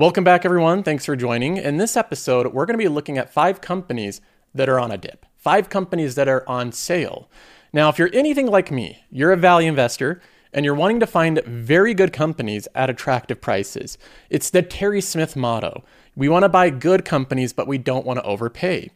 Welcome 0.00 0.24
back, 0.24 0.46
everyone. 0.46 0.82
Thanks 0.82 1.04
for 1.04 1.14
joining. 1.14 1.58
In 1.58 1.76
this 1.76 1.94
episode, 1.94 2.54
we're 2.54 2.64
going 2.64 2.78
to 2.78 2.82
be 2.82 2.88
looking 2.88 3.18
at 3.18 3.34
five 3.34 3.60
companies 3.60 4.22
that 4.54 4.66
are 4.66 4.80
on 4.80 4.90
a 4.90 4.96
dip, 4.96 5.26
five 5.36 5.68
companies 5.68 6.14
that 6.14 6.26
are 6.26 6.42
on 6.48 6.72
sale. 6.72 7.28
Now, 7.70 7.90
if 7.90 7.98
you're 7.98 8.08
anything 8.14 8.46
like 8.46 8.70
me, 8.70 9.04
you're 9.10 9.30
a 9.30 9.36
value 9.36 9.68
investor 9.68 10.22
and 10.54 10.64
you're 10.64 10.74
wanting 10.74 11.00
to 11.00 11.06
find 11.06 11.44
very 11.44 11.92
good 11.92 12.14
companies 12.14 12.66
at 12.74 12.88
attractive 12.88 13.42
prices. 13.42 13.98
It's 14.30 14.48
the 14.48 14.62
Terry 14.62 15.02
Smith 15.02 15.36
motto. 15.36 15.84
We 16.16 16.30
want 16.30 16.44
to 16.44 16.48
buy 16.48 16.70
good 16.70 17.04
companies, 17.04 17.52
but 17.52 17.68
we 17.68 17.76
don't 17.76 18.06
want 18.06 18.20
to 18.20 18.24
overpay. 18.24 18.88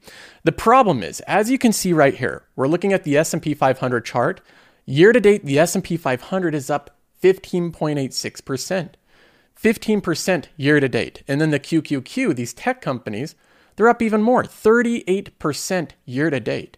The 0.44 0.52
problem 0.52 1.02
is, 1.02 1.20
as 1.26 1.50
you 1.50 1.58
can 1.58 1.74
see 1.74 1.92
right 1.92 2.14
here, 2.14 2.46
we're 2.56 2.66
looking 2.66 2.94
at 2.94 3.04
the 3.04 3.18
S&P 3.18 3.52
500 3.52 4.06
chart. 4.06 4.40
Year 4.86 5.12
to 5.12 5.20
date, 5.20 5.44
the 5.44 5.58
S&P 5.58 5.98
500 5.98 6.54
is 6.54 6.70
up 6.70 6.96
15.86%. 7.22 8.94
15% 9.60 10.46
year 10.56 10.80
to 10.80 10.88
date. 10.88 11.22
And 11.26 11.40
then 11.40 11.50
the 11.50 11.60
QQQ, 11.60 12.36
these 12.36 12.52
tech 12.52 12.80
companies, 12.80 13.34
they're 13.76 13.88
up 13.88 14.02
even 14.02 14.22
more, 14.22 14.44
38% 14.44 15.90
year 16.04 16.30
to 16.30 16.40
date. 16.40 16.76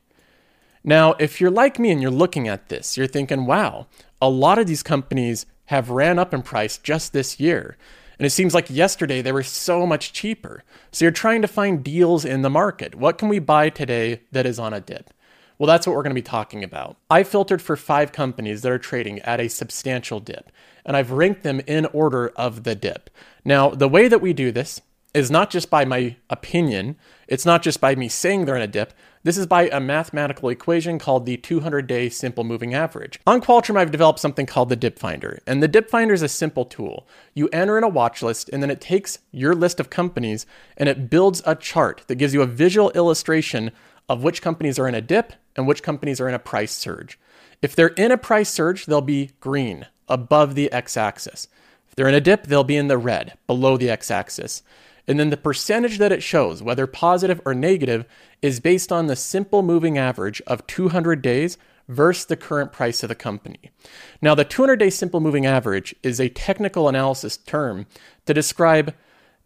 Now, 0.85 1.15
if 1.19 1.41
you're 1.41 1.51
like 1.51 1.79
me 1.79 1.91
and 1.91 2.01
you're 2.01 2.11
looking 2.11 2.47
at 2.47 2.69
this, 2.69 2.97
you're 2.97 3.07
thinking, 3.09 3.45
wow, 3.45 3.87
a 4.23 4.31
lot 4.31 4.59
of 4.59 4.67
these 4.67 4.83
companies 4.83 5.45
have 5.67 5.91
ran 5.91 6.19
up 6.19 6.33
in 6.33 6.43
price 6.43 6.79
just 6.79 7.13
this 7.13 7.41
year. 7.41 7.77
And 8.19 8.25
it 8.25 8.31
seems 8.31 8.55
like 8.55 8.71
yesterday 8.71 9.21
they 9.21 9.33
were 9.33 9.43
so 9.43 9.85
much 9.87 10.13
cheaper. 10.13 10.63
So 10.91 11.05
you're 11.05 11.13
trying 11.13 11.43
to 11.43 11.49
find 11.49 11.85
deals 11.85 12.25
in 12.25 12.43
the 12.43 12.51
market. 12.51 12.95
What 12.95 13.19
can 13.19 13.29
we 13.29 13.41
buy 13.41 13.69
today 13.69 14.23
that 14.33 14.47
is 14.47 14.59
on 14.59 14.73
a 14.73 14.81
dip? 14.81 15.11
Well, 15.59 15.67
that's 15.67 15.87
what 15.87 15.97
we're 15.97 16.03
going 16.03 16.15
to 16.15 16.21
be 16.21 16.23
talking 16.23 16.63
about. 16.63 16.97
I 17.11 17.23
filtered 17.23 17.63
for 17.63 17.77
five 17.77 18.13
companies 18.13 18.63
that 18.63 18.73
are 18.73 18.79
trading 18.79 19.21
at 19.21 19.41
a 19.41 19.49
substantial 19.49 20.21
dip, 20.21 20.51
and 20.87 20.97
I've 20.97 21.11
ranked 21.11 21.43
them 21.43 21.61
in 21.67 21.85
order 21.87 22.29
of 22.29 22.63
the 22.63 22.75
dip. 22.75 23.11
Now, 23.45 23.69
the 23.71 23.89
way 23.89 24.09
that 24.09 24.23
we 24.23 24.33
do 24.33 24.51
this 24.51 24.81
is 25.13 25.31
not 25.31 25.51
just 25.51 25.71
by 25.71 25.85
my 25.85 26.15
opinion, 26.31 26.95
it's 27.27 27.47
not 27.47 27.63
just 27.63 27.81
by 27.81 27.95
me 27.95 28.09
saying 28.09 28.45
they're 28.45 28.57
in 28.57 28.63
a 28.63 28.67
dip. 28.67 28.93
This 29.23 29.39
is 29.39 29.47
by 29.47 29.69
a 29.69 29.81
mathematical 29.81 30.51
equation 30.51 30.99
called 30.99 31.27
the 31.27 31.39
200 31.39 31.87
day 31.87 32.09
simple 32.09 32.45
moving 32.45 32.75
average. 32.75 33.19
On 33.27 33.41
Qualtrim, 33.41 33.77
I've 33.77 33.91
developed 33.91 34.21
something 34.21 34.47
called 34.47 34.69
the 34.69 34.77
Dip 34.77 34.99
Finder. 34.99 35.41
And 35.47 35.63
the 35.63 35.69
Dip 35.69 35.91
Finder 35.91 36.15
is 36.15 36.23
a 36.23 36.29
simple 36.29 36.65
tool. 36.65 37.09
You 37.35 37.49
enter 37.49 37.79
in 37.79 37.83
a 37.83 37.89
watch 37.89 38.23
list, 38.23 38.51
and 38.51 38.63
then 38.63 38.71
it 38.71 38.81
takes 38.81 39.19
your 39.33 39.55
list 39.55 39.81
of 39.81 39.91
companies 39.91 40.47
and 40.77 40.89
it 40.89 41.11
builds 41.11 41.43
a 41.45 41.57
chart 41.57 42.05
that 42.07 42.17
gives 42.17 42.35
you 42.35 42.43
a 42.43 42.47
visual 42.47 42.91
illustration 42.91 43.73
of 44.09 44.23
which 44.23 44.43
companies 44.43 44.79
are 44.79 44.87
in 44.87 44.95
a 44.95 45.01
dip 45.01 45.33
and 45.57 45.67
which 45.67 45.83
companies 45.83 46.21
are 46.21 46.29
in 46.29 46.35
a 46.35 46.39
price 46.39 46.73
surge. 46.73 47.19
If 47.63 47.75
they're 47.75 47.89
in 47.89 48.13
a 48.13 48.19
price 48.19 48.51
surge, 48.51 48.85
they'll 48.87 49.01
be 49.01 49.33
green 49.41 49.87
above 50.09 50.55
the 50.55 50.71
x 50.73 50.97
axis. 50.97 51.49
If 51.89 51.95
they're 51.95 52.09
in 52.09 52.15
a 52.15 52.21
dip, 52.21 52.47
they'll 52.47 52.65
be 52.65 52.77
in 52.77 52.89
the 52.89 52.99
red 52.99 53.35
below 53.47 53.77
the 53.77 53.91
x 53.91 54.11
axis. 54.11 54.63
And 55.09 55.21
then 55.21 55.31
the 55.31 55.37
percentage 55.37 55.99
that 55.99 56.13
it 56.13 56.23
shows, 56.23 56.63
whether 56.63 56.87
positive 56.87 57.41
or 57.45 57.55
negative, 57.55 58.05
is 58.43 58.61
based 58.61 58.91
on 58.91 59.07
the 59.07 59.17
simple 59.17 59.63
moving 59.63 59.97
average 59.97 60.43
of 60.47 60.67
200 60.67 61.23
days 61.23 61.59
versus 61.89 62.27
the 62.27 62.37
current 62.37 62.73
price 62.73 63.03
of 63.03 63.09
the 63.09 63.15
company. 63.15 63.71
Now, 64.21 64.35
the 64.35 64.45
200 64.45 64.77
day 64.77 64.91
simple 64.91 65.21
moving 65.21 65.47
average 65.47 65.95
is 66.03 66.21
a 66.21 66.29
technical 66.29 66.89
analysis 66.89 67.37
term 67.37 67.87
to 68.27 68.35
describe 68.35 68.95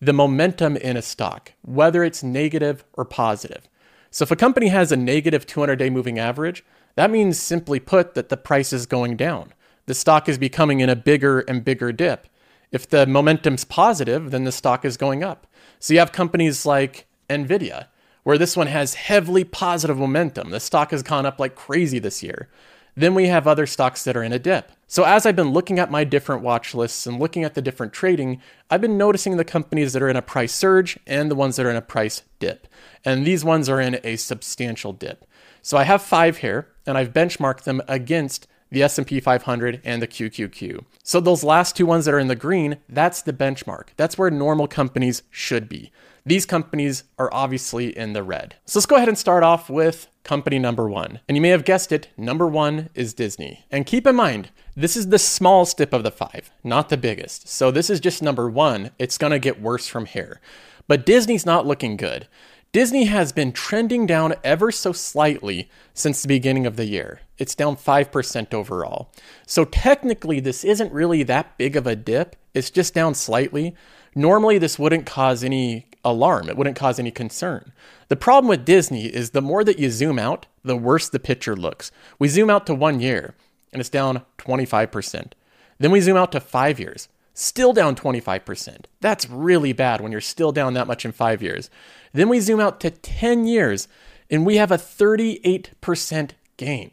the 0.01 0.15
momentum 0.15 0.77
in 0.77 0.97
a 0.97 1.03
stock, 1.03 1.53
whether 1.61 2.03
it's 2.03 2.23
negative 2.23 2.85
or 2.95 3.05
positive. 3.05 3.69
So 4.11 4.23
if 4.23 4.31
a 4.31 4.37
company 4.37 4.69
has 4.69 4.91
a 4.91 4.97
negative 4.97 5.47
200 5.47 5.77
day 5.77 5.91
moving 5.91 6.19
average, 6.19 6.65
that 6.97 7.11
means 7.11 7.39
simply 7.39 7.79
put 7.79 8.15
that 8.15 8.31
the 8.31 8.37
price 8.37 8.73
is 8.73 8.87
going 8.87 9.17
down. 9.17 9.53
The 9.91 9.95
stock 9.95 10.29
is 10.29 10.39
becoming 10.39 10.79
in 10.79 10.89
a 10.89 10.95
bigger 10.95 11.41
and 11.41 11.65
bigger 11.65 11.91
dip. 11.91 12.29
If 12.71 12.89
the 12.89 13.09
momentum's 13.09 13.65
positive, 13.65 14.31
then 14.31 14.45
the 14.45 14.53
stock 14.53 14.85
is 14.85 14.97
going 14.97 15.25
up. 15.25 15.49
So 15.81 15.93
you 15.93 15.99
have 15.99 16.13
companies 16.13 16.65
like 16.65 17.09
Nvidia, 17.29 17.89
where 18.23 18.39
this 18.39 18.57
one 18.57 18.69
has 18.69 18.95
heavily 18.95 19.43
positive 19.43 19.99
momentum. 19.99 20.51
The 20.51 20.61
stock 20.61 20.93
has 20.93 21.03
gone 21.03 21.27
up 21.27 21.41
like 21.41 21.57
crazy 21.57 21.99
this 21.99 22.23
year. 22.23 22.49
Then 22.95 23.17
we 23.17 23.27
have 23.27 23.49
other 23.49 23.67
stocks 23.67 24.05
that 24.05 24.17
are 24.17 24.23
in 24.23 24.33
a 24.33 24.39
dip. 24.39 24.71
So 24.87 25.03
as 25.03 25.27
I've 25.27 25.35
been 25.35 25.51
looking 25.51 25.81
at 25.81 25.91
my 25.91 26.05
different 26.05 26.45
watch 26.45 26.73
lists 26.73 27.05
and 27.05 27.19
looking 27.19 27.43
at 27.43 27.55
the 27.55 27.63
different 27.63 27.93
trading, 27.93 28.41
I've 28.71 28.81
been 28.81 28.97
noticing 28.97 29.39
the 29.39 29.45
companies 29.45 29.93
that 29.93 30.03
are 30.05 30.09
in 30.09 30.15
a 30.15 30.23
price 30.23 30.55
surge 30.55 31.01
and 31.05 31.29
the 31.29 31.35
ones 31.35 31.57
that 31.57 31.67
are 31.67 31.71
in 31.71 31.75
a 31.75 31.83
price 31.83 32.23
dip. 32.39 32.69
And 33.05 33.27
these 33.27 33.45
ones 33.45 33.69
are 33.69 33.81
in 33.81 33.99
a 34.05 34.15
substantial 34.15 34.93
dip. 34.93 35.27
So 35.63 35.77
I 35.77 35.83
have 35.83 36.01
five 36.01 36.37
here 36.37 36.69
and 36.87 36.97
I've 36.97 37.13
benchmarked 37.13 37.65
them 37.65 37.83
against 37.89 38.47
the 38.71 38.83
S&P 38.83 39.21
500 39.21 39.81
and 39.85 40.01
the 40.01 40.07
QQQ. 40.07 40.85
So 41.03 41.21
those 41.21 41.45
last 41.45 41.77
two 41.77 41.87
ones 41.87 42.05
that 42.05 42.15
are 42.15 42.19
in 42.19 42.29
the 42.29 42.37
green, 42.37 42.79
that's 42.89 43.23
the 43.23 43.33
benchmark. 43.33 43.89
That's 43.97 44.17
where 44.17 44.31
normal 44.31 44.69
companies 44.69 45.23
should 45.31 45.69
be. 45.69 45.91
These 46.25 46.47
companies 46.47 47.05
are 47.19 47.33
obviously 47.33 47.97
in 47.97 48.13
the 48.13 48.23
red. 48.23 48.57
So 48.67 48.79
let's 48.79 48.87
go 48.87 48.97
ahead 48.97 49.09
and 49.09 49.19
start 49.19 49.43
off 49.43 49.71
with 49.71 50.09
company 50.23 50.59
number 50.59 50.89
one. 50.89 51.21
And 51.27 51.37
you 51.37 51.41
may 51.41 51.49
have 51.49 51.65
guessed 51.65 51.93
it, 51.93 52.09
number 52.17 52.47
one 52.47 52.91
is 52.95 53.15
Disney. 53.15 53.65
And 53.71 53.87
keep 53.87 54.07
in 54.07 54.17
mind, 54.17 54.51
this 54.77 54.97
is 54.97 55.09
the 55.09 55.19
small 55.19 55.65
step 55.65 55.93
of 55.93 56.03
the 56.03 56.11
five, 56.11 56.53
not 56.63 56.89
the 56.89 56.97
biggest. 56.97 57.49
So 57.49 57.71
this 57.71 57.91
is 57.91 58.01
just 58.01 58.23
number 58.23 58.49
one. 58.51 58.91
It's 58.99 59.19
going 59.19 59.33
to 59.33 59.39
get 59.39 59.63
worse 59.63 59.87
from 59.87 60.07
here. 60.07 60.41
But 60.87 61.07
Disney's 61.07 61.47
not 61.47 61.67
looking 61.67 61.97
good. 61.97 62.27
Disney 62.73 63.07
has 63.07 63.33
been 63.33 63.51
trending 63.51 64.07
down 64.07 64.35
ever 64.45 64.71
so 64.71 64.93
slightly 64.93 65.69
since 65.93 66.23
the 66.23 66.29
beginning 66.29 66.67
of 66.67 66.77
the 66.77 66.85
year. 66.85 67.21
It's 67.37 67.57
down 67.57 67.75
5% 67.77 68.55
overall. 68.55 69.11
So 69.45 69.65
technically, 69.65 70.39
this 70.39 70.63
isn't 70.63 70.93
really 70.93 71.25
that 71.25 71.59
big 71.59 71.75
of 71.75 71.89
a 71.89 71.97
dip. 71.97 72.37
It's 72.55 72.71
just 72.71 72.95
down 72.95 73.15
slightly. 73.15 73.75
Normally, 74.15 74.59
this 74.59 74.79
wouldn't 74.79 75.05
cause 75.05 75.43
any 75.43 75.89
alarm. 76.05 76.49
It 76.49 76.57
wouldn't 76.57 76.77
cause 76.77 77.01
any 77.01 77.11
concern. 77.11 77.73
The 78.07 78.15
problem 78.15 78.49
with 78.49 78.65
Disney 78.65 79.07
is 79.07 79.31
the 79.31 79.43
more 79.43 79.65
that 79.65 79.81
you 79.81 79.91
zoom 79.91 80.21
out, 80.21 80.47
the 80.63 80.77
worse 80.77 81.09
the 81.09 81.19
picture 81.19 81.57
looks. 81.57 81.91
We 82.21 82.29
zoom 82.29 82.51
out 82.51 82.67
to 82.67 82.75
one 82.75 83.01
year 83.01 83.35
and 83.73 83.81
it's 83.81 83.89
down 83.89 84.23
25%. 84.39 85.33
Then 85.81 85.91
we 85.91 86.01
zoom 86.01 86.17
out 86.17 86.31
to 86.33 86.41
five 86.41 86.79
years, 86.79 87.09
still 87.35 87.73
down 87.73 87.97
25%. 87.97 88.85
That's 89.01 89.29
really 89.29 89.73
bad 89.73 90.01
when 90.01 90.13
you're 90.13 90.21
still 90.21 90.53
down 90.53 90.75
that 90.75 90.87
much 90.87 91.05
in 91.05 91.13
five 91.13 91.43
years. 91.43 91.71
Then 92.13 92.29
we 92.29 92.41
zoom 92.41 92.61
out 92.61 92.81
to 92.81 92.91
10 92.91 93.47
years 93.47 93.89
and 94.31 94.47
we 94.47 94.57
have 94.57 94.71
a 94.71 94.77
38% 94.77 96.31
gain. 96.57 96.91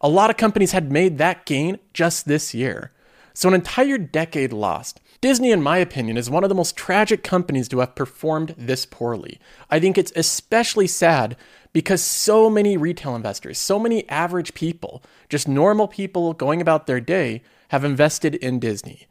A 0.00 0.08
lot 0.08 0.30
of 0.30 0.36
companies 0.36 0.72
had 0.72 0.92
made 0.92 1.18
that 1.18 1.44
gain 1.44 1.78
just 1.92 2.26
this 2.26 2.54
year. 2.54 2.92
So, 3.34 3.48
an 3.48 3.54
entire 3.54 3.98
decade 3.98 4.52
lost. 4.52 5.00
Disney, 5.20 5.50
in 5.50 5.62
my 5.62 5.78
opinion, 5.78 6.16
is 6.16 6.30
one 6.30 6.44
of 6.44 6.48
the 6.48 6.54
most 6.54 6.76
tragic 6.76 7.24
companies 7.24 7.68
to 7.68 7.80
have 7.80 7.96
performed 7.96 8.54
this 8.56 8.86
poorly. 8.86 9.40
I 9.70 9.80
think 9.80 9.98
it's 9.98 10.12
especially 10.14 10.86
sad 10.86 11.36
because 11.72 12.02
so 12.02 12.48
many 12.48 12.76
retail 12.76 13.16
investors, 13.16 13.58
so 13.58 13.78
many 13.78 14.08
average 14.08 14.54
people, 14.54 15.02
just 15.28 15.48
normal 15.48 15.88
people 15.88 16.32
going 16.32 16.60
about 16.60 16.86
their 16.86 17.00
day, 17.00 17.42
have 17.68 17.84
invested 17.84 18.36
in 18.36 18.60
Disney. 18.60 19.06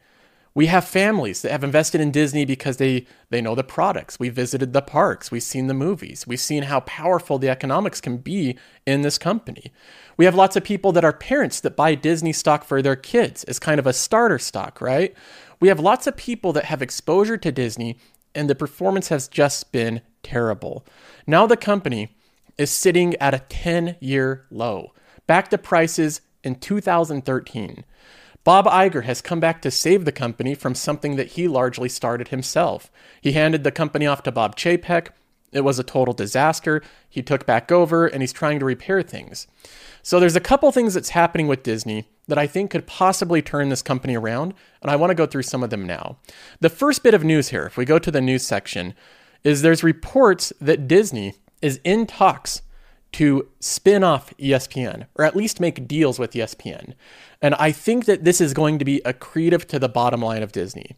We 0.58 0.66
have 0.66 0.84
families 0.84 1.42
that 1.42 1.52
have 1.52 1.62
invested 1.62 2.00
in 2.00 2.10
Disney 2.10 2.44
because 2.44 2.78
they, 2.78 3.06
they 3.30 3.40
know 3.40 3.54
the 3.54 3.62
products. 3.62 4.18
We 4.18 4.28
visited 4.28 4.72
the 4.72 4.82
parks. 4.82 5.30
We've 5.30 5.40
seen 5.40 5.68
the 5.68 5.72
movies. 5.72 6.26
We've 6.26 6.40
seen 6.40 6.64
how 6.64 6.80
powerful 6.80 7.38
the 7.38 7.48
economics 7.48 8.00
can 8.00 8.16
be 8.16 8.58
in 8.84 9.02
this 9.02 9.18
company. 9.18 9.70
We 10.16 10.24
have 10.24 10.34
lots 10.34 10.56
of 10.56 10.64
people 10.64 10.90
that 10.90 11.04
are 11.04 11.12
parents 11.12 11.60
that 11.60 11.76
buy 11.76 11.94
Disney 11.94 12.32
stock 12.32 12.64
for 12.64 12.82
their 12.82 12.96
kids 12.96 13.44
as 13.44 13.60
kind 13.60 13.78
of 13.78 13.86
a 13.86 13.92
starter 13.92 14.40
stock, 14.40 14.80
right? 14.80 15.14
We 15.60 15.68
have 15.68 15.78
lots 15.78 16.08
of 16.08 16.16
people 16.16 16.52
that 16.54 16.64
have 16.64 16.82
exposure 16.82 17.36
to 17.36 17.52
Disney, 17.52 17.96
and 18.34 18.50
the 18.50 18.56
performance 18.56 19.10
has 19.10 19.28
just 19.28 19.70
been 19.70 20.00
terrible. 20.24 20.84
Now 21.24 21.46
the 21.46 21.56
company 21.56 22.16
is 22.56 22.72
sitting 22.72 23.14
at 23.18 23.32
a 23.32 23.44
10 23.48 23.94
year 24.00 24.44
low, 24.50 24.92
back 25.28 25.50
to 25.50 25.56
prices 25.56 26.20
in 26.42 26.56
2013. 26.56 27.84
Bob 28.48 28.64
Iger 28.64 29.04
has 29.04 29.20
come 29.20 29.40
back 29.40 29.60
to 29.60 29.70
save 29.70 30.06
the 30.06 30.10
company 30.10 30.54
from 30.54 30.74
something 30.74 31.16
that 31.16 31.32
he 31.32 31.46
largely 31.46 31.86
started 31.86 32.28
himself. 32.28 32.90
He 33.20 33.32
handed 33.32 33.62
the 33.62 33.70
company 33.70 34.06
off 34.06 34.22
to 34.22 34.32
Bob 34.32 34.56
Chapek. 34.56 35.08
It 35.52 35.60
was 35.64 35.78
a 35.78 35.84
total 35.84 36.14
disaster. 36.14 36.80
He 37.10 37.22
took 37.22 37.44
back 37.44 37.70
over 37.70 38.06
and 38.06 38.22
he's 38.22 38.32
trying 38.32 38.58
to 38.58 38.64
repair 38.64 39.02
things. 39.02 39.48
So 40.02 40.18
there's 40.18 40.34
a 40.34 40.40
couple 40.40 40.72
things 40.72 40.94
that's 40.94 41.10
happening 41.10 41.46
with 41.46 41.62
Disney 41.62 42.08
that 42.26 42.38
I 42.38 42.46
think 42.46 42.70
could 42.70 42.86
possibly 42.86 43.42
turn 43.42 43.68
this 43.68 43.82
company 43.82 44.16
around, 44.16 44.54
and 44.80 44.90
I 44.90 44.96
want 44.96 45.10
to 45.10 45.14
go 45.14 45.26
through 45.26 45.42
some 45.42 45.62
of 45.62 45.68
them 45.68 45.86
now. 45.86 46.16
The 46.60 46.70
first 46.70 47.02
bit 47.02 47.12
of 47.12 47.22
news 47.22 47.50
here, 47.50 47.66
if 47.66 47.76
we 47.76 47.84
go 47.84 47.98
to 47.98 48.10
the 48.10 48.22
news 48.22 48.46
section, 48.46 48.94
is 49.44 49.60
there's 49.60 49.84
reports 49.84 50.54
that 50.58 50.88
Disney 50.88 51.34
is 51.60 51.80
in 51.84 52.06
talks 52.06 52.62
to 53.12 53.48
spin 53.60 54.04
off 54.04 54.34
ESPN, 54.38 55.06
or 55.16 55.24
at 55.24 55.36
least 55.36 55.60
make 55.60 55.88
deals 55.88 56.18
with 56.18 56.32
ESPN. 56.32 56.94
And 57.40 57.54
I 57.54 57.72
think 57.72 58.06
that 58.06 58.24
this 58.24 58.40
is 58.40 58.52
going 58.52 58.78
to 58.78 58.84
be 58.84 59.00
accretive 59.04 59.64
to 59.66 59.78
the 59.78 59.88
bottom 59.88 60.22
line 60.22 60.42
of 60.42 60.52
Disney. 60.52 60.96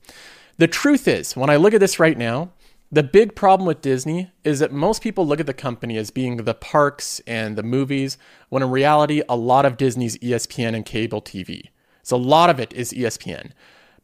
The 0.57 0.69
truth 0.69 1.07
is, 1.07 1.37
when 1.37 1.51
I 1.51 1.57
look 1.57 1.75
at 1.75 1.81
this 1.81 1.99
right 1.99 2.17
now, 2.17 2.53
the 2.93 3.03
big 3.03 3.37
problem 3.37 3.67
with 3.67 3.83
Disney 3.83 4.33
is 4.43 4.59
that 4.59 4.73
most 4.73 5.01
people 5.03 5.27
look 5.27 5.39
at 5.39 5.47
the 5.47 5.55
company 5.55 5.97
as 5.97 6.11
being 6.11 6.39
the 6.39 6.55
parks 6.55 7.21
and 7.27 7.57
the 7.57 7.63
movies, 7.63 8.19
when 8.49 8.63
in 8.63 8.71
reality, 8.71 9.23
a 9.29 9.37
lot 9.37 9.65
of 9.65 9.77
Disney's 9.77 10.19
ESPN 10.19 10.75
and 10.75 10.85
cable 10.85 11.23
TV. 11.23 11.69
So 12.03 12.17
a 12.17 12.19
lot 12.19 12.51
of 12.51 12.59
it 12.59 12.73
is 12.73 12.93
ESPN. 12.93 13.53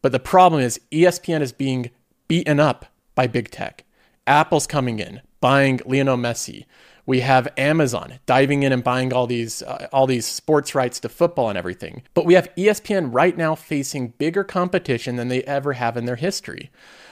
But 0.02 0.12
the 0.12 0.20
problem 0.20 0.62
is 0.62 0.80
ESPN 0.92 1.40
is 1.40 1.52
being 1.52 1.90
beaten 2.28 2.60
up 2.60 2.86
by 3.16 3.26
big 3.26 3.50
tech. 3.50 3.84
Apple's 4.26 4.66
coming 4.66 5.00
in, 5.00 5.20
buying 5.40 5.80
Lionel 5.84 6.16
Messi. 6.16 6.64
We 7.06 7.20
have 7.20 7.48
Amazon 7.56 8.18
diving 8.26 8.64
in 8.64 8.72
and 8.72 8.82
buying 8.82 9.12
all 9.12 9.26
these 9.26 9.62
uh, 9.62 9.86
all 9.92 10.06
these 10.06 10.26
sports 10.26 10.74
rights 10.74 11.00
to 11.00 11.08
football 11.08 11.48
and 11.48 11.56
everything. 11.56 12.02
But 12.14 12.26
we 12.26 12.34
have 12.34 12.52
ESPN 12.56 13.14
right 13.14 13.36
now 13.36 13.54
facing 13.54 14.08
bigger 14.18 14.44
competition 14.44 15.16
than 15.16 15.28
they 15.28 15.42
ever 15.44 15.74
have 15.74 15.96
in 15.96 16.04
their 16.04 16.16
history. 16.16 16.70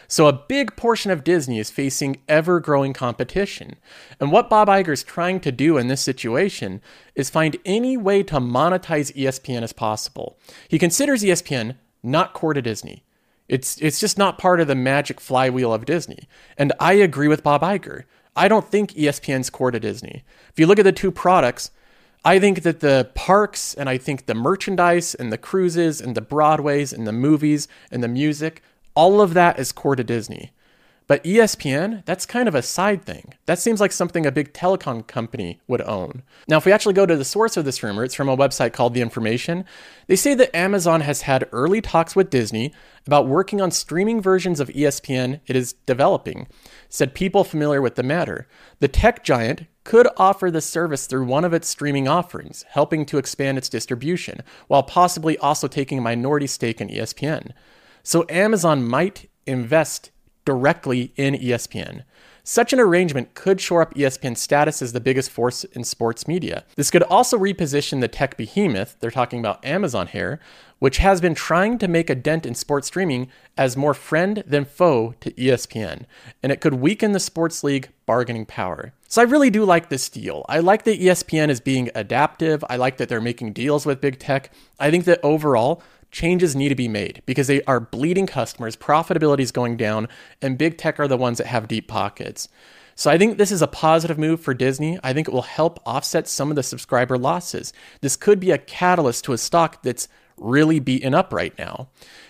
So 0.08 0.26
a 0.26 0.32
big 0.32 0.76
portion 0.76 1.10
of 1.10 1.24
Disney 1.24 1.58
is 1.58 1.70
facing 1.70 2.20
ever 2.28 2.60
growing 2.60 2.92
competition. 2.92 3.76
And 4.20 4.30
what 4.30 4.50
Bob 4.50 4.68
Iger 4.68 4.92
is 4.92 5.02
trying 5.02 5.40
to 5.40 5.52
do 5.52 5.78
in 5.78 5.88
this 5.88 6.02
situation 6.02 6.82
is 7.14 7.30
find 7.30 7.56
any 7.64 7.96
way 7.96 8.22
to 8.24 8.36
monetize 8.36 9.14
ESPN 9.16 9.62
as 9.62 9.72
possible. 9.72 10.38
He 10.68 10.78
considers 10.78 11.22
ESPN 11.22 11.76
not 12.02 12.34
core 12.34 12.52
to 12.54 12.62
Disney. 12.62 13.04
It's 13.48 13.76
it's 13.78 14.00
just 14.00 14.16
not 14.16 14.38
part 14.38 14.60
of 14.60 14.68
the 14.68 14.74
magic 14.74 15.20
flywheel 15.20 15.72
of 15.72 15.84
Disney. 15.84 16.28
And 16.56 16.72
I 16.80 16.94
agree 16.94 17.28
with 17.28 17.42
Bob 17.42 17.62
Iger. 17.62 18.04
I 18.36 18.48
don't 18.48 18.68
think 18.68 18.92
ESPN's 18.92 19.50
core 19.50 19.70
to 19.70 19.80
Disney. 19.80 20.24
If 20.50 20.58
you 20.58 20.66
look 20.66 20.78
at 20.78 20.84
the 20.84 20.92
two 20.92 21.10
products, 21.10 21.70
I 22.24 22.38
think 22.38 22.62
that 22.62 22.80
the 22.80 23.10
parks 23.14 23.74
and 23.74 23.88
I 23.88 23.98
think 23.98 24.26
the 24.26 24.34
merchandise 24.34 25.14
and 25.14 25.32
the 25.32 25.38
cruises 25.38 26.00
and 26.00 26.16
the 26.16 26.20
Broadways 26.20 26.92
and 26.92 27.06
the 27.06 27.12
movies 27.12 27.68
and 27.90 28.02
the 28.02 28.08
music, 28.08 28.62
all 28.94 29.20
of 29.20 29.34
that 29.34 29.58
is 29.58 29.72
core 29.72 29.96
to 29.96 30.04
Disney. 30.04 30.52
But 31.06 31.22
ESPN, 31.24 32.02
that's 32.06 32.24
kind 32.24 32.48
of 32.48 32.54
a 32.54 32.62
side 32.62 33.04
thing. 33.04 33.34
That 33.44 33.58
seems 33.58 33.78
like 33.78 33.92
something 33.92 34.24
a 34.24 34.32
big 34.32 34.54
telecom 34.54 35.06
company 35.06 35.60
would 35.68 35.82
own. 35.82 36.22
Now, 36.48 36.56
if 36.56 36.64
we 36.64 36.72
actually 36.72 36.94
go 36.94 37.04
to 37.04 37.16
the 37.16 37.26
source 37.26 37.58
of 37.58 37.66
this 37.66 37.82
rumor, 37.82 38.04
it's 38.04 38.14
from 38.14 38.28
a 38.28 38.36
website 38.36 38.72
called 38.72 38.94
The 38.94 39.02
Information. 39.02 39.66
They 40.06 40.16
say 40.16 40.34
that 40.34 40.56
Amazon 40.56 41.02
has 41.02 41.22
had 41.22 41.48
early 41.52 41.82
talks 41.82 42.16
with 42.16 42.30
Disney 42.30 42.72
about 43.06 43.28
working 43.28 43.60
on 43.60 43.70
streaming 43.70 44.22
versions 44.22 44.60
of 44.60 44.68
ESPN 44.68 45.40
it 45.46 45.56
is 45.56 45.74
developing, 45.84 46.46
said 46.88 47.14
people 47.14 47.44
familiar 47.44 47.82
with 47.82 47.96
the 47.96 48.02
matter. 48.02 48.48
The 48.80 48.88
tech 48.88 49.22
giant 49.22 49.66
could 49.84 50.08
offer 50.16 50.50
the 50.50 50.62
service 50.62 51.06
through 51.06 51.26
one 51.26 51.44
of 51.44 51.52
its 51.52 51.68
streaming 51.68 52.08
offerings, 52.08 52.64
helping 52.70 53.04
to 53.06 53.18
expand 53.18 53.58
its 53.58 53.68
distribution, 53.68 54.40
while 54.68 54.82
possibly 54.82 55.36
also 55.36 55.68
taking 55.68 55.98
a 55.98 56.02
minority 56.02 56.46
stake 56.46 56.80
in 56.80 56.88
ESPN. 56.88 57.52
So 58.02 58.24
Amazon 58.30 58.88
might 58.88 59.28
invest 59.46 60.10
directly 60.44 61.12
in 61.16 61.34
ESPN. 61.34 62.04
Such 62.46 62.74
an 62.74 62.80
arrangement 62.80 63.32
could 63.32 63.58
shore 63.58 63.80
up 63.80 63.94
ESPN's 63.94 64.40
status 64.40 64.82
as 64.82 64.92
the 64.92 65.00
biggest 65.00 65.30
force 65.30 65.64
in 65.64 65.82
sports 65.82 66.28
media. 66.28 66.64
This 66.76 66.90
could 66.90 67.02
also 67.04 67.38
reposition 67.38 68.02
the 68.02 68.08
tech 68.08 68.36
behemoth, 68.36 68.96
they're 69.00 69.10
talking 69.10 69.40
about 69.40 69.64
Amazon 69.64 70.08
here, 70.08 70.40
which 70.78 70.98
has 70.98 71.22
been 71.22 71.34
trying 71.34 71.78
to 71.78 71.88
make 71.88 72.10
a 72.10 72.14
dent 72.14 72.44
in 72.44 72.54
sports 72.54 72.88
streaming 72.88 73.28
as 73.56 73.78
more 73.78 73.94
friend 73.94 74.44
than 74.46 74.66
foe 74.66 75.14
to 75.20 75.30
ESPN, 75.32 76.04
and 76.42 76.52
it 76.52 76.60
could 76.60 76.74
weaken 76.74 77.12
the 77.12 77.20
sports 77.20 77.64
league 77.64 77.88
bargaining 78.04 78.44
power. 78.44 78.92
So 79.08 79.22
I 79.22 79.24
really 79.24 79.48
do 79.48 79.64
like 79.64 79.88
this 79.88 80.10
deal. 80.10 80.44
I 80.46 80.58
like 80.58 80.84
that 80.84 81.00
ESPN 81.00 81.48
is 81.48 81.60
being 81.60 81.88
adaptive. 81.94 82.62
I 82.68 82.76
like 82.76 82.98
that 82.98 83.08
they're 83.08 83.22
making 83.22 83.54
deals 83.54 83.86
with 83.86 84.02
big 84.02 84.18
tech. 84.18 84.50
I 84.78 84.90
think 84.90 85.06
that 85.06 85.20
overall, 85.22 85.82
changes 86.14 86.56
need 86.56 86.70
to 86.70 86.74
be 86.74 86.88
made 86.88 87.22
because 87.26 87.48
they 87.48 87.60
are 87.64 87.80
bleeding 87.80 88.26
customers, 88.26 88.76
profitability 88.76 89.40
is 89.40 89.52
going 89.52 89.76
down, 89.76 90.08
and 90.40 90.56
big 90.56 90.78
tech 90.78 90.98
are 90.98 91.08
the 91.08 91.16
ones 91.16 91.38
that 91.38 91.48
have 91.48 91.68
deep 91.68 91.88
pockets. 91.88 92.48
So 92.94 93.10
I 93.10 93.18
think 93.18 93.36
this 93.36 93.50
is 93.50 93.60
a 93.60 93.66
positive 93.66 94.18
move 94.18 94.40
for 94.40 94.54
Disney. 94.54 94.98
I 95.02 95.12
think 95.12 95.26
it 95.26 95.34
will 95.34 95.42
help 95.42 95.80
offset 95.84 96.28
some 96.28 96.50
of 96.50 96.56
the 96.56 96.62
subscriber 96.62 97.18
losses. 97.18 97.72
This 98.00 98.14
could 98.16 98.38
be 98.38 98.52
a 98.52 98.58
catalyst 98.58 99.24
to 99.24 99.32
a 99.32 99.38
stock 99.38 99.82
that's 99.82 100.08
really 100.36 100.78
beaten 100.78 101.12
up 101.12 101.32
right 101.32 101.56
now. 101.58 101.88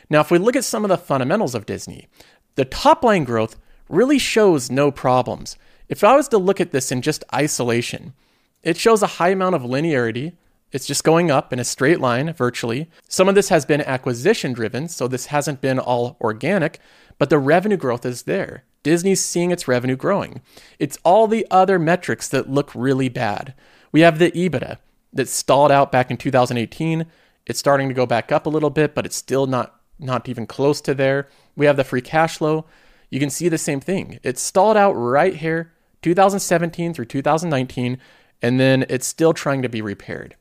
Now, 0.08 0.20
if 0.20 0.30
we 0.30 0.38
look 0.38 0.56
at 0.56 0.64
some 0.64 0.84
of 0.84 0.88
the 0.88 0.96
fundamentals 0.96 1.54
of 1.54 1.66
Disney, 1.66 2.08
the 2.54 2.64
top 2.64 3.04
line 3.04 3.24
growth 3.24 3.56
really 3.90 4.18
shows 4.18 4.70
no 4.70 4.90
problems. 4.90 5.58
If 5.90 6.02
I 6.02 6.16
was 6.16 6.28
to 6.28 6.38
look 6.38 6.60
at 6.60 6.72
this 6.72 6.90
in 6.90 7.02
just 7.02 7.24
isolation, 7.34 8.14
it 8.62 8.78
shows 8.78 9.02
a 9.02 9.18
high 9.18 9.30
amount 9.30 9.54
of 9.54 9.62
linearity, 9.62 10.32
it's 10.74 10.86
just 10.86 11.04
going 11.04 11.30
up 11.30 11.52
in 11.52 11.60
a 11.60 11.64
straight 11.64 12.00
line 12.00 12.32
virtually. 12.32 12.90
Some 13.08 13.28
of 13.28 13.36
this 13.36 13.48
has 13.48 13.64
been 13.64 13.80
acquisition 13.80 14.52
driven, 14.52 14.88
so 14.88 15.06
this 15.06 15.26
hasn't 15.26 15.60
been 15.60 15.78
all 15.78 16.16
organic, 16.20 16.80
but 17.16 17.30
the 17.30 17.38
revenue 17.38 17.76
growth 17.76 18.04
is 18.04 18.24
there. 18.24 18.64
Disney's 18.82 19.24
seeing 19.24 19.52
its 19.52 19.68
revenue 19.68 19.94
growing. 19.94 20.42
It's 20.80 20.98
all 21.04 21.28
the 21.28 21.46
other 21.48 21.78
metrics 21.78 22.26
that 22.26 22.50
look 22.50 22.74
really 22.74 23.08
bad. 23.08 23.54
We 23.92 24.00
have 24.00 24.18
the 24.18 24.32
EBITDA 24.32 24.78
that 25.12 25.28
stalled 25.28 25.70
out 25.70 25.92
back 25.92 26.10
in 26.10 26.16
2018. 26.16 27.06
It's 27.46 27.60
starting 27.60 27.86
to 27.86 27.94
go 27.94 28.04
back 28.04 28.32
up 28.32 28.44
a 28.44 28.50
little 28.50 28.68
bit, 28.68 28.96
but 28.96 29.06
it's 29.06 29.16
still 29.16 29.46
not 29.46 29.80
not 30.00 30.28
even 30.28 30.44
close 30.44 30.80
to 30.80 30.92
there. 30.92 31.28
We 31.54 31.66
have 31.66 31.76
the 31.76 31.84
free 31.84 32.00
cash 32.00 32.38
flow. 32.38 32.66
You 33.10 33.20
can 33.20 33.30
see 33.30 33.48
the 33.48 33.58
same 33.58 33.78
thing. 33.78 34.18
It 34.24 34.38
stalled 34.38 34.76
out 34.76 34.94
right 34.94 35.36
here, 35.36 35.72
2017 36.02 36.92
through 36.94 37.04
2019, 37.04 37.98
and 38.42 38.58
then 38.58 38.84
it's 38.88 39.06
still 39.06 39.32
trying 39.32 39.62
to 39.62 39.68
be 39.68 39.80
repaired. 39.80 40.34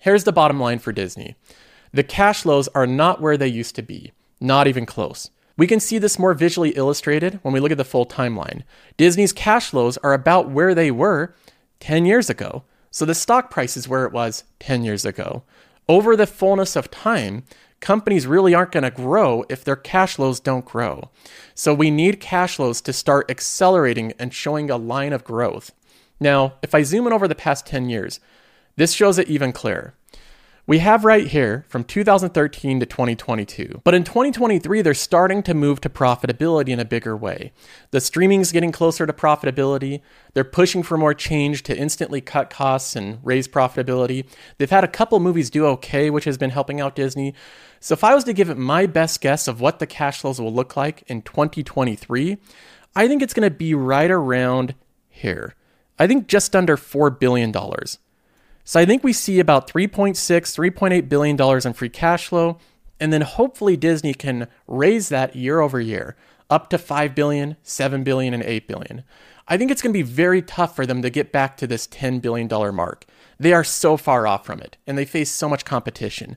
Here's 0.00 0.24
the 0.24 0.32
bottom 0.32 0.58
line 0.58 0.78
for 0.78 0.92
Disney 0.92 1.36
the 1.92 2.02
cash 2.02 2.42
flows 2.42 2.68
are 2.68 2.86
not 2.86 3.20
where 3.20 3.36
they 3.36 3.48
used 3.48 3.74
to 3.76 3.82
be, 3.82 4.12
not 4.40 4.66
even 4.66 4.86
close. 4.86 5.30
We 5.58 5.66
can 5.66 5.78
see 5.78 5.98
this 5.98 6.18
more 6.18 6.32
visually 6.32 6.70
illustrated 6.70 7.38
when 7.42 7.52
we 7.52 7.60
look 7.60 7.72
at 7.72 7.76
the 7.76 7.84
full 7.84 8.06
timeline. 8.06 8.62
Disney's 8.96 9.34
cash 9.34 9.68
flows 9.68 9.98
are 9.98 10.14
about 10.14 10.48
where 10.48 10.74
they 10.74 10.90
were 10.90 11.34
10 11.80 12.06
years 12.06 12.30
ago, 12.30 12.64
so 12.90 13.04
the 13.04 13.14
stock 13.14 13.50
price 13.50 13.76
is 13.76 13.88
where 13.88 14.06
it 14.06 14.12
was 14.12 14.44
10 14.60 14.84
years 14.84 15.04
ago. 15.04 15.42
Over 15.86 16.16
the 16.16 16.26
fullness 16.26 16.76
of 16.76 16.90
time, 16.90 17.44
companies 17.80 18.26
really 18.26 18.54
aren't 18.54 18.72
going 18.72 18.84
to 18.84 18.90
grow 18.90 19.44
if 19.50 19.62
their 19.62 19.76
cash 19.76 20.14
flows 20.14 20.40
don't 20.40 20.64
grow. 20.64 21.10
So 21.54 21.74
we 21.74 21.90
need 21.90 22.20
cash 22.20 22.56
flows 22.56 22.80
to 22.82 22.94
start 22.94 23.30
accelerating 23.30 24.14
and 24.18 24.32
showing 24.32 24.70
a 24.70 24.78
line 24.78 25.12
of 25.12 25.24
growth. 25.24 25.72
Now, 26.18 26.54
if 26.62 26.74
I 26.74 26.84
zoom 26.84 27.06
in 27.06 27.12
over 27.12 27.28
the 27.28 27.34
past 27.34 27.66
10 27.66 27.90
years, 27.90 28.18
this 28.80 28.92
shows 28.94 29.18
it 29.18 29.28
even 29.28 29.52
clearer. 29.52 29.92
We 30.66 30.78
have 30.78 31.04
right 31.04 31.26
here 31.26 31.66
from 31.68 31.84
2013 31.84 32.80
to 32.80 32.86
2022. 32.86 33.82
But 33.84 33.92
in 33.94 34.04
2023, 34.04 34.80
they're 34.80 34.94
starting 34.94 35.42
to 35.42 35.52
move 35.52 35.82
to 35.82 35.90
profitability 35.90 36.68
in 36.68 36.80
a 36.80 36.86
bigger 36.86 37.14
way. 37.14 37.52
The 37.90 38.00
streaming's 38.00 38.52
getting 38.52 38.72
closer 38.72 39.06
to 39.06 39.12
profitability. 39.12 40.00
They're 40.32 40.44
pushing 40.44 40.82
for 40.82 40.96
more 40.96 41.12
change 41.12 41.62
to 41.64 41.76
instantly 41.76 42.22
cut 42.22 42.48
costs 42.48 42.96
and 42.96 43.18
raise 43.22 43.48
profitability. 43.48 44.24
They've 44.56 44.70
had 44.70 44.84
a 44.84 44.88
couple 44.88 45.20
movies 45.20 45.50
do 45.50 45.66
okay, 45.66 46.08
which 46.08 46.24
has 46.24 46.38
been 46.38 46.48
helping 46.48 46.80
out 46.80 46.96
Disney. 46.96 47.34
So 47.80 47.92
if 47.92 48.02
I 48.02 48.14
was 48.14 48.24
to 48.24 48.32
give 48.32 48.48
it 48.48 48.56
my 48.56 48.86
best 48.86 49.20
guess 49.20 49.46
of 49.46 49.60
what 49.60 49.78
the 49.78 49.86
cash 49.86 50.20
flows 50.20 50.40
will 50.40 50.54
look 50.54 50.74
like 50.74 51.02
in 51.06 51.20
2023, 51.20 52.38
I 52.96 53.08
think 53.08 53.20
it's 53.20 53.34
going 53.34 53.46
to 53.46 53.54
be 53.54 53.74
right 53.74 54.10
around 54.10 54.74
here. 55.10 55.54
I 55.98 56.06
think 56.06 56.28
just 56.28 56.56
under 56.56 56.78
$4 56.78 57.20
billion. 57.20 57.52
So 58.70 58.78
I 58.78 58.86
think 58.86 59.02
we 59.02 59.12
see 59.12 59.40
about 59.40 59.68
3.6, 59.68 60.14
3.8 60.14 61.08
billion 61.08 61.34
dollars 61.34 61.66
in 61.66 61.72
free 61.72 61.88
cash 61.88 62.28
flow, 62.28 62.58
and 63.00 63.12
then 63.12 63.22
hopefully 63.22 63.76
Disney 63.76 64.14
can 64.14 64.46
raise 64.68 65.08
that 65.08 65.34
year 65.34 65.58
over 65.58 65.80
year 65.80 66.14
up 66.48 66.70
to 66.70 66.78
5 66.78 67.12
billion, 67.12 67.56
7 67.64 68.04
billion 68.04 68.32
and 68.32 68.44
8 68.44 68.68
billion. 68.68 69.02
I 69.48 69.56
think 69.56 69.72
it's 69.72 69.82
going 69.82 69.92
to 69.92 69.98
be 69.98 70.02
very 70.08 70.40
tough 70.40 70.76
for 70.76 70.86
them 70.86 71.02
to 71.02 71.10
get 71.10 71.32
back 71.32 71.56
to 71.56 71.66
this 71.66 71.88
10 71.88 72.20
billion 72.20 72.46
dollar 72.46 72.70
mark. 72.70 73.06
They 73.40 73.52
are 73.52 73.64
so 73.64 73.96
far 73.96 74.28
off 74.28 74.46
from 74.46 74.60
it 74.60 74.76
and 74.86 74.96
they 74.96 75.04
face 75.04 75.32
so 75.32 75.48
much 75.48 75.64
competition. 75.64 76.36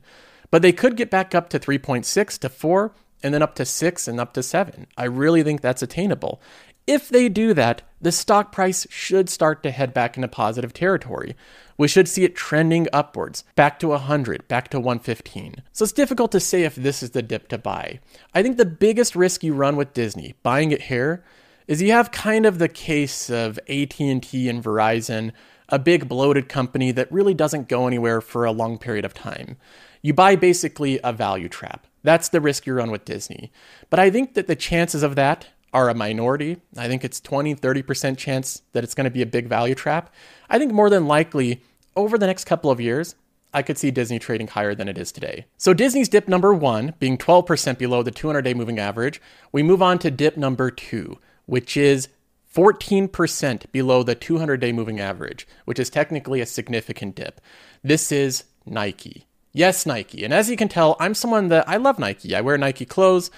But 0.50 0.64
they 0.64 0.74
could 0.74 0.98
get 0.98 1.12
back 1.12 1.36
up 1.36 1.50
to 1.50 1.60
3.6 1.60 2.40
to 2.40 2.50
4 2.50 2.96
and 3.22 3.32
then 3.32 3.44
up 3.44 3.54
to 3.58 3.64
6 3.64 4.08
and 4.08 4.20
up 4.20 4.34
to 4.34 4.42
7. 4.42 4.88
I 4.98 5.04
really 5.04 5.44
think 5.44 5.62
that's 5.62 5.84
attainable. 5.84 6.42
If 6.88 7.10
they 7.10 7.30
do 7.30 7.54
that, 7.54 7.84
the 8.04 8.12
stock 8.12 8.52
price 8.52 8.86
should 8.90 9.30
start 9.30 9.64
to 9.64 9.72
head 9.72 9.94
back 9.94 10.18
into 10.18 10.28
positive 10.28 10.74
territory. 10.74 11.36
We 11.78 11.88
should 11.88 12.08
see 12.08 12.26
it 12.26 12.36
trending 12.36 12.88
upwards, 12.92 13.46
back 13.56 13.80
to 13.80 13.88
100, 13.88 14.48
back 14.48 14.70
to 14.70 14.80
115. 14.80 15.64
So 15.72 15.84
it's 15.84 15.92
difficult 15.92 16.32
to 16.34 16.40
say 16.40 16.64
if 16.64 16.76
this 16.76 17.02
is 17.02 17.12
the 17.12 17.22
dip 17.22 17.48
to 17.48 17.58
buy. 17.58 18.00
I 18.34 18.44
think 18.44 18.58
the 18.58 18.66
biggest 18.66 19.16
risk 19.16 19.44
you 19.44 19.54
run 19.54 19.78
with 19.78 19.94
Disney, 19.94 20.36
buying 20.44 20.72
it 20.72 20.84
here, 20.84 21.24
is 21.66 21.82
you 21.82 21.94
have 21.94 22.12
kind 22.12 22.46
of 22.46 22.60
the 22.60 22.68
case 22.68 23.30
of 23.30 23.58
AT&T 23.70 24.50
and 24.50 24.62
Verizon, 24.62 25.32
a 25.70 25.80
big 25.80 26.10
bloated 26.10 26.50
company 26.50 26.92
that 26.92 27.12
really 27.12 27.34
doesn't 27.34 27.70
go 27.70 27.88
anywhere 27.88 28.20
for 28.20 28.44
a 28.44 28.52
long 28.52 28.78
period 28.78 29.06
of 29.06 29.14
time. 29.14 29.56
You 30.02 30.14
buy 30.14 30.36
basically 30.36 31.00
a 31.06 31.14
value 31.14 31.48
trap. 31.48 31.88
That's 32.04 32.28
the 32.28 32.42
risk 32.42 32.68
you 32.68 32.74
run 32.74 32.92
with 32.92 33.06
Disney. 33.06 33.50
But 33.90 34.00
I 34.00 34.10
think 34.10 34.34
that 34.34 34.48
the 34.48 34.58
chances 34.58 35.04
of 35.04 35.16
that 35.16 35.48
are 35.74 35.90
a 35.90 35.94
minority. 35.94 36.58
I 36.78 36.88
think 36.88 37.04
it's 37.04 37.20
20, 37.20 37.56
30% 37.56 38.18
chance 38.18 38.62
that 38.74 38.84
it's 38.84 38.94
going 38.94 39.06
to 39.06 39.12
be 39.12 39.22
a 39.22 39.28
big 39.28 39.48
value 39.48 39.76
trap. 39.76 40.14
I 40.50 40.60
think 40.60 40.72
more 40.72 40.90
than 40.90 41.08
likely, 41.08 41.62
over 41.96 42.18
the 42.18 42.28
next 42.28 42.46
couple 42.46 42.72
of 42.72 42.80
years, 42.80 43.16
I 43.54 43.62
could 43.62 43.78
see 43.78 43.92
Disney 43.92 44.20
trading 44.20 44.48
higher 44.48 44.74
than 44.74 44.88
it 44.88 44.98
is 44.98 45.12
today. 45.12 45.46
So 45.58 45.74
Disney's 45.74 46.10
dip 46.10 46.28
number 46.28 46.54
one 46.54 46.96
being 47.00 47.18
12% 47.18 47.78
below 47.78 48.02
the 48.02 48.12
200 48.12 48.42
day 48.42 48.54
moving 48.54 48.80
average. 48.80 49.22
We 49.52 49.62
move 49.62 49.82
on 49.82 50.00
to 50.00 50.12
dip 50.12 50.38
number 50.38 50.72
two, 50.72 51.20
which 51.46 51.78
is 51.78 52.10
14% 52.54 53.72
below 53.72 54.04
the 54.04 54.16
200 54.16 54.60
day 54.60 54.72
moving 54.72 55.00
average, 55.00 55.48
which 55.66 55.80
is 55.80 55.90
technically 55.90 56.42
a 56.42 56.46
significant 56.46 57.16
dip. 57.16 57.42
This 57.84 58.12
is 58.12 58.46
Nike. 58.66 59.28
Yes, 59.52 59.86
Nike. 59.86 60.24
And 60.24 60.34
as 60.34 60.50
you 60.50 60.58
can 60.58 60.68
tell, 60.68 60.96
I'm 61.00 61.14
someone 61.14 61.50
that 61.50 61.70
I 61.70 61.78
love 61.78 62.00
Nike. 62.00 62.36
I 62.36 62.42
wear 62.42 62.58
Nike 62.58 62.86
clothes. 62.86 63.30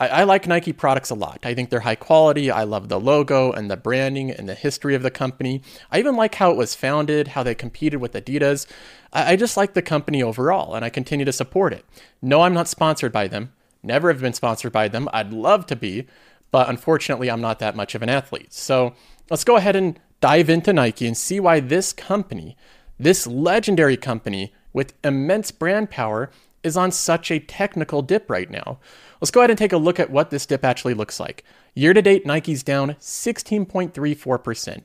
I, 0.00 0.08
I, 0.08 0.24
like 0.24 0.48
Nike 0.48 0.72
products 0.72 1.10
a 1.10 1.14
lot. 1.14 1.40
I 1.44 1.52
think 1.52 1.68
they're 1.68 1.80
high 1.80 1.94
quality. 1.94 2.50
I 2.50 2.64
love 2.64 2.88
the 2.88 2.98
logo 2.98 3.52
and 3.52 3.70
the 3.70 3.76
branding 3.76 4.30
and 4.30 4.48
the 4.48 4.54
history 4.54 4.94
of 4.94 5.02
the 5.02 5.10
company. 5.10 5.60
I 5.92 5.98
even 5.98 6.16
like 6.16 6.36
how 6.36 6.50
it 6.50 6.56
was 6.56 6.74
founded, 6.74 7.28
how 7.28 7.42
they 7.42 7.54
competed 7.54 8.00
with 8.00 8.14
Adidas. 8.14 8.66
I, 9.12 9.32
I 9.32 9.36
just 9.36 9.58
like 9.58 9.74
the 9.74 9.82
company 9.82 10.22
overall, 10.22 10.74
and 10.74 10.84
I 10.84 10.88
continue 10.88 11.26
to 11.26 11.32
support 11.32 11.74
it. 11.74 11.84
No, 12.22 12.40
I'm 12.40 12.54
not 12.54 12.66
sponsored 12.66 13.12
by 13.12 13.28
them. 13.28 13.52
Never 13.82 14.10
have 14.10 14.22
been 14.22 14.32
sponsored 14.32 14.72
by 14.72 14.88
them. 14.88 15.06
I'd 15.12 15.34
love 15.34 15.66
to 15.66 15.76
be, 15.76 16.06
but 16.50 16.70
unfortunately, 16.70 17.30
I'm 17.30 17.42
not 17.42 17.58
that 17.58 17.76
much 17.76 17.94
of 17.94 18.02
an 18.02 18.08
athlete. 18.08 18.54
So 18.54 18.94
let's 19.28 19.44
go 19.44 19.56
ahead 19.56 19.76
and 19.76 20.00
dive 20.22 20.48
into 20.48 20.72
Nike 20.72 21.06
and 21.06 21.16
see 21.16 21.40
why 21.40 21.60
this 21.60 21.92
company, 21.92 22.56
this 22.98 23.26
legendary 23.26 23.98
company 23.98 24.54
with 24.72 24.94
immense 25.04 25.50
brand 25.50 25.90
power, 25.90 26.30
is 26.62 26.76
on 26.76 26.90
such 26.90 27.30
a 27.30 27.38
technical 27.38 28.02
dip 28.02 28.28
right 28.28 28.50
now. 28.50 28.78
Let's 29.20 29.30
go 29.30 29.40
ahead 29.40 29.50
and 29.50 29.58
take 29.58 29.72
a 29.72 29.76
look 29.76 30.00
at 30.00 30.10
what 30.10 30.30
this 30.30 30.46
dip 30.46 30.64
actually 30.64 30.94
looks 30.94 31.20
like. 31.20 31.44
Year 31.74 31.92
to 31.92 32.00
date, 32.00 32.24
Nike's 32.24 32.62
down 32.62 32.94
16.34%. 32.94 34.84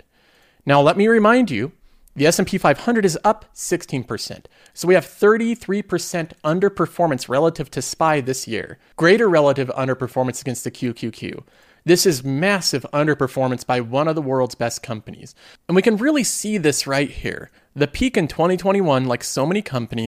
Now, 0.66 0.82
let 0.82 0.98
me 0.98 1.08
remind 1.08 1.50
you, 1.52 1.72
the 2.16 2.28
S&P 2.28 2.58
500 2.58 3.06
is 3.06 3.20
up 3.24 3.46
16%. 3.54 4.46
So 4.74 4.88
we 4.88 4.94
have 4.94 5.06
33% 5.06 6.32
underperformance 6.44 7.30
relative 7.30 7.70
to 7.72 7.82
SPY 7.82 8.22
this 8.22 8.48
year. 8.48 8.78
Greater 8.96 9.30
relative 9.30 9.70
underperformance 9.70 10.42
against 10.42 10.64
the 10.64 10.72
QQQ. 10.72 11.44
This 11.86 12.06
is 12.06 12.24
massive 12.24 12.86
underperformance 12.92 13.66
by 13.66 13.80
one 13.80 14.08
of 14.08 14.16
the 14.16 14.22
world's 14.22 14.56
best 14.56 14.82
companies. 14.82 15.36
And 15.68 15.76
we 15.76 15.82
can 15.82 15.98
really 15.98 16.24
see 16.24 16.58
this 16.58 16.88
right 16.88 17.12
here. 17.12 17.52
The 17.76 17.88
peak 17.88 18.18
in 18.18 18.28
2021, 18.28 19.06
like 19.06 19.24
so 19.24 19.46
many 19.46 19.62
companies. 19.62 20.08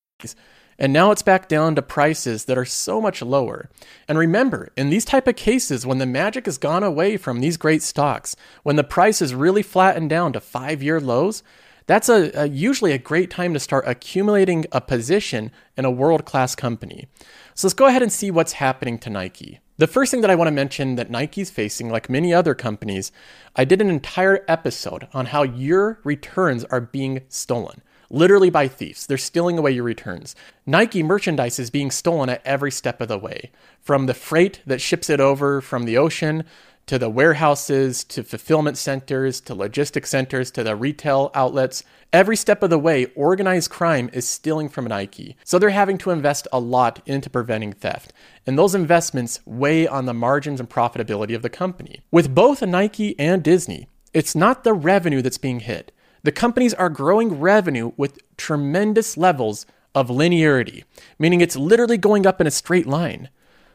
And 0.79 0.91
now 0.91 1.11
it's 1.11 1.21
back 1.21 1.47
down 1.47 1.75
to 1.75 1.81
prices 1.81 2.45
that 2.45 2.57
are 2.57 2.65
so 2.65 2.99
much 2.99 3.21
lower. 3.21 3.69
And 4.07 4.17
remember, 4.17 4.71
in 4.75 4.89
these 4.89 5.05
type 5.05 5.27
of 5.27 5.35
cases, 5.35 5.85
when 5.85 5.99
the 5.99 6.07
magic 6.07 6.45
has 6.45 6.57
gone 6.57 6.81
away 6.81 7.17
from 7.17 7.39
these 7.39 7.57
great 7.57 7.83
stocks, 7.83 8.35
when 8.63 8.77
the 8.77 8.83
price 8.83 9.21
is 9.21 9.35
really 9.35 9.61
flattened 9.61 10.09
down 10.09 10.33
to 10.33 10.39
five-year 10.39 10.99
lows, 10.99 11.43
that's 11.85 12.09
a, 12.09 12.31
a, 12.33 12.47
usually 12.47 12.93
a 12.93 12.97
great 12.97 13.29
time 13.29 13.53
to 13.53 13.59
start 13.59 13.83
accumulating 13.87 14.65
a 14.71 14.81
position 14.81 15.51
in 15.77 15.85
a 15.85 15.91
world-class 15.91 16.55
company. 16.55 17.07
So 17.53 17.67
let's 17.67 17.75
go 17.75 17.87
ahead 17.87 18.01
and 18.01 18.11
see 18.11 18.31
what's 18.31 18.53
happening 18.53 18.97
to 18.99 19.09
Nike. 19.09 19.59
The 19.77 19.87
first 19.87 20.09
thing 20.09 20.21
that 20.21 20.31
I 20.31 20.35
want 20.35 20.47
to 20.47 20.51
mention 20.51 20.95
that 20.95 21.11
Nike's 21.11 21.51
facing, 21.51 21.89
like 21.89 22.09
many 22.09 22.33
other 22.33 22.55
companies, 22.55 23.11
I 23.55 23.65
did 23.65 23.81
an 23.81 23.89
entire 23.89 24.45
episode 24.47 25.07
on 25.13 25.27
how 25.27 25.43
your 25.43 25.99
returns 26.03 26.63
are 26.65 26.81
being 26.81 27.21
stolen 27.29 27.81
literally 28.11 28.49
by 28.49 28.67
thieves. 28.67 29.07
They're 29.07 29.17
stealing 29.17 29.57
away 29.57 29.71
your 29.71 29.83
returns. 29.83 30.35
Nike 30.65 31.01
merchandise 31.01 31.57
is 31.57 31.69
being 31.69 31.89
stolen 31.89 32.29
at 32.29 32.45
every 32.45 32.71
step 32.71 33.01
of 33.01 33.07
the 33.07 33.17
way 33.17 33.51
from 33.81 34.05
the 34.05 34.13
freight 34.13 34.61
that 34.65 34.81
ships 34.81 35.09
it 35.09 35.19
over 35.19 35.61
from 35.61 35.85
the 35.85 35.97
ocean 35.97 36.43
to 36.87 36.99
the 36.99 37.09
warehouses, 37.09 38.03
to 38.03 38.23
fulfillment 38.23 38.77
centers, 38.77 39.39
to 39.39 39.55
logistics 39.55 40.09
centers, 40.09 40.51
to 40.51 40.63
the 40.63 40.75
retail 40.75 41.31
outlets. 41.33 41.83
Every 42.11 42.35
step 42.35 42.63
of 42.63 42.69
the 42.69 42.79
way, 42.79 43.05
organized 43.15 43.69
crime 43.69 44.09
is 44.11 44.27
stealing 44.27 44.67
from 44.67 44.85
Nike. 44.85 45.37
So 45.45 45.57
they're 45.57 45.69
having 45.69 45.97
to 45.99 46.11
invest 46.11 46.47
a 46.51 46.59
lot 46.59 47.01
into 47.05 47.29
preventing 47.29 47.73
theft. 47.73 48.11
And 48.45 48.57
those 48.57 48.75
investments 48.75 49.39
weigh 49.45 49.87
on 49.87 50.05
the 50.05 50.13
margins 50.13 50.59
and 50.59 50.69
profitability 50.69 51.35
of 51.35 51.43
the 51.43 51.49
company. 51.49 52.01
With 52.11 52.35
both 52.35 52.61
Nike 52.61 53.17
and 53.17 53.43
Disney, 53.43 53.87
it's 54.13 54.35
not 54.35 54.63
the 54.63 54.73
revenue 54.73 55.21
that's 55.21 55.37
being 55.37 55.61
hit. 55.61 55.93
The 56.23 56.31
companies 56.31 56.73
are 56.73 56.89
growing 56.89 57.39
revenue 57.39 57.91
with 57.97 58.19
tremendous 58.37 59.17
levels 59.17 59.65
of 59.95 60.09
linearity, 60.09 60.83
meaning 61.17 61.41
it's 61.41 61.55
literally 61.55 61.97
going 61.97 62.25
up 62.25 62.39
in 62.39 62.47
a 62.47 62.51
straight 62.51 62.87
line. 62.87 63.29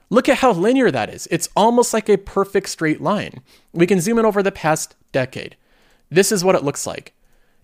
Look 0.09 0.29
at 0.29 0.38
how 0.38 0.53
linear 0.53 0.91
that 0.91 1.12
is. 1.12 1.26
It's 1.31 1.49
almost 1.57 1.93
like 1.93 2.09
a 2.09 2.17
perfect 2.17 2.69
straight 2.69 3.00
line. 3.00 3.43
We 3.73 3.87
can 3.87 4.00
zoom 4.00 4.19
in 4.19 4.25
over 4.25 4.43
the 4.43 4.53
past 4.53 4.95
decade. 5.11 5.57
This 6.11 6.31
is 6.31 6.45
what 6.45 6.55
it 6.55 6.62
looks 6.62 6.87
like. 6.87 7.12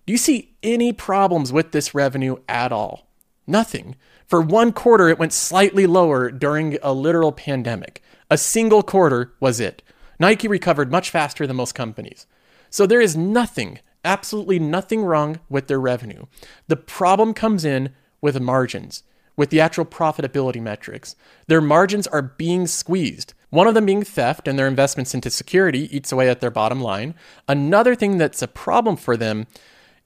Do 0.05 0.11
you 0.11 0.17
see 0.17 0.53
any 0.61 0.91
problems 0.91 1.53
with 1.53 1.71
this 1.71 1.95
revenue 1.95 2.35
at 2.49 2.73
all? 2.73 3.07
Nothing. 3.47 3.95
For 4.27 4.41
one 4.41 4.73
quarter, 4.73 5.07
it 5.07 5.19
went 5.19 5.31
slightly 5.31 5.87
lower 5.87 6.29
during 6.29 6.77
a 6.83 6.91
literal 6.91 7.31
pandemic. 7.31 8.01
A 8.29 8.37
single 8.37 8.83
quarter 8.83 9.33
was 9.39 9.61
it. 9.61 9.81
Nike 10.19 10.47
recovered 10.47 10.91
much 10.91 11.09
faster 11.09 11.47
than 11.47 11.55
most 11.55 11.73
companies. 11.73 12.25
So 12.69 12.85
there 12.85 13.01
is 13.01 13.15
nothing 13.15 13.79
absolutely 14.03 14.59
nothing 14.59 15.03
wrong 15.03 15.39
with 15.49 15.67
their 15.67 15.79
revenue. 15.79 16.25
The 16.67 16.75
problem 16.75 17.33
comes 17.33 17.65
in 17.65 17.93
with 18.21 18.39
margins, 18.39 19.03
with 19.35 19.49
the 19.49 19.59
actual 19.59 19.85
profitability 19.85 20.61
metrics. 20.61 21.15
Their 21.47 21.61
margins 21.61 22.07
are 22.07 22.21
being 22.21 22.67
squeezed. 22.67 23.33
One 23.49 23.67
of 23.67 23.73
them 23.73 23.85
being 23.85 24.03
theft 24.03 24.47
and 24.47 24.57
their 24.57 24.67
investments 24.67 25.13
into 25.13 25.29
security 25.29 25.95
eats 25.95 26.11
away 26.11 26.29
at 26.29 26.41
their 26.41 26.49
bottom 26.49 26.81
line. 26.81 27.15
Another 27.47 27.95
thing 27.95 28.17
that's 28.17 28.41
a 28.41 28.47
problem 28.47 28.95
for 28.95 29.15
them 29.15 29.47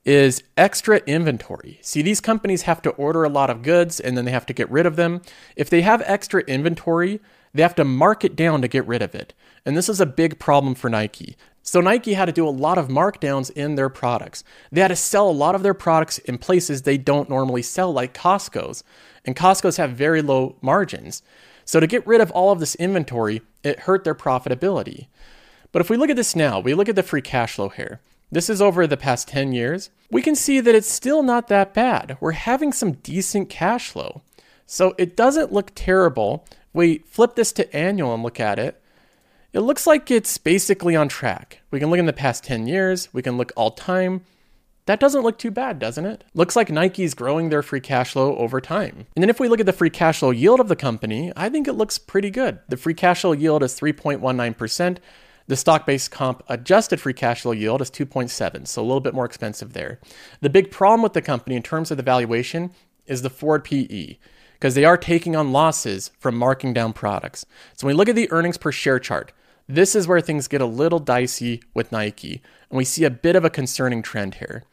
is 0.04 0.42
extra 0.56 0.98
inventory. 1.06 1.78
See, 1.82 2.02
these 2.02 2.20
companies 2.20 2.62
have 2.62 2.80
to 2.82 2.90
order 2.90 3.24
a 3.24 3.28
lot 3.28 3.50
of 3.50 3.62
goods 3.62 4.00
and 4.00 4.16
then 4.16 4.24
they 4.24 4.30
have 4.30 4.46
to 4.46 4.52
get 4.52 4.70
rid 4.70 4.86
of 4.86 4.96
them. 4.96 5.22
If 5.56 5.68
they 5.68 5.82
have 5.82 6.02
extra 6.06 6.42
inventory, 6.42 7.20
they 7.52 7.62
have 7.62 7.74
to 7.76 7.84
mark 7.84 8.24
it 8.24 8.36
down 8.36 8.62
to 8.62 8.68
get 8.68 8.86
rid 8.86 9.02
of 9.02 9.14
it. 9.14 9.34
And 9.66 9.76
this 9.76 9.88
is 9.88 10.00
a 10.00 10.06
big 10.06 10.38
problem 10.38 10.74
for 10.74 10.88
Nike. 10.88 11.36
So 11.68 11.82
Nike 11.82 12.14
had 12.14 12.24
to 12.24 12.32
do 12.32 12.48
a 12.48 12.50
lot 12.50 12.78
of 12.78 12.88
markdowns 12.88 13.50
in 13.50 13.74
their 13.74 13.90
products. 13.90 14.42
They 14.72 14.80
had 14.80 14.88
to 14.88 14.96
sell 14.96 15.28
a 15.28 15.30
lot 15.30 15.54
of 15.54 15.62
their 15.62 15.74
products 15.74 16.16
in 16.16 16.38
places 16.38 16.80
they 16.80 16.96
don't 16.96 17.28
normally 17.28 17.60
sell, 17.60 17.92
like 17.92 18.14
Costco's. 18.14 18.82
And 19.26 19.36
Costco's 19.36 19.76
have 19.76 19.90
very 19.90 20.22
low 20.22 20.56
margins. 20.62 21.22
So 21.66 21.78
to 21.78 21.86
get 21.86 22.06
rid 22.06 22.22
of 22.22 22.30
all 22.30 22.52
of 22.52 22.58
this 22.58 22.74
inventory, 22.76 23.42
it 23.62 23.80
hurt 23.80 24.04
their 24.04 24.14
profitability. 24.14 25.08
But 25.70 25.80
if 25.80 25.90
we 25.90 25.98
look 25.98 26.08
at 26.08 26.16
this 26.16 26.34
now, 26.34 26.58
we 26.58 26.72
look 26.72 26.88
at 26.88 26.96
the 26.96 27.02
free 27.02 27.20
cash 27.20 27.56
flow 27.56 27.68
here. 27.68 28.00
This 28.32 28.48
is 28.48 28.62
over 28.62 28.86
the 28.86 28.96
past 28.96 29.28
10 29.28 29.52
years. 29.52 29.90
We 30.10 30.22
can 30.22 30.36
see 30.36 30.60
that 30.60 30.74
it's 30.74 30.90
still 30.90 31.22
not 31.22 31.48
that 31.48 31.74
bad. 31.74 32.16
We're 32.18 32.32
having 32.32 32.72
some 32.72 32.92
decent 32.92 33.50
cash 33.50 33.90
flow. 33.90 34.22
So 34.64 34.94
it 34.96 35.14
doesn't 35.14 35.52
look 35.52 35.72
terrible. 35.74 36.46
We 36.72 37.00
flip 37.00 37.34
this 37.34 37.52
to 37.52 37.76
annual 37.76 38.14
and 38.14 38.22
look 38.22 38.40
at 38.40 38.58
it 38.58 38.80
it 39.58 39.62
looks 39.62 39.88
like 39.88 40.08
it's 40.08 40.38
basically 40.38 40.94
on 40.94 41.08
track. 41.08 41.62
We 41.72 41.80
can 41.80 41.90
look 41.90 41.98
in 41.98 42.06
the 42.06 42.12
past 42.12 42.44
10 42.44 42.68
years, 42.68 43.12
we 43.12 43.22
can 43.22 43.36
look 43.36 43.50
all 43.56 43.72
time. 43.72 44.22
That 44.86 45.00
doesn't 45.00 45.22
look 45.22 45.36
too 45.36 45.50
bad, 45.50 45.80
doesn't 45.80 46.06
it? 46.06 46.22
Looks 46.32 46.54
like 46.54 46.70
Nike's 46.70 47.12
growing 47.12 47.48
their 47.48 47.64
free 47.64 47.80
cash 47.80 48.12
flow 48.12 48.36
over 48.36 48.60
time. 48.60 49.08
And 49.16 49.22
then 49.22 49.28
if 49.28 49.40
we 49.40 49.48
look 49.48 49.58
at 49.58 49.66
the 49.66 49.72
free 49.72 49.90
cash 49.90 50.20
flow 50.20 50.30
yield 50.30 50.60
of 50.60 50.68
the 50.68 50.76
company, 50.76 51.32
I 51.36 51.48
think 51.48 51.66
it 51.66 51.72
looks 51.72 51.98
pretty 51.98 52.30
good. 52.30 52.60
The 52.68 52.76
free 52.76 52.94
cash 52.94 53.22
flow 53.22 53.32
yield 53.32 53.64
is 53.64 53.78
3.19%. 53.78 54.98
The 55.48 55.56
stock 55.56 55.84
based 55.84 56.12
comp 56.12 56.44
adjusted 56.48 57.00
free 57.00 57.12
cash 57.12 57.42
flow 57.42 57.50
yield 57.50 57.82
is 57.82 57.90
2.7, 57.90 58.64
so 58.68 58.80
a 58.80 58.84
little 58.84 59.00
bit 59.00 59.12
more 59.12 59.24
expensive 59.24 59.72
there. 59.72 59.98
The 60.40 60.50
big 60.50 60.70
problem 60.70 61.02
with 61.02 61.14
the 61.14 61.20
company 61.20 61.56
in 61.56 61.64
terms 61.64 61.90
of 61.90 61.96
the 61.96 62.04
valuation 62.04 62.70
is 63.06 63.22
the 63.22 63.30
forward 63.30 63.64
PE 63.64 64.18
because 64.52 64.76
they 64.76 64.84
are 64.84 64.96
taking 64.96 65.34
on 65.34 65.50
losses 65.50 66.12
from 66.18 66.36
marking 66.36 66.72
down 66.72 66.92
products. 66.92 67.44
So 67.74 67.86
when 67.86 67.96
we 67.96 67.98
look 67.98 68.08
at 68.08 68.14
the 68.14 68.30
earnings 68.30 68.56
per 68.56 68.70
share 68.70 69.00
chart, 69.00 69.32
this 69.68 69.94
is 69.94 70.08
where 70.08 70.20
things 70.20 70.48
get 70.48 70.60
a 70.60 70.66
little 70.66 70.98
dicey 70.98 71.62
with 71.74 71.92
Nike, 71.92 72.40
and 72.70 72.78
we 72.78 72.84
see 72.84 73.04
a 73.04 73.10
bit 73.10 73.36
of 73.36 73.44
a 73.44 73.50
concerning 73.50 74.02
trend 74.02 74.36
here. 74.36 74.64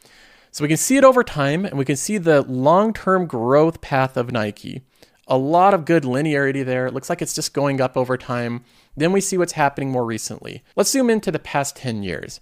So 0.52 0.64
we 0.64 0.70
can 0.70 0.78
see 0.78 0.96
it 0.96 1.04
over 1.04 1.22
time, 1.22 1.66
and 1.66 1.78
we 1.78 1.84
can 1.84 1.98
see 1.98 2.18
the 2.18 2.42
long 2.44 2.94
term 2.94 3.28
growth 3.28 3.82
path 3.82 4.16
of 4.16 4.32
Nike. 4.32 4.84
A 5.28 5.38
lot 5.38 5.74
of 5.74 5.86
good 5.86 6.04
linearity 6.04 6.64
there. 6.64 6.88
It 6.88 6.94
looks 6.94 7.10
like 7.10 7.22
it's 7.22 7.34
just 7.36 7.54
going 7.54 7.82
up 7.82 7.98
over 7.98 8.16
time. 8.16 8.64
Then 8.96 9.12
we 9.12 9.20
see 9.20 9.38
what's 9.38 9.54
happening 9.54 9.92
more 9.92 10.06
recently. 10.06 10.64
Let's 10.75 10.92
zoom 10.92 11.10
into 11.10 11.32
the 11.32 11.40
past 11.40 11.75
10 11.75 12.04
years. 12.04 12.40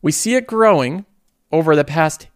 We 0.00 0.12
see 0.12 0.36
it 0.36 0.46
growing 0.46 1.06
over 1.50 1.74
the 1.74 1.84
past 1.84 2.28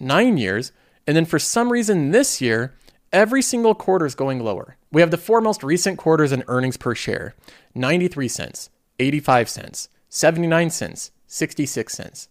nine 0.00 0.38
years. 0.38 0.72
And 1.06 1.16
then 1.16 1.24
for 1.24 1.38
some 1.38 1.70
reason 1.70 2.12
this 2.12 2.40
year, 2.40 2.74
every 3.12 3.42
single 3.42 3.74
quarter 3.74 4.06
is 4.06 4.14
going 4.14 4.40
lower. 4.40 4.76
We 4.90 5.00
have 5.00 5.10
the 5.10 5.18
four 5.18 5.40
most 5.40 5.62
recent 5.62 5.98
quarters 5.98 6.32
in 6.32 6.44
earnings 6.48 6.76
per 6.76 6.94
share 6.94 7.34
93 7.74 8.28
cents, 8.28 8.70
85 9.02 9.48
cents, 9.48 9.88
79 10.08 10.70
cents, 10.70 11.10
66 11.26 11.92
cents. 11.92 12.28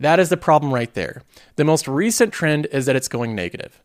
That 0.00 0.18
is 0.18 0.28
the 0.28 0.36
problem 0.36 0.72
right 0.72 0.92
there. 0.94 1.22
The 1.56 1.64
most 1.64 1.86
recent 1.86 2.32
trend 2.32 2.66
is 2.72 2.86
that 2.86 2.96
it's 2.96 3.08
going 3.08 3.34
negative. 3.34 3.82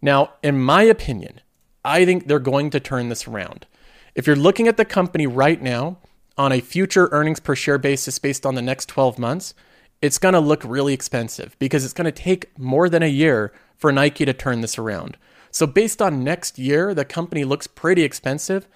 Now, 0.00 0.34
in 0.42 0.60
my 0.60 0.82
opinion, 0.82 1.40
I 1.84 2.04
think 2.04 2.26
they're 2.26 2.38
going 2.38 2.70
to 2.70 2.80
turn 2.80 3.08
this 3.08 3.28
around. 3.28 3.66
If 4.14 4.26
you're 4.26 4.36
looking 4.36 4.68
at 4.68 4.76
the 4.76 4.84
company 4.84 5.26
right 5.26 5.60
now 5.60 5.98
on 6.38 6.52
a 6.52 6.60
future 6.60 7.08
earnings 7.12 7.40
per 7.40 7.54
share 7.54 7.78
basis 7.78 8.18
based 8.18 8.46
on 8.46 8.54
the 8.54 8.62
next 8.62 8.88
12 8.88 9.18
months, 9.18 9.54
it's 10.00 10.18
going 10.18 10.34
to 10.34 10.40
look 10.40 10.62
really 10.64 10.94
expensive 10.94 11.56
because 11.58 11.84
it's 11.84 11.94
going 11.94 12.04
to 12.04 12.12
take 12.12 12.56
more 12.58 12.88
than 12.88 13.02
a 13.02 13.08
year 13.08 13.52
for 13.76 13.92
Nike 13.92 14.24
to 14.24 14.32
turn 14.32 14.60
this 14.60 14.78
around. 14.78 15.16
So, 15.50 15.66
based 15.66 16.02
on 16.02 16.24
next 16.24 16.58
year, 16.58 16.94
the 16.94 17.04
company 17.04 17.44
looks 17.44 17.66
pretty 17.66 18.02
expensive. 18.02 18.68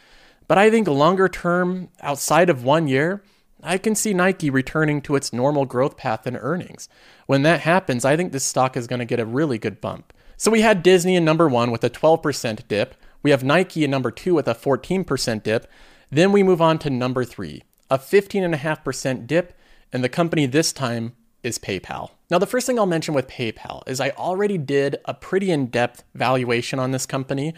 But 0.48 0.58
I 0.58 0.70
think 0.70 0.88
longer 0.88 1.28
term, 1.28 1.90
outside 2.00 2.50
of 2.50 2.64
one 2.64 2.88
year, 2.88 3.22
I 3.62 3.76
can 3.76 3.94
see 3.94 4.14
Nike 4.14 4.50
returning 4.50 5.02
to 5.02 5.14
its 5.14 5.32
normal 5.32 5.66
growth 5.66 5.96
path 5.96 6.26
in 6.26 6.36
earnings. 6.36 6.88
When 7.26 7.42
that 7.42 7.60
happens, 7.60 8.04
I 8.04 8.16
think 8.16 8.32
this 8.32 8.44
stock 8.44 8.76
is 8.76 8.86
going 8.86 9.00
to 9.00 9.04
get 9.04 9.20
a 9.20 9.26
really 9.26 9.58
good 9.58 9.80
bump. 9.80 10.12
So 10.36 10.50
we 10.50 10.62
had 10.62 10.82
Disney 10.82 11.16
in 11.16 11.24
number 11.24 11.48
one 11.48 11.70
with 11.70 11.84
a 11.84 11.90
12% 11.90 12.66
dip. 12.68 12.94
We 13.22 13.30
have 13.30 13.44
Nike 13.44 13.84
in 13.84 13.90
number 13.90 14.10
two 14.10 14.34
with 14.34 14.48
a 14.48 14.54
14% 14.54 15.42
dip. 15.42 15.70
Then 16.10 16.32
we 16.32 16.42
move 16.42 16.62
on 16.62 16.78
to 16.78 16.90
number 16.90 17.24
three, 17.24 17.64
a 17.90 17.98
15.5% 17.98 19.26
dip. 19.26 19.52
And 19.92 20.04
the 20.04 20.08
company 20.08 20.46
this 20.46 20.72
time 20.72 21.14
is 21.42 21.58
PayPal. 21.58 22.10
Now, 22.30 22.38
the 22.38 22.46
first 22.46 22.66
thing 22.66 22.78
I'll 22.78 22.86
mention 22.86 23.14
with 23.14 23.26
PayPal 23.26 23.82
is 23.88 24.00
I 24.00 24.10
already 24.10 24.58
did 24.58 24.96
a 25.06 25.14
pretty 25.14 25.50
in 25.50 25.66
depth 25.66 26.04
valuation 26.14 26.78
on 26.78 26.90
this 26.90 27.06
company. 27.06 27.54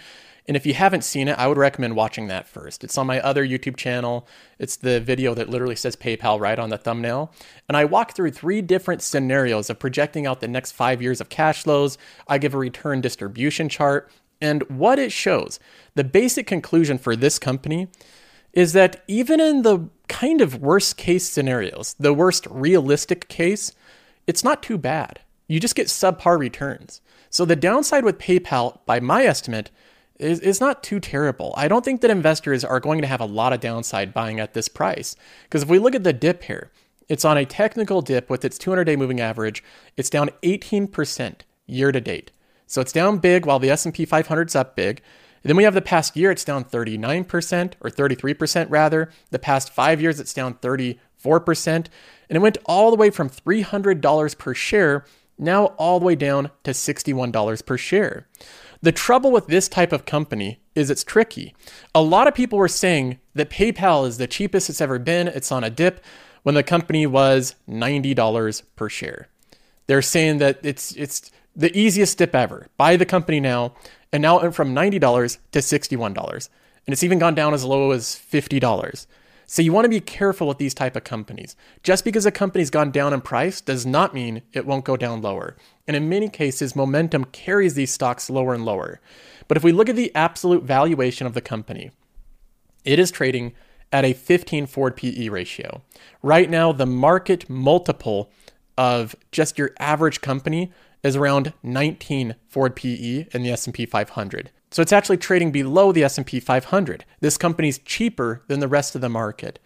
And 0.51 0.57
if 0.57 0.67
you 0.67 0.75
haven't 0.75 1.05
seen 1.05 1.29
it, 1.29 1.39
I 1.39 1.47
would 1.47 1.59
recommend 1.59 1.95
watching 1.95 2.27
that 2.27 2.49
first. 2.49 2.83
It's 2.83 2.99
on 2.99 3.07
my 3.07 3.21
other 3.21 3.47
YouTube 3.47 3.77
channel. 3.77 4.27
It's 4.59 4.75
the 4.75 4.99
video 4.99 5.33
that 5.33 5.49
literally 5.49 5.77
says 5.77 5.95
PayPal 5.95 6.41
right 6.41 6.59
on 6.59 6.71
the 6.71 6.77
thumbnail. 6.77 7.33
And 7.69 7.77
I 7.77 7.85
walk 7.85 8.17
through 8.17 8.33
three 8.33 8.61
different 8.61 9.01
scenarios 9.01 9.71
of 9.71 9.79
projecting 9.79 10.27
out 10.27 10.41
the 10.41 10.49
next 10.49 10.73
five 10.73 11.01
years 11.01 11.21
of 11.21 11.29
cash 11.29 11.63
flows. 11.63 11.99
I 12.27 12.39
give 12.39 12.53
a 12.53 12.59
return 12.59 13.01
distribution 13.01 13.69
chart. 13.69 14.11
And 14.41 14.65
what 14.69 14.99
it 14.99 15.13
shows, 15.13 15.61
the 15.95 16.03
basic 16.03 16.49
conclusion 16.49 16.99
for 16.99 17.15
this 17.15 17.39
company 17.39 17.87
is 18.53 18.73
that 18.73 19.05
even 19.07 19.39
in 19.39 19.63
the 19.63 19.89
kind 20.09 20.41
of 20.41 20.61
worst 20.61 20.97
case 20.97 21.29
scenarios, 21.29 21.95
the 22.01 22.13
worst 22.13 22.49
realistic 22.51 23.29
case, 23.29 23.71
it's 24.27 24.43
not 24.43 24.65
too 24.65 24.79
bad. 24.79 25.21
You 25.47 25.61
just 25.61 25.77
get 25.77 25.87
subpar 25.87 26.41
returns. 26.41 27.03
So 27.29 27.45
the 27.45 27.55
downside 27.55 28.03
with 28.05 28.19
PayPal, 28.19 28.81
by 28.85 28.99
my 28.99 29.23
estimate, 29.23 29.71
is, 30.21 30.41
is 30.41 30.61
not 30.61 30.83
too 30.83 31.01
terrible. 31.01 31.55
I 31.57 31.67
don't 31.69 31.85
think 31.85 32.01
that 32.01 32.11
investors 32.11 32.65
are 32.65 32.81
going 32.81 33.01
to 33.01 33.07
have 33.07 33.21
a 33.21 33.27
lot 33.27 33.53
of 33.53 33.61
downside 33.61 34.13
buying 34.13 34.39
at 34.39 34.55
this 34.55 34.69
price. 34.69 35.17
Because 35.45 35.63
if 35.63 35.69
we 35.69 35.79
look 35.79 35.95
at 35.95 36.05
the 36.05 36.13
dip 36.13 36.45
here, 36.45 36.71
it's 37.09 37.25
on 37.25 37.37
a 37.37 37.45
technical 37.45 38.03
dip 38.03 38.31
with 38.31 38.45
its 38.45 38.59
200 38.59 38.85
day 38.85 38.97
moving 38.97 39.21
average. 39.21 39.65
It's 39.97 40.11
down 40.11 40.31
18% 40.43 41.41
year 41.67 41.91
to 41.91 42.01
date. 42.01 42.31
So 42.67 42.81
it's 42.81 42.93
down 42.93 43.19
big 43.19 43.47
while 43.47 43.59
the 43.59 43.71
S&P 43.71 44.07
500's 44.07 44.55
up 44.55 44.77
big. 44.77 45.03
And 45.43 45.49
then 45.49 45.57
we 45.57 45.65
have 45.65 45.75
the 45.75 45.81
past 45.81 46.17
year, 46.17 46.31
it's 46.31 46.45
down 46.45 46.65
39% 46.65 47.73
or 47.81 47.91
33% 47.91 48.67
rather. 48.69 49.11
The 49.31 49.39
past 49.39 49.73
five 49.73 50.01
years, 50.01 50.21
it's 50.21 50.35
down 50.35 50.55
34%. 50.55 50.97
And 51.67 51.87
it 52.29 52.41
went 52.41 52.59
all 52.67 52.91
the 52.91 52.97
way 52.97 53.11
from 53.11 53.31
$300 53.31 54.39
per 54.39 54.55
share, 54.55 55.05
now 55.39 55.67
all 55.79 55.99
the 55.99 56.07
way 56.07 56.15
down 56.15 56.51
to 56.65 56.73
$61 56.73 57.67
per 57.67 57.77
share. 57.79 58.29
The 58.83 58.93
trouble 58.93 59.31
with 59.31 59.47
this 59.47 59.69
type 59.69 59.93
of 59.93 60.07
company 60.07 60.61
is 60.75 60.91
it's 60.91 61.05
tricky. 61.05 61.55
A 61.95 62.03
lot 62.03 62.27
of 62.27 62.35
people 62.35 62.59
were 62.59 62.69
saying 62.69 63.19
that 63.35 63.51
PayPal 63.51 64.07
is 64.07 64.17
the 64.17 64.27
cheapest 64.27 64.71
it's 64.71 64.81
ever 64.81 64.99
been, 64.99 65.29
it's 65.29 65.53
on 65.53 65.65
a 65.65 65.71
dip, 65.71 66.03
when 66.43 66.55
the 66.55 66.63
company 66.63 67.07
was 67.07 67.55
$90 67.69 68.63
per 68.77 68.89
share. 68.89 69.29
They're 69.87 70.01
saying 70.03 70.39
that 70.39 70.61
it's 70.63 70.93
it's 70.93 71.31
the 71.55 71.77
easiest 71.77 72.17
dip 72.17 72.35
ever. 72.35 72.69
Buy 72.79 72.97
the 72.97 73.05
company 73.05 73.41
now, 73.41 73.75
and 74.13 74.23
now 74.23 74.39
it 74.39 74.43
went 74.43 74.55
from 74.55 74.75
$90 74.75 75.39
to 75.53 75.59
$61. 75.59 76.49
And 76.87 76.93
it's 76.93 77.03
even 77.03 77.19
gone 77.19 77.35
down 77.35 77.53
as 77.53 77.65
low 77.65 77.91
as 77.91 78.07
$50. 78.07 79.07
So 79.53 79.63
you 79.63 79.73
want 79.73 79.85
to 79.85 79.89
be 79.89 79.99
careful 79.99 80.47
with 80.47 80.59
these 80.59 80.75
type 80.75 80.95
of 80.95 81.03
companies. 81.03 81.57
Just 81.83 82.05
because 82.05 82.25
a 82.25 82.31
company's 82.31 82.71
gone 82.71 82.93
down 82.93 83.13
in 83.13 83.21
price 83.21 83.61
does 83.61 83.85
not 83.85 84.15
mean 84.15 84.43
it 84.53 84.65
won't 84.65 84.85
go 84.85 84.97
down 84.97 85.23
lower. 85.23 85.57
And 85.89 85.97
in 85.97 86.09
many 86.09 86.29
cases, 86.29 86.77
momentum 86.77 87.25
carries 87.25 87.75
these 87.75 87.91
stocks 87.91 88.31
lower 88.31 88.55
and 88.55 88.65
lower. 88.65 89.01
But 89.49 89.57
if 89.57 89.65
we 89.65 89.73
look 89.73 89.89
at 89.89 89.97
the 89.97 90.15
absolute 90.15 90.63
valuation 90.63 91.27
of 91.27 91.35
the 91.35 91.41
company, 91.41 91.91
it 92.85 93.01
is 93.01 93.11
trading 93.11 93.53
at 93.91 94.05
a 94.05 94.13
15 94.13 94.67
forward 94.67 94.97
PE 94.97 95.29
ratio. 95.31 95.83
Right 96.23 96.49
now, 96.49 96.71
the 96.71 96.87
market 96.87 97.51
multiple 97.51 98.31
of 98.79 99.17
just 99.33 99.59
your 99.59 99.73
average 99.81 100.21
company 100.21 100.71
is 101.03 101.17
around 101.17 101.55
19 101.65 102.37
forward 102.47 102.77
PE 102.77 103.27
in 103.33 103.43
the 103.43 103.51
S&P 103.51 103.85
500. 103.85 104.53
So 104.71 104.83
it's 104.83 104.93
actually 104.93 105.17
trading 105.17 105.51
below 105.51 105.91
the 105.91 106.05
S&P 106.05 106.39
500. 106.39 107.05
This 107.21 107.37
company's 107.37 107.79
cheaper 107.79 108.43
than 108.47 108.61
the 108.61 108.69
rest 108.69 108.95
of 108.95 109.01
the 109.01 109.09
market. 109.09 109.59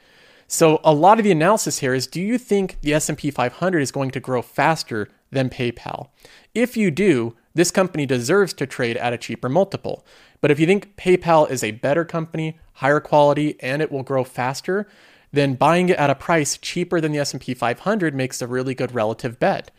So 0.46 0.80
a 0.82 0.94
lot 0.94 1.18
of 1.18 1.24
the 1.24 1.30
analysis 1.30 1.78
here 1.78 1.94
is 1.94 2.06
do 2.06 2.20
you 2.20 2.38
think 2.38 2.78
the 2.80 2.94
S&P 2.94 3.30
500 3.30 3.80
is 3.80 3.92
going 3.92 4.10
to 4.12 4.20
grow 4.20 4.40
faster 4.40 5.08
than 5.30 5.50
PayPal? 5.50 6.08
If 6.54 6.76
you 6.76 6.90
do, 6.90 7.36
this 7.54 7.70
company 7.70 8.06
deserves 8.06 8.52
to 8.54 8.66
trade 8.66 8.96
at 8.96 9.12
a 9.12 9.18
cheaper 9.18 9.48
multiple. 9.48 10.06
But 10.40 10.50
if 10.50 10.58
you 10.58 10.66
think 10.66 10.96
PayPal 10.96 11.50
is 11.50 11.62
a 11.62 11.72
better 11.72 12.04
company, 12.04 12.58
higher 12.74 13.00
quality, 13.00 13.56
and 13.60 13.82
it 13.82 13.92
will 13.92 14.02
grow 14.02 14.24
faster, 14.24 14.88
then 15.32 15.54
buying 15.54 15.88
it 15.88 15.98
at 15.98 16.10
a 16.10 16.14
price 16.14 16.56
cheaper 16.56 17.00
than 17.00 17.12
the 17.12 17.18
S&P 17.18 17.54
500 17.54 18.14
makes 18.14 18.40
a 18.40 18.46
really 18.46 18.74
good 18.74 18.94
relative 18.94 19.38
bet. 19.38 19.70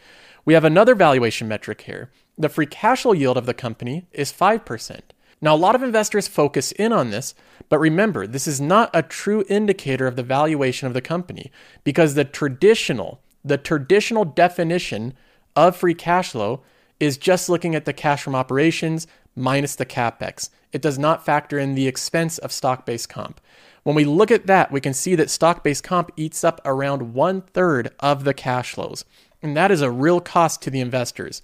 We 0.43 0.53
have 0.53 0.63
another 0.63 0.93
valuation 0.93 1.47
metric 1.47 1.81
here. 1.81 2.11
The 2.37 2.49
free 2.49 2.65
cash 2.65 3.03
flow 3.03 3.13
yield 3.13 3.37
of 3.37 3.45
the 3.45 3.53
company 3.53 4.07
is 4.11 4.31
5%. 4.31 4.99
Now, 5.45 5.53
a 5.53 5.57
lot 5.57 5.75
of 5.75 5.83
investors 5.83 6.27
focus 6.27 6.71
in 6.71 6.91
on 6.91 7.11
this, 7.11 7.35
but 7.69 7.77
remember, 7.77 8.25
this 8.25 8.47
is 8.47 8.59
not 8.59 8.89
a 8.95 9.03
true 9.03 9.45
indicator 9.47 10.07
of 10.07 10.15
the 10.15 10.23
valuation 10.23 10.87
of 10.87 10.95
the 10.95 11.01
company 11.01 11.51
because 11.83 12.15
the 12.15 12.25
traditional, 12.25 13.21
the 13.43 13.59
traditional 13.59 14.25
definition 14.25 15.13
of 15.55 15.75
free 15.75 15.93
cash 15.93 16.31
flow 16.31 16.63
is 16.99 17.19
just 17.19 17.47
looking 17.47 17.75
at 17.75 17.85
the 17.85 17.93
cash 17.93 18.23
from 18.23 18.33
operations 18.33 19.05
minus 19.35 19.75
the 19.75 19.85
capex. 19.85 20.49
It 20.73 20.81
does 20.81 20.97
not 20.97 21.23
factor 21.23 21.59
in 21.59 21.75
the 21.75 21.87
expense 21.87 22.39
of 22.39 22.51
stock 22.51 22.83
based 22.83 23.09
comp. 23.09 23.39
When 23.83 23.95
we 23.95 24.03
look 24.03 24.31
at 24.31 24.47
that, 24.47 24.71
we 24.71 24.81
can 24.81 24.95
see 24.95 25.13
that 25.13 25.29
stock 25.29 25.63
based 25.63 25.83
comp 25.83 26.09
eats 26.17 26.43
up 26.43 26.59
around 26.65 27.13
one 27.13 27.41
third 27.41 27.93
of 27.99 28.23
the 28.23 28.33
cash 28.33 28.73
flows. 28.73 29.05
And 29.43 29.55
that 29.55 29.69
is 29.69 29.83
a 29.83 29.91
real 29.91 30.21
cost 30.21 30.63
to 30.63 30.71
the 30.71 30.79
investors. 30.79 31.43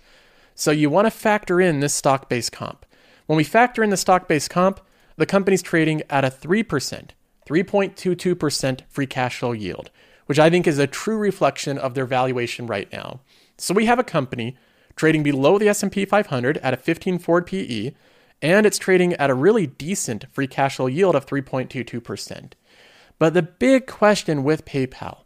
So 0.55 0.71
you 0.71 0.89
want 0.89 1.05
to 1.05 1.11
factor 1.11 1.61
in 1.61 1.81
this 1.81 1.93
stock 1.93 2.29
based 2.29 2.51
comp. 2.51 2.83
When 3.31 3.37
we 3.37 3.45
factor 3.45 3.81
in 3.81 3.91
the 3.91 3.95
stock 3.95 4.27
based 4.27 4.49
comp, 4.49 4.81
the 5.15 5.25
company's 5.25 5.61
trading 5.61 6.01
at 6.09 6.25
a 6.25 6.29
3%, 6.29 6.65
3.22% 7.47 8.81
free 8.89 9.05
cash 9.05 9.39
flow 9.39 9.53
yield, 9.53 9.89
which 10.25 10.37
I 10.37 10.49
think 10.49 10.67
is 10.67 10.77
a 10.77 10.85
true 10.85 11.15
reflection 11.15 11.77
of 11.77 11.93
their 11.93 12.05
valuation 12.05 12.67
right 12.67 12.91
now. 12.91 13.21
So 13.57 13.73
we 13.73 13.85
have 13.85 13.99
a 13.99 14.03
company 14.03 14.57
trading 14.97 15.23
below 15.23 15.57
the 15.57 15.69
S&P 15.69 16.03
500 16.03 16.57
at 16.57 16.73
a 16.73 16.75
15 16.75 17.19
forward 17.19 17.47
PE, 17.47 17.93
and 18.41 18.65
it's 18.65 18.77
trading 18.77 19.13
at 19.13 19.29
a 19.29 19.33
really 19.33 19.65
decent 19.65 20.25
free 20.33 20.47
cash 20.47 20.75
flow 20.75 20.87
yield 20.87 21.15
of 21.15 21.25
3.22%. 21.25 22.51
But 23.17 23.33
the 23.33 23.43
big 23.43 23.87
question 23.87 24.43
with 24.43 24.65
PayPal 24.65 25.19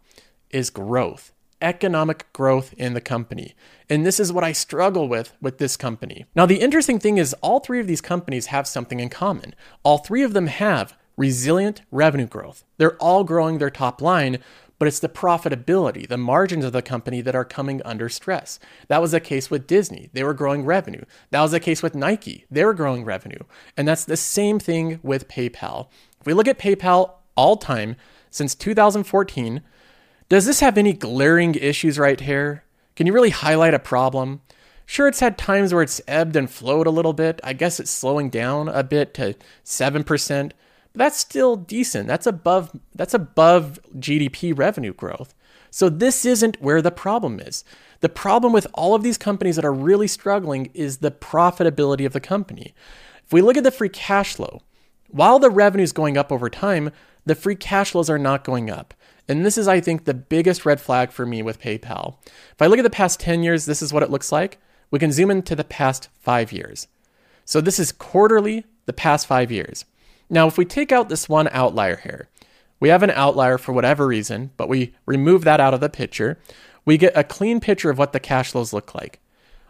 is 0.52 0.70
growth 0.70 1.34
economic 1.65 2.32
growth 2.32 2.73
in 2.78 2.93
the 2.93 3.01
company. 3.01 3.56
And 3.89 4.06
this 4.06 4.19
is 4.19 4.32
what 4.32 4.43
I 4.43 4.51
struggle 4.51 5.10
with 5.10 5.34
with 5.41 5.58
this 5.58 5.75
company. 5.75 6.25
Now, 6.36 6.45
the 6.45 6.62
interesting 6.62 6.99
thing 6.99 7.17
is, 7.17 7.34
all 7.41 7.60
three 7.60 7.80
of 7.80 7.88
these 7.88 8.01
companies 8.01 8.47
have 8.47 8.67
something 8.67 8.99
in 8.99 9.10
common. 9.10 9.56
All 9.84 9.97
three 9.97 10.21
of 10.21 10.34
them 10.34 10.47
have 10.47 10.95
resilient 11.17 11.82
revenue 11.91 12.28
growth. 12.28 12.63
They're 12.78 12.97
all 12.97 13.23
growing 13.23 13.58
their 13.58 13.71
top 13.71 14.01
line, 14.01 14.38
but 14.78 14.88
it's 14.88 14.99
the 14.99 15.10
profitability, 15.10 16.08
the 16.08 16.17
margins 16.17 16.65
of 16.65 16.73
the 16.73 16.82
company 16.82 17.21
that 17.21 17.36
are 17.36 17.45
coming 17.45 17.82
under 17.84 18.10
stress. 18.10 18.60
That 18.88 19.01
was 19.01 19.12
the 19.12 19.19
case 19.19 19.49
with 19.49 19.67
Disney. 19.67 20.10
They 20.13 20.23
were 20.23 20.34
growing 20.34 20.65
revenue. 20.65 21.04
That 21.32 21.41
was 21.41 21.51
the 21.51 21.60
case 21.60 21.82
with 21.82 21.95
Nike. 21.95 22.45
They 22.51 22.63
were 22.63 22.73
growing 22.73 23.06
revenue. 23.06 23.43
And 23.75 23.88
that's 23.88 24.06
the 24.06 24.17
same 24.17 24.60
thing 24.60 24.99
with 25.01 25.28
PayPal. 25.28 25.88
If 26.19 26.28
we 26.28 26.34
look 26.34 26.47
at 26.47 26.60
PayPal 26.60 27.13
all 27.36 27.58
time 27.58 27.95
since 28.30 28.54
2014, 28.54 29.62
does 30.30 30.46
this 30.46 30.60
have 30.60 30.78
any 30.78 30.94
glaring 30.94 31.56
issues 31.56 32.00
right 32.00 32.20
here? 32.20 32.64
Can 32.96 33.08
you 33.08 33.14
really 33.14 33.30
highlight 33.30 33.74
a 33.74 33.80
problem? 33.80 34.42
Sure, 34.86 35.08
it's 35.08 35.20
had 35.20 35.38
times 35.38 35.74
where 35.74 35.84
it's 35.84 36.02
ebbed 36.08 36.36
and 36.36 36.50
flowed 36.50 36.88
a 36.88 36.92
little 36.92 37.14
bit. 37.14 37.40
I 37.44 37.54
guess 37.54 37.80
it's 37.80 37.92
slowing 37.92 38.30
down 38.30 38.70
a 38.70 38.84
bit 38.84 39.14
to 39.16 39.36
7%, 39.64 40.52
but 40.94 41.00
that's 41.00 41.18
still 41.18 41.56
decent. 41.56 42.08
That's 42.08 42.28
above 42.28 42.72
that's 42.94 43.14
above 43.14 43.80
GDP 43.98 44.58
revenue 44.58 44.94
growth. 44.94 45.34
So 45.72 45.90
this 45.90 46.24
isn't 46.26 46.62
where 46.62 46.82
the 46.82 46.92
problem 46.92 47.40
is. 47.40 47.64
The 48.00 48.10
problem 48.10 48.54
with 48.54 48.68
all 48.74 48.96
of 48.96 49.04
these 49.04 49.18
companies 49.18 49.56
that 49.58 49.66
are 49.66 49.74
really 49.74 50.08
struggling 50.08 50.70
is 50.74 50.98
the 50.98 51.12
profitability 51.12 52.06
of 52.06 52.14
the 52.14 52.20
company. 52.20 52.74
If 53.26 53.34
we 53.34 53.42
look 53.42 53.58
at 53.58 53.64
the 53.64 53.72
free 53.72 53.90
cash 53.90 54.36
flow, 54.36 54.62
while 55.10 55.40
the 55.40 55.50
revenue 55.50 55.84
is 55.84 55.92
going 55.92 56.18
up 56.18 56.32
over 56.32 56.50
time, 56.50 56.92
the 57.26 57.36
free 57.36 57.56
cash 57.56 57.92
flows 57.92 58.10
are 58.10 58.20
not 58.20 58.44
going 58.44 58.70
up. 58.70 58.94
And 59.28 59.46
this 59.46 59.58
is, 59.58 59.68
I 59.68 59.80
think, 59.80 60.06
the 60.06 60.14
biggest 60.14 60.66
red 60.66 60.80
flag 60.80 61.12
for 61.12 61.26
me 61.26 61.42
with 61.42 61.62
PayPal. 61.62 62.16
If 62.26 62.62
I 62.62 62.68
look 62.68 62.80
at 62.80 62.84
the 62.84 62.90
past 62.90 63.20
10 63.20 63.44
years, 63.44 63.66
this 63.66 63.82
is 63.82 63.92
what 63.92 64.04
it 64.04 64.12
looks 64.12 64.32
like. 64.32 64.60
We 64.92 65.00
can 65.00 65.12
zoom 65.12 65.32
into 65.32 65.56
the 65.56 65.64
past 65.64 66.10
five 66.20 66.52
years. 66.52 66.88
So 67.44 67.60
this 67.60 67.80
is 67.80 67.92
quarterly, 67.92 68.66
the 68.86 68.94
past 68.94 69.28
five 69.28 69.52
years. 69.52 69.86
Now, 70.30 70.48
if 70.48 70.58
we 70.58 70.66
take 70.66 70.92
out 70.92 71.10
this 71.10 71.30
one 71.30 71.48
outlier 71.52 71.98
here, 71.98 72.30
we 72.80 72.90
have 72.90 73.04
an 73.04 73.12
outlier 73.12 73.58
for 73.58 73.74
whatever 73.74 74.06
reason, 74.06 74.52
but 74.58 74.70
we 74.70 74.94
remove 75.06 75.44
that 75.44 75.60
out 75.60 75.74
of 75.74 75.80
the 75.80 75.90
picture, 75.90 76.40
we 76.86 76.98
get 76.98 77.18
a 77.18 77.24
clean 77.24 77.60
picture 77.60 77.90
of 77.90 77.98
what 77.98 78.14
the 78.14 78.20
cash 78.20 78.52
flows 78.52 78.74
look 78.74 78.94
like. 78.94 79.20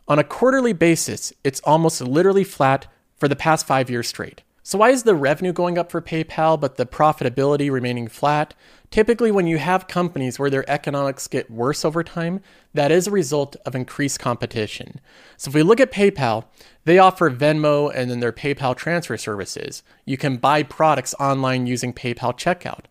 On 0.08 0.20
a 0.20 0.24
quarterly 0.24 0.74
basis, 0.74 1.34
it's 1.44 1.62
almost 1.62 2.02
literally 2.02 2.44
flat 2.44 2.88
for 3.18 3.28
the 3.28 3.36
past 3.36 3.66
five 3.66 3.90
years 3.90 4.08
straight. 4.08 4.42
So, 4.64 4.80
why 4.80 4.90
is 4.90 5.04
the 5.04 5.16
revenue 5.16 5.54
going 5.54 5.78
up 5.78 5.92
for 5.92 6.02
PayPal 6.02 6.60
but 6.60 6.78
the 6.78 6.86
profitability 6.86 7.72
remaining 7.72 8.08
flat? 8.08 8.54
Typically, 8.96 9.30
when 9.30 9.46
you 9.46 9.58
have 9.58 9.90
companies 9.90 10.40
where 10.40 10.50
their 10.50 10.64
economics 10.72 11.28
get 11.28 11.52
worse 11.52 11.84
over 11.84 12.02
time, 12.02 12.40
that 12.74 12.94
is 12.94 13.08
a 13.08 13.12
result 13.12 13.58
of 13.66 13.76
increased 13.76 14.22
competition. 14.22 15.02
So, 15.36 15.50
if 15.50 15.54
we 15.54 15.64
look 15.64 15.82
at 15.82 15.92
PayPal, 15.92 16.46
they 16.86 16.98
offer 16.98 17.30
Venmo 17.30 17.92
and 17.94 18.10
then 18.10 18.22
their 18.22 18.32
PayPal 18.32 18.74
transfer 18.74 19.18
services. 19.18 19.84
You 20.06 20.16
can 20.16 20.38
buy 20.38 20.64
products 20.64 21.14
online 21.20 21.68
using 21.68 21.92
PayPal 21.92 22.40
checkout. 22.40 22.86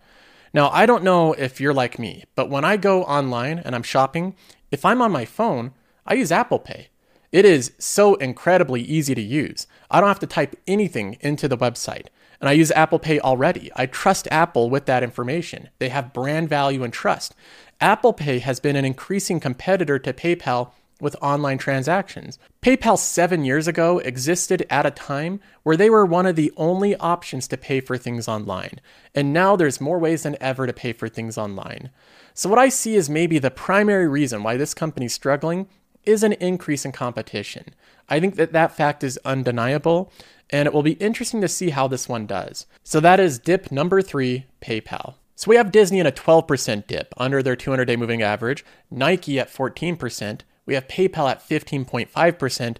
Now, 0.52 0.68
I 0.68 0.84
don't 0.84 1.04
know 1.04 1.32
if 1.32 1.58
you're 1.58 1.72
like 1.72 1.98
me, 1.98 2.24
but 2.34 2.50
when 2.50 2.66
I 2.66 2.76
go 2.76 3.04
online 3.04 3.60
and 3.60 3.74
I'm 3.74 3.82
shopping, 3.82 4.36
if 4.70 4.84
I'm 4.84 5.00
on 5.00 5.10
my 5.10 5.24
phone, 5.24 5.72
I 6.06 6.12
use 6.16 6.30
Apple 6.30 6.58
Pay. 6.58 6.88
It 7.32 7.46
is 7.46 7.72
so 7.78 8.16
incredibly 8.16 8.82
easy 8.82 9.14
to 9.14 9.22
use. 9.22 9.66
I 9.90 10.00
don't 10.00 10.10
have 10.10 10.18
to 10.18 10.26
type 10.26 10.54
anything 10.66 11.16
into 11.22 11.48
the 11.48 11.56
website. 11.56 12.08
And 12.44 12.50
I 12.50 12.52
use 12.52 12.70
Apple 12.72 12.98
Pay 12.98 13.20
already. 13.20 13.70
I 13.74 13.87
trust 13.87 14.28
Apple 14.30 14.68
with 14.68 14.85
that 14.85 15.02
information. 15.02 15.70
They 15.78 15.88
have 15.88 16.12
brand 16.12 16.50
value 16.50 16.85
and 16.85 16.92
trust. 16.92 17.35
Apple 17.80 18.12
Pay 18.12 18.40
has 18.40 18.61
been 18.61 18.76
an 18.76 18.85
increasing 18.85 19.40
competitor 19.40 19.98
to 20.00 20.12
PayPal 20.12 20.72
with 21.00 21.16
online 21.22 21.57
transactions. 21.57 22.38
PayPal 22.61 22.98
seven 22.98 23.46
years 23.46 23.66
ago 23.66 23.98
existed 24.00 24.66
at 24.68 24.85
a 24.85 24.90
time 24.90 25.40
where 25.62 25.78
they 25.78 25.88
were 25.88 26.04
one 26.04 26.26
of 26.26 26.37
the 26.37 26.52
only 26.59 26.94
options 26.96 27.48
to 27.48 27.57
pay 27.57 27.80
for 27.80 27.96
things 27.96 28.28
online. 28.28 28.78
And 29.14 29.33
now 29.33 29.57
there's 29.57 29.80
more 29.80 29.98
ways 29.98 30.24
than 30.24 30.37
ever 30.38 30.66
to 30.66 30.74
pay 30.74 30.92
for 30.92 31.09
things 31.09 31.38
online. 31.38 31.88
So, 32.35 32.50
what 32.50 32.59
I 32.59 32.68
see 32.68 32.94
is 32.94 33.09
maybe 33.09 33.38
the 33.38 33.50
primary 33.50 34.07
reason 34.07 34.42
why 34.42 34.59
this 34.59 34.74
company's 34.74 35.14
struggling 35.14 35.66
is 36.04 36.22
an 36.22 36.35
increase 36.35 36.85
in 36.85 36.92
competition. 36.92 37.74
I 38.09 38.20
think 38.20 38.37
that 38.37 38.52
that 38.52 38.76
fact 38.76 39.02
is 39.02 39.18
undeniable, 39.24 40.12
and 40.54 40.68
it 40.68 40.72
will 40.72 40.84
be 40.84 40.92
interesting 40.92 41.40
to 41.40 41.48
see 41.48 41.70
how 41.70 41.88
this 41.88 42.08
one 42.08 42.26
does. 42.26 42.66
So 42.84 43.00
that 43.00 43.18
is 43.18 43.40
dip 43.40 43.72
number 43.72 44.00
three, 44.00 44.46
PayPal. 44.62 45.14
So 45.34 45.48
we 45.48 45.56
have 45.56 45.72
Disney 45.72 45.98
in 45.98 46.06
a 46.06 46.12
12% 46.12 46.86
dip 46.86 47.12
under 47.16 47.42
their 47.42 47.56
200 47.56 47.86
day 47.86 47.96
moving 47.96 48.22
average, 48.22 48.64
Nike 48.88 49.40
at 49.40 49.52
14%, 49.52 50.42
we 50.64 50.74
have 50.74 50.86
PayPal 50.86 51.28
at 51.28 51.40
15.5%, 51.42 52.76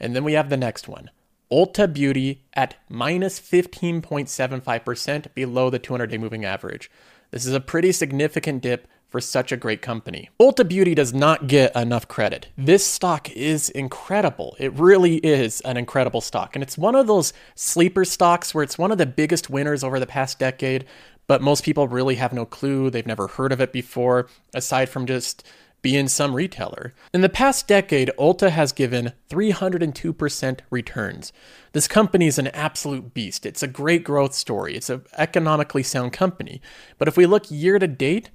and 0.00 0.16
then 0.16 0.24
we 0.24 0.32
have 0.32 0.50
the 0.50 0.56
next 0.56 0.88
one. 0.88 1.10
Ulta 1.48 1.92
Beauty 1.92 2.42
at 2.54 2.74
minus 2.88 3.38
15.75% 3.38 5.32
below 5.32 5.70
the 5.70 5.78
200 5.78 6.10
day 6.10 6.18
moving 6.18 6.44
average. 6.44 6.90
This 7.30 7.46
is 7.46 7.54
a 7.54 7.60
pretty 7.60 7.92
significant 7.92 8.62
dip 8.62 8.88
for 9.12 9.20
such 9.20 9.52
a 9.52 9.56
great 9.56 9.82
company. 9.82 10.30
Ulta 10.40 10.66
Beauty 10.66 10.94
does 10.94 11.12
not 11.12 11.46
get 11.46 11.76
enough 11.76 12.08
credit. 12.08 12.48
This 12.56 12.84
stock 12.84 13.30
is 13.30 13.68
incredible. 13.68 14.56
It 14.58 14.72
really 14.72 15.16
is 15.16 15.60
an 15.60 15.76
incredible 15.76 16.22
stock. 16.22 16.56
And 16.56 16.62
it's 16.62 16.78
one 16.78 16.94
of 16.94 17.06
those 17.06 17.34
sleeper 17.54 18.06
stocks 18.06 18.54
where 18.54 18.64
it's 18.64 18.78
one 18.78 18.90
of 18.90 18.98
the 18.98 19.06
biggest 19.06 19.50
winners 19.50 19.84
over 19.84 20.00
the 20.00 20.06
past 20.06 20.38
decade, 20.38 20.86
but 21.26 21.42
most 21.42 21.62
people 21.62 21.86
really 21.86 22.14
have 22.16 22.32
no 22.32 22.46
clue. 22.46 22.88
They've 22.88 23.06
never 23.06 23.28
heard 23.28 23.52
of 23.52 23.60
it 23.60 23.72
before, 23.72 24.28
aside 24.54 24.88
from 24.88 25.06
just 25.06 25.46
being 25.82 26.08
some 26.08 26.34
retailer. 26.34 26.94
In 27.12 27.20
the 27.20 27.28
past 27.28 27.66
decade, 27.66 28.10
Ulta 28.18 28.50
has 28.50 28.72
given 28.72 29.12
302% 29.28 30.60
returns. 30.70 31.32
This 31.72 31.88
company 31.88 32.28
is 32.28 32.38
an 32.38 32.46
absolute 32.48 33.12
beast. 33.12 33.44
It's 33.44 33.62
a 33.62 33.68
great 33.68 34.04
growth 34.04 34.32
story. 34.32 34.76
It's 34.76 34.88
an 34.88 35.02
economically 35.18 35.82
sound 35.82 36.12
company. 36.12 36.62
But 36.98 37.08
if 37.08 37.16
we 37.16 37.26
look 37.26 37.50
year 37.50 37.78
to 37.78 37.88
date, 37.88 38.30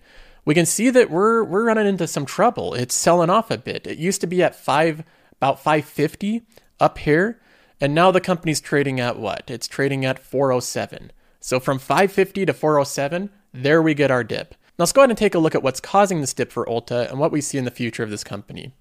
we 0.47 0.53
can 0.53 0.65
see 0.65 0.89
that 0.89 1.09
we're 1.09 1.43
we're 1.43 1.65
running 1.65 1.85
into 1.85 2.07
some 2.07 2.25
trouble. 2.25 2.73
It's 2.73 2.95
selling 2.95 3.29
off 3.29 3.51
a 3.51 3.57
bit. 3.57 3.85
It 3.85 3.97
used 3.97 4.21
to 4.21 4.27
be 4.27 4.41
at 4.41 4.55
five 4.55 5.03
about 5.33 5.59
550 5.59 6.43
up 6.79 6.99
here, 6.99 7.41
and 7.81 7.93
now 7.93 8.11
the 8.11 8.21
company's 8.21 8.61
trading 8.61 8.97
at 9.01 9.19
what? 9.19 9.51
It's 9.51 9.67
trading 9.67 10.05
at 10.05 10.17
407. 10.17 11.11
So 11.41 11.59
from 11.59 11.79
550 11.79 12.45
to 12.45 12.53
407, 12.53 13.29
there 13.53 13.81
we 13.81 13.93
get 13.93 14.09
our 14.09 14.23
dip. 14.23 14.51
Now 14.51 14.83
let's 14.83 14.93
go 14.93 15.01
ahead 15.01 15.09
and 15.09 15.17
take 15.17 15.35
a 15.35 15.39
look 15.39 15.53
at 15.53 15.63
what's 15.63 15.81
causing 15.81 16.21
this 16.21 16.33
dip 16.33 16.53
for 16.53 16.65
Ulta 16.65 17.09
and 17.09 17.19
what 17.19 17.33
we 17.33 17.41
see 17.41 17.57
in 17.57 17.65
the 17.65 17.69
future 17.69 18.03
of 18.03 18.09
this 18.09 18.23
company. 18.23 18.71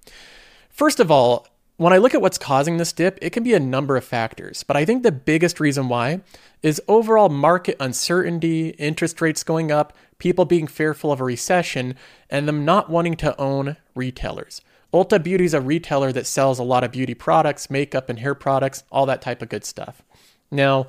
First 0.69 1.01
of 1.01 1.11
all, 1.11 1.47
when 1.77 1.93
I 1.93 1.97
look 1.97 2.15
at 2.15 2.21
what's 2.21 2.39
causing 2.39 2.77
this 2.77 2.91
dip, 2.91 3.19
it 3.21 3.29
can 3.29 3.43
be 3.43 3.53
a 3.53 3.59
number 3.59 3.95
of 3.95 4.03
factors, 4.03 4.63
but 4.63 4.75
I 4.75 4.83
think 4.83 5.03
the 5.03 5.11
biggest 5.11 5.59
reason 5.59 5.87
why 5.87 6.21
is 6.63 6.81
overall 6.87 7.29
market 7.29 7.77
uncertainty, 7.79 8.69
interest 8.69 9.21
rates 9.21 9.43
going 9.43 9.71
up, 9.71 9.95
people 10.17 10.45
being 10.45 10.65
fearful 10.65 11.11
of 11.11 11.21
a 11.21 11.23
recession, 11.23 11.95
and 12.29 12.47
them 12.47 12.65
not 12.65 12.89
wanting 12.89 13.15
to 13.17 13.39
own 13.39 13.77
retailers. 13.93 14.61
Ulta 14.91 15.21
Beauty 15.21 15.45
is 15.45 15.53
a 15.53 15.61
retailer 15.61 16.11
that 16.11 16.25
sells 16.25 16.57
a 16.57 16.63
lot 16.63 16.83
of 16.83 16.91
beauty 16.91 17.13
products, 17.13 17.69
makeup 17.69 18.09
and 18.09 18.19
hair 18.19 18.33
products, 18.33 18.83
all 18.91 19.05
that 19.05 19.21
type 19.21 19.43
of 19.43 19.49
good 19.49 19.63
stuff. 19.63 20.01
Now, 20.49 20.87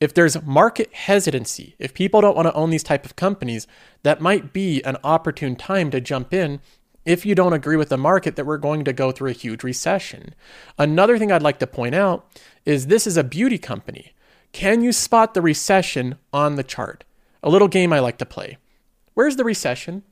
if 0.00 0.14
there's 0.14 0.42
market 0.42 0.92
hesitancy, 0.94 1.76
if 1.78 1.92
people 1.92 2.22
don't 2.22 2.34
want 2.34 2.48
to 2.48 2.54
own 2.54 2.70
these 2.70 2.82
type 2.82 3.04
of 3.04 3.16
companies, 3.16 3.66
that 4.02 4.20
might 4.20 4.52
be 4.52 4.82
an 4.82 4.96
opportune 5.04 5.54
time 5.54 5.90
to 5.90 6.00
jump 6.00 6.32
in 6.32 6.60
if 7.10 7.26
you 7.26 7.34
don't 7.34 7.52
agree 7.52 7.74
with 7.74 7.88
the 7.88 7.96
market 7.96 8.36
that 8.36 8.46
we're 8.46 8.56
going 8.56 8.84
to 8.84 8.92
go 8.92 9.10
through 9.10 9.30
a 9.30 9.32
huge 9.32 9.64
recession. 9.64 10.32
Another 10.78 11.18
thing 11.18 11.32
I'd 11.32 11.42
like 11.42 11.58
to 11.58 11.66
point 11.66 11.96
out 11.96 12.24
is 12.64 12.86
this 12.86 13.04
is 13.04 13.16
a 13.16 13.24
beauty 13.24 13.58
company. 13.58 14.12
Can 14.52 14.80
you 14.80 14.92
spot 14.92 15.34
the 15.34 15.42
recession 15.42 16.18
on 16.32 16.54
the 16.54 16.62
chart? 16.62 17.02
A 17.42 17.50
little 17.50 17.66
game 17.66 17.92
I 17.92 17.98
like 17.98 18.18
to 18.18 18.26
play. 18.26 18.58
Where's 19.14 19.34
the 19.34 19.42
recession? 19.42 20.04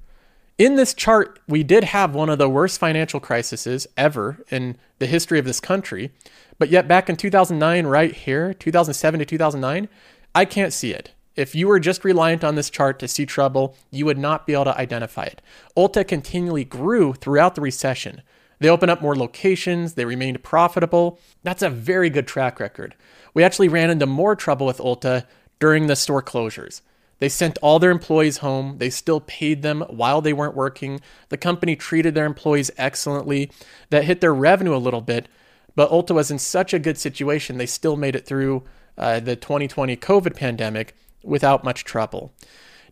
In 0.58 0.74
this 0.74 0.92
chart, 0.92 1.38
we 1.46 1.62
did 1.62 1.84
have 1.84 2.16
one 2.16 2.28
of 2.28 2.38
the 2.38 2.48
worst 2.48 2.80
financial 2.80 3.20
crises 3.20 3.86
ever 3.96 4.42
in 4.50 4.76
the 4.98 5.06
history 5.06 5.38
of 5.38 5.44
this 5.44 5.60
country. 5.60 6.10
But 6.58 6.68
yet, 6.68 6.88
back 6.88 7.08
in 7.08 7.14
2009, 7.14 7.86
right 7.86 8.12
here, 8.12 8.52
2007 8.52 9.20
to 9.20 9.24
2009, 9.24 9.88
I 10.34 10.44
can't 10.44 10.72
see 10.72 10.92
it. 10.92 11.12
If 11.38 11.54
you 11.54 11.68
were 11.68 11.78
just 11.78 12.04
reliant 12.04 12.42
on 12.42 12.56
this 12.56 12.68
chart 12.68 12.98
to 12.98 13.06
see 13.06 13.24
trouble, 13.24 13.76
you 13.92 14.04
would 14.06 14.18
not 14.18 14.44
be 14.44 14.54
able 14.54 14.64
to 14.64 14.76
identify 14.76 15.22
it. 15.22 15.40
Ulta 15.76 16.06
continually 16.06 16.64
grew 16.64 17.12
throughout 17.12 17.54
the 17.54 17.60
recession. 17.60 18.22
They 18.58 18.68
opened 18.68 18.90
up 18.90 19.00
more 19.00 19.14
locations, 19.14 19.94
they 19.94 20.04
remained 20.04 20.42
profitable. 20.42 21.20
That's 21.44 21.62
a 21.62 21.70
very 21.70 22.10
good 22.10 22.26
track 22.26 22.58
record. 22.58 22.96
We 23.34 23.44
actually 23.44 23.68
ran 23.68 23.88
into 23.88 24.04
more 24.04 24.34
trouble 24.34 24.66
with 24.66 24.78
Ulta 24.78 25.26
during 25.60 25.86
the 25.86 25.94
store 25.94 26.24
closures. 26.24 26.80
They 27.20 27.28
sent 27.28 27.56
all 27.58 27.78
their 27.78 27.92
employees 27.92 28.38
home. 28.38 28.78
They 28.78 28.90
still 28.90 29.20
paid 29.20 29.62
them 29.62 29.82
while 29.82 30.20
they 30.20 30.32
weren't 30.32 30.56
working. 30.56 31.00
The 31.28 31.36
company 31.36 31.76
treated 31.76 32.16
their 32.16 32.26
employees 32.26 32.72
excellently. 32.76 33.52
That 33.90 34.02
hit 34.02 34.20
their 34.20 34.34
revenue 34.34 34.74
a 34.74 34.78
little 34.78 35.02
bit, 35.02 35.28
but 35.76 35.88
Ulta 35.92 36.16
was 36.16 36.32
in 36.32 36.40
such 36.40 36.74
a 36.74 36.80
good 36.80 36.98
situation, 36.98 37.58
they 37.58 37.66
still 37.66 37.96
made 37.96 38.16
it 38.16 38.26
through 38.26 38.64
uh, 38.96 39.20
the 39.20 39.36
2020 39.36 39.96
COVID 39.96 40.34
pandemic 40.34 40.96
without 41.28 41.64
much 41.64 41.84
trouble. 41.84 42.32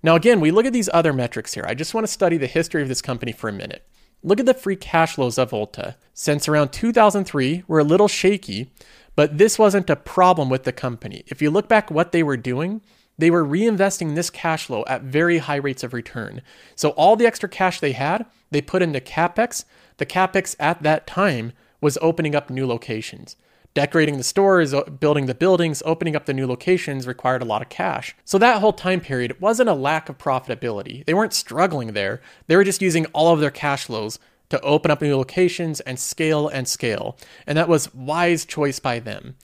Now, 0.02 0.14
again, 0.14 0.40
we 0.40 0.50
look 0.50 0.66
at 0.66 0.72
these 0.72 0.90
other 0.92 1.12
metrics 1.12 1.54
here. 1.54 1.64
I 1.66 1.74
just 1.74 1.94
want 1.94 2.06
to 2.06 2.12
study 2.12 2.36
the 2.36 2.46
history 2.46 2.82
of 2.82 2.88
this 2.88 3.02
company 3.02 3.32
for 3.32 3.48
a 3.48 3.52
minute. 3.52 3.86
Look 4.22 4.40
at 4.40 4.46
the 4.46 4.54
free 4.54 4.76
cash 4.76 5.14
flows 5.14 5.38
of 5.38 5.50
Ulta. 5.50 5.96
Since 6.14 6.48
around 6.48 6.72
2003, 6.72 7.64
we're 7.66 7.78
a 7.78 7.84
little 7.84 8.08
shaky, 8.08 8.70
but 9.14 9.38
this 9.38 9.58
wasn't 9.58 9.90
a 9.90 9.96
problem 9.96 10.48
with 10.48 10.64
the 10.64 10.72
company. 10.72 11.24
If 11.26 11.40
you 11.40 11.50
look 11.50 11.68
back 11.68 11.90
what 11.90 12.12
they 12.12 12.22
were 12.22 12.36
doing, 12.36 12.82
they 13.18 13.30
were 13.30 13.44
reinvesting 13.44 14.14
this 14.14 14.30
cash 14.30 14.66
flow 14.66 14.84
at 14.86 15.02
very 15.02 15.38
high 15.38 15.56
rates 15.56 15.82
of 15.82 15.94
return. 15.94 16.42
So 16.74 16.90
all 16.90 17.16
the 17.16 17.26
extra 17.26 17.48
cash 17.48 17.80
they 17.80 17.92
had, 17.92 18.26
they 18.50 18.60
put 18.60 18.82
into 18.82 19.00
capex. 19.00 19.64
The 19.96 20.06
capex 20.06 20.54
at 20.58 20.82
that 20.82 21.06
time 21.06 21.52
was 21.80 21.98
opening 22.02 22.34
up 22.34 22.50
new 22.50 22.66
locations. 22.66 23.36
Decorating 23.76 24.16
the 24.16 24.24
stores, 24.24 24.74
building 25.00 25.26
the 25.26 25.34
buildings, 25.34 25.82
opening 25.84 26.16
up 26.16 26.24
the 26.24 26.32
new 26.32 26.46
locations 26.46 27.06
required 27.06 27.42
a 27.42 27.44
lot 27.44 27.60
of 27.60 27.68
cash. 27.68 28.16
So 28.24 28.38
that 28.38 28.62
whole 28.62 28.72
time 28.72 29.02
period 29.02 29.38
wasn't 29.38 29.68
a 29.68 29.74
lack 29.74 30.08
of 30.08 30.16
profitability. 30.16 31.04
They 31.04 31.12
weren't 31.12 31.34
struggling 31.34 31.92
there. 31.92 32.22
They 32.46 32.56
were 32.56 32.64
just 32.64 32.80
using 32.80 33.04
all 33.12 33.34
of 33.34 33.40
their 33.40 33.50
cash 33.50 33.84
flows 33.84 34.18
to 34.48 34.58
open 34.62 34.90
up 34.90 35.02
new 35.02 35.14
locations 35.14 35.80
and 35.80 35.98
scale 35.98 36.48
and 36.48 36.66
scale. 36.66 37.18
And 37.46 37.58
that 37.58 37.68
was 37.68 37.92
wise 37.92 38.46
choice 38.46 38.78
by 38.78 38.98
them. 38.98 39.36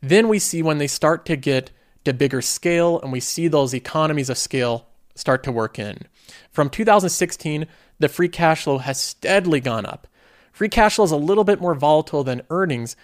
Then 0.00 0.28
we 0.28 0.38
see 0.38 0.62
when 0.62 0.78
they 0.78 0.86
start 0.86 1.26
to 1.26 1.34
get 1.34 1.72
to 2.04 2.12
bigger 2.12 2.42
scale 2.42 3.00
and 3.00 3.10
we 3.10 3.18
see 3.18 3.48
those 3.48 3.74
economies 3.74 4.30
of 4.30 4.38
scale 4.38 4.86
start 5.16 5.42
to 5.42 5.50
work 5.50 5.80
in. 5.80 5.98
From 6.52 6.70
2016, 6.70 7.66
the 7.98 8.08
free 8.08 8.28
cash 8.28 8.62
flow 8.62 8.78
has 8.78 9.00
steadily 9.00 9.58
gone 9.58 9.84
up. 9.84 10.06
Free 10.52 10.68
cash 10.68 10.94
flow 10.94 11.06
is 11.06 11.10
a 11.10 11.16
little 11.16 11.42
bit 11.42 11.60
more 11.60 11.74
volatile 11.74 12.22
than 12.22 12.42
earnings, 12.50 12.94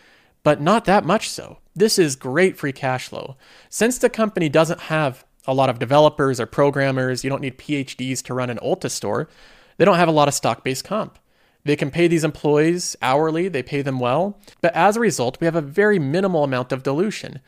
but 0.47 0.61
not 0.61 0.85
that 0.85 1.05
much 1.05 1.29
so. 1.29 1.59
This 1.75 1.99
is 1.99 2.15
great 2.15 2.57
free 2.57 2.71
cash 2.71 3.09
flow. 3.09 3.35
Since 3.69 3.99
the 3.99 4.09
company 4.09 4.49
doesn't 4.49 4.83
have 4.83 5.25
a 5.45 5.53
lot 5.53 5.69
of 5.69 5.81
developers 5.81 6.39
or 6.39 6.47
programmers, 6.47 7.25
you 7.25 7.31
don't 7.31 7.43
need 7.43 7.59
PhDs 7.59 8.23
to 8.23 8.33
run 8.33 8.49
an 8.49 8.61
Ulta 8.63 8.89
store, 8.89 9.29
they 9.77 9.85
don't 9.85 9.97
have 9.97 10.07
a 10.07 10.13
lot 10.13 10.29
of 10.29 10.35
stock 10.35 10.63
based 10.63 10.85
comp. 10.85 11.19
They 11.65 11.75
can 11.75 11.91
pay 11.91 12.07
these 12.07 12.23
employees 12.23 12.95
hourly, 13.03 13.49
they 13.49 13.65
pay 13.65 13.83
them 13.83 13.99
well, 13.99 14.39
but 14.61 14.73
as 14.73 14.97
a 14.97 15.01
result, 15.01 15.41
we 15.41 15.47
have 15.47 15.57
a 15.57 15.61
very 15.61 15.99
minimal 15.99 16.45
amount 16.45 16.71
of 16.71 16.85
dilution. 16.85 17.41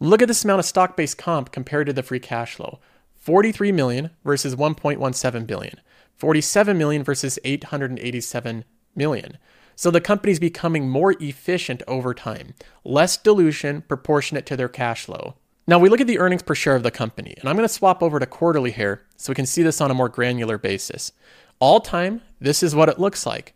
Look 0.00 0.20
at 0.20 0.26
this 0.26 0.42
amount 0.42 0.58
of 0.58 0.64
stock 0.64 0.96
based 0.96 1.18
comp 1.18 1.52
compared 1.52 1.86
to 1.86 1.92
the 1.92 2.02
free 2.02 2.18
cash 2.18 2.56
flow 2.56 2.80
43 3.14 3.70
million 3.70 4.10
versus 4.24 4.56
1.17 4.56 5.46
billion, 5.46 5.80
47 6.16 6.76
million 6.76 7.04
versus 7.04 7.38
887 7.44 8.64
million. 8.96 9.38
So 9.80 9.90
the 9.90 9.98
company's 10.02 10.38
becoming 10.38 10.90
more 10.90 11.14
efficient 11.20 11.82
over 11.88 12.12
time, 12.12 12.52
less 12.84 13.16
dilution 13.16 13.80
proportionate 13.80 14.44
to 14.44 14.54
their 14.54 14.68
cash 14.68 15.06
flow. 15.06 15.36
Now 15.66 15.78
we 15.78 15.88
look 15.88 16.02
at 16.02 16.06
the 16.06 16.18
earnings 16.18 16.42
per 16.42 16.54
share 16.54 16.76
of 16.76 16.82
the 16.82 16.90
company, 16.90 17.34
and 17.40 17.48
I'm 17.48 17.56
going 17.56 17.66
to 17.66 17.72
swap 17.72 18.02
over 18.02 18.18
to 18.18 18.26
quarterly 18.26 18.72
here 18.72 19.06
so 19.16 19.30
we 19.30 19.36
can 19.36 19.46
see 19.46 19.62
this 19.62 19.80
on 19.80 19.90
a 19.90 19.94
more 19.94 20.10
granular 20.10 20.58
basis. 20.58 21.12
All 21.60 21.80
time, 21.80 22.20
this 22.38 22.62
is 22.62 22.74
what 22.74 22.90
it 22.90 23.00
looks 23.00 23.24
like. 23.24 23.54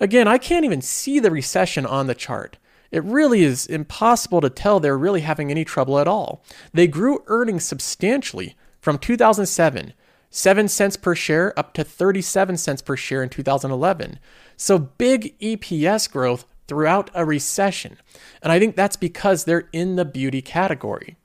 Again, 0.00 0.26
I 0.26 0.38
can't 0.38 0.64
even 0.64 0.82
see 0.82 1.20
the 1.20 1.30
recession 1.30 1.86
on 1.86 2.08
the 2.08 2.16
chart. 2.16 2.56
It 2.90 3.04
really 3.04 3.44
is 3.44 3.64
impossible 3.64 4.40
to 4.40 4.50
tell 4.50 4.80
they're 4.80 4.98
really 4.98 5.20
having 5.20 5.52
any 5.52 5.64
trouble 5.64 6.00
at 6.00 6.08
all. 6.08 6.42
They 6.72 6.88
grew 6.88 7.22
earnings 7.28 7.64
substantially 7.64 8.56
from 8.80 8.98
2007, 8.98 9.92
7 10.36 10.66
cents 10.66 10.96
per 10.96 11.14
share 11.14 11.56
up 11.56 11.72
to 11.74 11.84
37 11.84 12.56
cents 12.56 12.82
per 12.82 12.96
share 12.96 13.22
in 13.22 13.28
2011. 13.28 14.18
So 14.56 14.78
big 14.80 15.38
EPS 15.38 16.10
growth 16.10 16.44
throughout 16.66 17.08
a 17.14 17.24
recession. 17.24 17.98
And 18.42 18.50
I 18.50 18.58
think 18.58 18.74
that's 18.74 18.96
because 18.96 19.44
they're 19.44 19.68
in 19.72 19.94
the 19.94 20.04
beauty 20.04 20.42
category. 20.42 21.16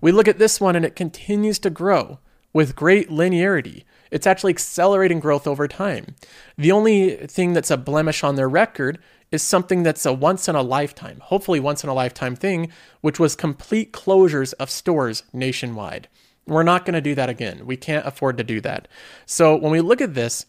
We 0.00 0.12
look 0.12 0.28
at 0.28 0.38
this 0.38 0.60
one 0.60 0.76
and 0.76 0.84
it 0.84 0.94
continues 0.94 1.58
to 1.58 1.70
grow 1.70 2.20
with 2.52 2.76
great 2.76 3.10
linearity. 3.10 3.82
It's 4.12 4.26
actually 4.26 4.52
accelerating 4.52 5.18
growth 5.18 5.48
over 5.48 5.66
time. 5.66 6.14
The 6.56 6.70
only 6.70 7.16
thing 7.26 7.54
that's 7.54 7.72
a 7.72 7.76
blemish 7.76 8.22
on 8.22 8.36
their 8.36 8.48
record 8.48 9.00
is 9.32 9.42
something 9.42 9.82
that's 9.82 10.06
a 10.06 10.12
once 10.12 10.46
in 10.48 10.54
a 10.54 10.62
lifetime, 10.62 11.18
hopefully 11.24 11.58
once 11.58 11.82
in 11.82 11.90
a 11.90 11.94
lifetime 11.94 12.36
thing, 12.36 12.70
which 13.00 13.18
was 13.18 13.34
complete 13.34 13.92
closures 13.92 14.54
of 14.60 14.70
stores 14.70 15.24
nationwide. 15.32 16.06
We're 16.46 16.62
not 16.62 16.84
going 16.84 16.94
to 16.94 17.00
do 17.00 17.14
that 17.14 17.28
again. 17.28 17.66
We 17.66 17.76
can't 17.76 18.06
afford 18.06 18.36
to 18.38 18.44
do 18.44 18.60
that. 18.62 18.88
So 19.26 19.56
when 19.56 19.72
we 19.72 19.80
look 19.80 20.00
at 20.00 20.14
this, 20.14 20.46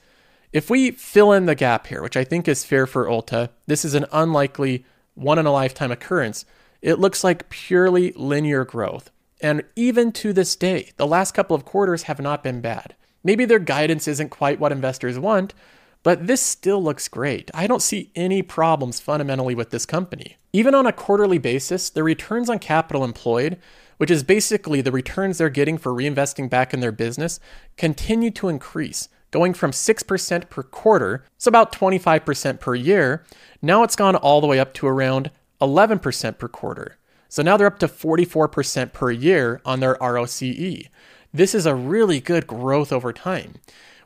if 0.51 0.69
we 0.69 0.91
fill 0.91 1.31
in 1.31 1.45
the 1.45 1.55
gap 1.55 1.87
here, 1.87 2.01
which 2.01 2.17
I 2.17 2.23
think 2.23 2.47
is 2.47 2.65
fair 2.65 2.87
for 2.87 3.05
Ulta, 3.05 3.49
this 3.67 3.83
is 3.85 3.93
an 3.93 4.05
unlikely 4.11 4.85
one 5.13 5.39
in 5.39 5.45
a 5.45 5.51
lifetime 5.51 5.91
occurrence. 5.91 6.45
It 6.81 6.99
looks 6.99 7.23
like 7.23 7.49
purely 7.49 8.11
linear 8.13 8.65
growth. 8.65 9.11
And 9.41 9.63
even 9.75 10.11
to 10.13 10.33
this 10.33 10.55
day, 10.55 10.91
the 10.97 11.07
last 11.07 11.33
couple 11.33 11.55
of 11.55 11.65
quarters 11.65 12.03
have 12.03 12.19
not 12.19 12.43
been 12.43 12.61
bad. 12.61 12.95
Maybe 13.23 13.45
their 13.45 13.59
guidance 13.59 14.07
isn't 14.07 14.29
quite 14.29 14.59
what 14.59 14.71
investors 14.71 15.17
want, 15.17 15.53
but 16.03 16.27
this 16.27 16.41
still 16.41 16.81
looks 16.81 17.07
great. 17.07 17.49
I 17.53 17.65
don't 17.65 17.81
see 17.81 18.11
any 18.15 18.41
problems 18.43 18.99
fundamentally 18.99 19.55
with 19.55 19.71
this 19.71 19.85
company. 19.85 20.37
Even 20.53 20.75
on 20.75 20.85
a 20.85 20.93
quarterly 20.93 21.39
basis, 21.39 21.89
the 21.89 22.03
returns 22.03 22.49
on 22.49 22.59
capital 22.59 23.03
employed, 23.03 23.57
which 23.97 24.11
is 24.11 24.23
basically 24.23 24.81
the 24.81 24.91
returns 24.91 25.37
they're 25.37 25.49
getting 25.49 25.77
for 25.77 25.91
reinvesting 25.91 26.49
back 26.49 26.73
in 26.73 26.79
their 26.79 26.91
business, 26.91 27.39
continue 27.77 28.31
to 28.31 28.49
increase, 28.49 29.09
going 29.31 29.53
from 29.53 29.71
6% 29.71 30.49
per 30.49 30.63
quarter, 30.63 31.23
so 31.37 31.49
about 31.49 31.71
25% 31.71 32.59
per 32.59 32.75
year. 32.75 33.23
Now 33.61 33.83
it's 33.83 33.95
gone 33.95 34.15
all 34.15 34.41
the 34.41 34.47
way 34.47 34.59
up 34.59 34.73
to 34.75 34.87
around 34.87 35.31
11% 35.61 36.37
per 36.37 36.47
quarter. 36.47 36.97
So 37.29 37.41
now 37.41 37.57
they're 37.57 37.67
up 37.67 37.79
to 37.79 37.87
44% 37.87 38.93
per 38.93 39.11
year 39.11 39.61
on 39.65 39.79
their 39.79 39.97
ROCE. 39.99 40.89
This 41.33 41.53
is 41.53 41.65
a 41.65 41.75
really 41.75 42.21
good 42.21 42.47
growth 42.47 42.93
over 42.93 43.11
time. 43.11 43.55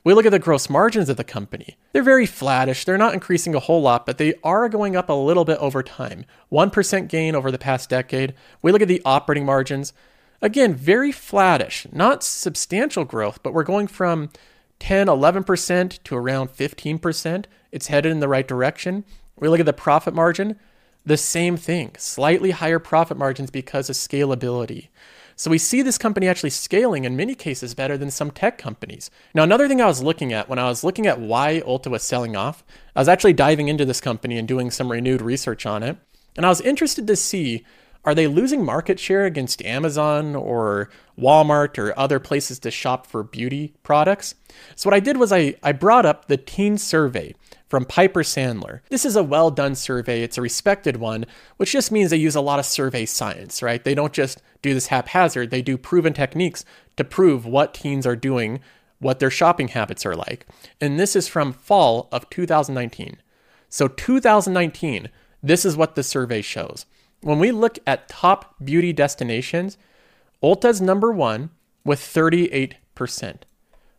We 0.10 0.16
look 0.16 0.26
at 0.26 0.32
the 0.32 0.40
gross 0.40 0.72
margins 0.72 1.08
of 1.10 1.18
the 1.18 1.24
company. 1.24 1.78
They're 1.94 2.02
very 2.02 2.26
flattish. 2.26 2.84
They're 2.84 2.98
not 2.98 3.14
increasing 3.14 3.54
a 3.54 3.60
whole 3.60 3.84
lot, 3.84 4.08
but 4.08 4.18
they 4.18 4.34
are 4.44 4.68
going 4.68 4.96
up 4.96 5.08
a 5.08 5.14
little 5.14 5.46
bit 5.46 5.60
over 5.60 5.84
time. 5.84 6.26
1% 6.52 7.08
gain 7.08 7.36
over 7.36 7.52
the 7.52 7.60
past 7.60 7.92
decade. 7.92 8.34
We 8.64 8.72
look 8.72 8.82
at 8.82 8.88
the 8.88 9.04
operating 9.06 9.46
margins. 9.46 9.94
Again, 10.42 10.74
very 10.74 11.12
flattish, 11.12 11.86
not 11.92 12.24
substantial 12.24 13.06
growth, 13.06 13.44
but 13.44 13.54
we're 13.54 13.62
going 13.62 13.86
from 13.86 14.32
10, 14.80 15.06
11% 15.06 16.04
to 16.04 16.16
around 16.16 16.50
15%. 16.54 17.46
It's 17.72 17.88
headed 17.88 18.12
in 18.12 18.20
the 18.20 18.28
right 18.28 18.48
direction. 18.48 19.06
We 19.36 19.48
look 19.48 19.60
at 19.60 19.68
the 19.68 19.74
profit 19.74 20.16
margin. 20.16 20.58
The 21.06 21.18
same 21.18 21.56
thing, 21.56 21.92
slightly 22.00 22.50
higher 22.50 22.80
profit 22.80 23.16
margins 23.16 23.52
because 23.52 23.92
of 23.92 23.96
scalability. 23.96 24.88
So 25.40 25.50
we 25.50 25.58
see 25.58 25.82
this 25.82 25.98
company 25.98 26.28
actually 26.28 26.50
scaling 26.50 27.06
in 27.06 27.16
many 27.16 27.34
cases 27.34 27.74
better 27.74 27.98
than 27.98 28.12
some 28.12 28.30
tech 28.30 28.58
companies. 28.58 29.10
Now, 29.34 29.44
another 29.44 29.70
thing 29.70 29.82
I 29.82 29.86
was 29.86 30.04
looking 30.04 30.34
at 30.34 30.50
when 30.50 30.60
I 30.60 30.66
was 30.66 30.84
looking 30.84 31.08
at 31.08 31.22
why 31.22 31.62
Ulta 31.66 31.88
was 31.88 32.04
selling 32.04 32.36
off, 32.36 32.62
I 32.94 33.00
was 33.00 33.08
actually 33.08 33.32
diving 33.32 33.70
into 33.70 33.86
this 33.86 34.02
company 34.02 34.38
and 34.38 34.46
doing 34.46 34.70
some 34.70 34.92
renewed 34.92 35.22
research 35.22 35.66
on 35.66 35.82
it. 35.82 35.96
And 36.36 36.46
I 36.46 36.50
was 36.50 36.60
interested 36.60 37.08
to 37.08 37.16
see 37.16 37.64
are 38.04 38.14
they 38.14 38.28
losing 38.28 38.66
market 38.66 39.00
share 39.00 39.26
against 39.26 39.62
Amazon 39.62 40.36
or 40.36 40.90
Walmart 41.18 41.78
or 41.78 41.98
other 41.98 42.20
places 42.20 42.60
to 42.60 42.72
shop 42.72 43.08
for 43.08 43.24
beauty 43.24 43.74
products? 43.82 44.36
So, 44.76 44.90
what 44.90 44.94
I 44.94 45.00
did 45.00 45.16
was 45.16 45.32
I, 45.32 45.56
I 45.64 45.72
brought 45.72 46.06
up 46.06 46.28
the 46.28 46.36
teen 46.36 46.78
survey 46.78 47.34
from 47.70 47.86
Piper 47.86 48.24
Sandler. 48.24 48.82
This 48.90 49.06
is 49.06 49.16
a 49.16 49.24
well 49.24 49.52
done 49.52 49.76
survey, 49.76 50.24
it's 50.24 50.38
a 50.38 50.42
respected 50.42 50.98
one, 50.98 51.26
which 51.58 51.72
just 51.72 51.92
means 51.92 52.10
they 52.10 52.18
use 52.18 52.36
a 52.36 52.42
lot 52.42 52.60
of 52.60 52.66
survey 52.66 53.06
science, 53.06 53.62
right? 53.62 53.84
They 53.84 53.96
don't 53.96 54.12
just 54.12 54.42
do 54.62 54.74
this 54.74 54.88
haphazard, 54.88 55.52
they 55.52 55.62
do 55.62 55.78
proven 55.78 56.14
techniques 56.14 56.66
to 56.98 57.04
prove 57.04 57.46
what 57.46 57.76
teens 57.76 58.06
are 58.06 58.16
doing, 58.16 58.60
what 58.98 59.20
their 59.20 59.30
shopping 59.30 59.70
habits 59.70 60.06
are 60.06 60.16
like. 60.16 60.46
And 60.82 61.00
this 61.00 61.16
is 61.16 61.28
from 61.28 61.54
fall 61.54 62.10
of 62.12 62.30
2019. 62.30 63.18
So, 63.70 63.88
2019, 63.88 65.10
this 65.44 65.64
is 65.64 65.78
what 65.78 65.96
the 65.96 66.04
survey 66.04 66.42
shows. 66.42 66.86
When 67.22 67.40
we 67.40 67.52
look 67.52 67.78
at 67.86 68.10
top 68.10 68.56
beauty 68.64 68.92
destinations, 68.92 69.78
Ulta's 70.42 70.82
number 70.82 71.12
one 71.12 71.52
with 71.86 72.00
38%. 72.00 72.76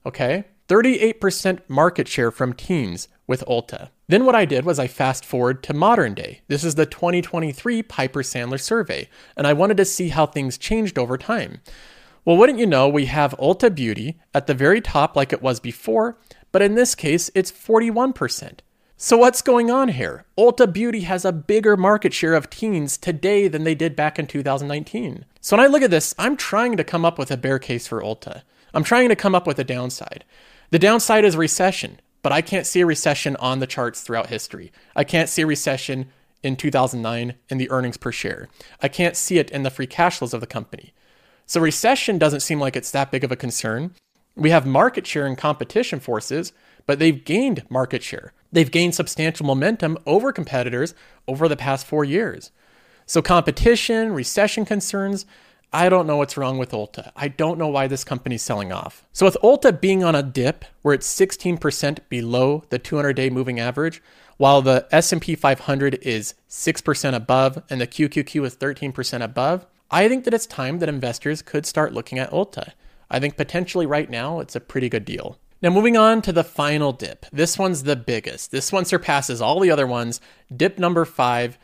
Okay? 0.04 0.44
38% 0.68 1.60
market 1.68 2.08
share 2.08 2.30
from 2.30 2.52
teens 2.52 3.08
with 3.30 3.44
Ulta. 3.46 3.90
Then 4.08 4.26
what 4.26 4.34
I 4.34 4.44
did 4.44 4.64
was 4.64 4.80
I 4.80 4.88
fast 4.88 5.24
forward 5.24 5.62
to 5.62 5.72
modern 5.72 6.14
day. 6.14 6.40
This 6.48 6.64
is 6.64 6.74
the 6.74 6.84
2023 6.84 7.80
Piper 7.84 8.22
Sandler 8.24 8.60
survey, 8.60 9.08
and 9.36 9.46
I 9.46 9.52
wanted 9.52 9.76
to 9.76 9.84
see 9.84 10.08
how 10.08 10.26
things 10.26 10.58
changed 10.58 10.98
over 10.98 11.16
time. 11.16 11.60
Well, 12.24 12.36
wouldn't 12.36 12.58
you 12.58 12.66
know, 12.66 12.88
we 12.88 13.06
have 13.06 13.36
Ulta 13.38 13.72
Beauty 13.72 14.18
at 14.34 14.48
the 14.48 14.52
very 14.52 14.80
top 14.80 15.14
like 15.14 15.32
it 15.32 15.42
was 15.42 15.60
before, 15.60 16.18
but 16.50 16.60
in 16.60 16.74
this 16.74 16.96
case, 16.96 17.30
it's 17.32 17.52
41%. 17.52 18.58
So 18.96 19.16
what's 19.16 19.42
going 19.42 19.70
on 19.70 19.90
here? 19.90 20.24
Ulta 20.36 20.70
Beauty 20.70 21.02
has 21.02 21.24
a 21.24 21.30
bigger 21.30 21.76
market 21.76 22.12
share 22.12 22.34
of 22.34 22.50
teens 22.50 22.98
today 22.98 23.46
than 23.46 23.62
they 23.62 23.76
did 23.76 23.94
back 23.94 24.18
in 24.18 24.26
2019. 24.26 25.24
So 25.40 25.56
when 25.56 25.64
I 25.64 25.68
look 25.68 25.82
at 25.82 25.92
this, 25.92 26.16
I'm 26.18 26.36
trying 26.36 26.76
to 26.76 26.84
come 26.84 27.04
up 27.04 27.16
with 27.16 27.30
a 27.30 27.36
bear 27.36 27.60
case 27.60 27.86
for 27.86 28.02
Ulta. 28.02 28.42
I'm 28.74 28.84
trying 28.84 29.08
to 29.08 29.16
come 29.16 29.36
up 29.36 29.46
with 29.46 29.60
a 29.60 29.64
downside. 29.64 30.24
The 30.70 30.80
downside 30.80 31.24
is 31.24 31.36
recession, 31.36 32.00
but 32.22 32.32
I 32.32 32.42
can't 32.42 32.66
see 32.66 32.80
a 32.80 32.86
recession 32.86 33.36
on 33.36 33.58
the 33.58 33.66
charts 33.66 34.00
throughout 34.00 34.28
history. 34.28 34.72
I 34.94 35.04
can't 35.04 35.28
see 35.28 35.42
a 35.42 35.46
recession 35.46 36.10
in 36.42 36.56
2009 36.56 37.34
in 37.48 37.58
the 37.58 37.70
earnings 37.70 37.96
per 37.96 38.12
share. 38.12 38.48
I 38.80 38.88
can't 38.88 39.16
see 39.16 39.38
it 39.38 39.50
in 39.50 39.62
the 39.62 39.70
free 39.70 39.86
cash 39.86 40.18
flows 40.18 40.34
of 40.34 40.40
the 40.40 40.46
company. 40.46 40.92
So 41.46 41.60
recession 41.60 42.18
doesn't 42.18 42.40
seem 42.40 42.60
like 42.60 42.76
it's 42.76 42.90
that 42.92 43.10
big 43.10 43.24
of 43.24 43.32
a 43.32 43.36
concern. 43.36 43.94
We 44.36 44.50
have 44.50 44.66
market 44.66 45.06
share 45.06 45.26
and 45.26 45.36
competition 45.36 46.00
forces, 46.00 46.52
but 46.86 46.98
they've 46.98 47.24
gained 47.24 47.64
market 47.68 48.02
share. 48.02 48.32
They've 48.52 48.70
gained 48.70 48.94
substantial 48.94 49.46
momentum 49.46 49.98
over 50.06 50.32
competitors 50.32 50.94
over 51.26 51.48
the 51.48 51.56
past 51.56 51.86
four 51.86 52.04
years. 52.04 52.50
So 53.06 53.20
competition, 53.20 54.12
recession 54.12 54.64
concerns, 54.64 55.26
I 55.72 55.88
don't 55.88 56.06
know 56.06 56.16
what's 56.16 56.36
wrong 56.36 56.58
with 56.58 56.72
Ulta. 56.72 57.12
I 57.14 57.28
don't 57.28 57.58
know 57.58 57.68
why 57.68 57.86
this 57.86 58.02
company's 58.02 58.42
selling 58.42 58.72
off. 58.72 59.04
So 59.12 59.24
with 59.24 59.36
Ulta 59.42 59.80
being 59.80 60.02
on 60.02 60.16
a 60.16 60.22
dip 60.22 60.64
where 60.82 60.94
it's 60.94 61.12
16% 61.14 61.98
below 62.08 62.64
the 62.70 62.78
200-day 62.78 63.30
moving 63.30 63.60
average, 63.60 64.02
while 64.36 64.62
the 64.62 64.88
S&P 64.90 65.36
500 65.36 65.98
is 66.02 66.34
6% 66.48 67.14
above 67.14 67.62
and 67.70 67.80
the 67.80 67.86
QQQ 67.86 68.46
is 68.46 68.56
13% 68.56 69.22
above, 69.22 69.66
I 69.92 70.08
think 70.08 70.24
that 70.24 70.34
it's 70.34 70.46
time 70.46 70.80
that 70.80 70.88
investors 70.88 71.40
could 71.40 71.66
start 71.66 71.92
looking 71.92 72.18
at 72.18 72.30
Ulta. 72.32 72.72
I 73.08 73.20
think 73.20 73.36
potentially 73.36 73.86
right 73.86 74.10
now 74.10 74.40
it's 74.40 74.56
a 74.56 74.60
pretty 74.60 74.88
good 74.88 75.04
deal. 75.04 75.38
Now, 75.62 75.68
moving 75.68 75.96
on 75.96 76.22
to 76.22 76.32
the 76.32 76.42
final 76.42 76.90
dip. 76.90 77.26
This 77.30 77.58
one's 77.58 77.82
the 77.82 77.96
biggest. 77.96 78.50
This 78.50 78.72
one 78.72 78.86
surpasses 78.86 79.42
all 79.42 79.60
the 79.60 79.70
other 79.70 79.86
ones. 79.86 80.18
Dip 80.54 80.78
number 80.78 81.04
five 81.04 81.58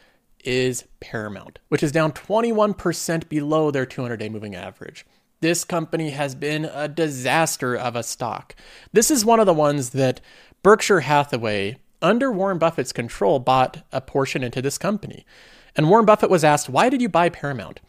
is 0.46 0.85
Paramount, 1.00 1.59
which 1.68 1.82
is 1.82 1.92
down 1.92 2.12
21% 2.12 3.28
below 3.28 3.70
their 3.70 3.85
200 3.85 4.16
day 4.16 4.28
moving 4.28 4.54
average. 4.54 5.04
This 5.40 5.64
company 5.64 6.11
has 6.11 6.35
been 6.35 6.64
a 6.64 6.88
disaster 6.88 7.76
of 7.76 7.94
a 7.94 8.02
stock. 8.02 8.54
This 8.92 9.11
is 9.11 9.24
one 9.24 9.40
of 9.40 9.46
the 9.46 9.52
ones 9.52 9.90
that 9.90 10.20
Berkshire 10.62 11.00
Hathaway, 11.00 11.76
under 12.00 12.32
Warren 12.32 12.59
Buffett's 12.59 12.92
control, 12.92 13.38
bought 13.38 13.85
a 13.92 14.00
portion 14.00 14.42
into 14.42 14.62
this 14.62 14.78
company. 14.78 15.26
And 15.74 15.90
Warren 15.90 16.06
Buffett 16.06 16.30
was 16.30 16.44
asked, 16.44 16.68
Why 16.68 16.88
did 16.88 17.02
you 17.02 17.09
buy 17.09 17.28
Paramount? 17.28 17.80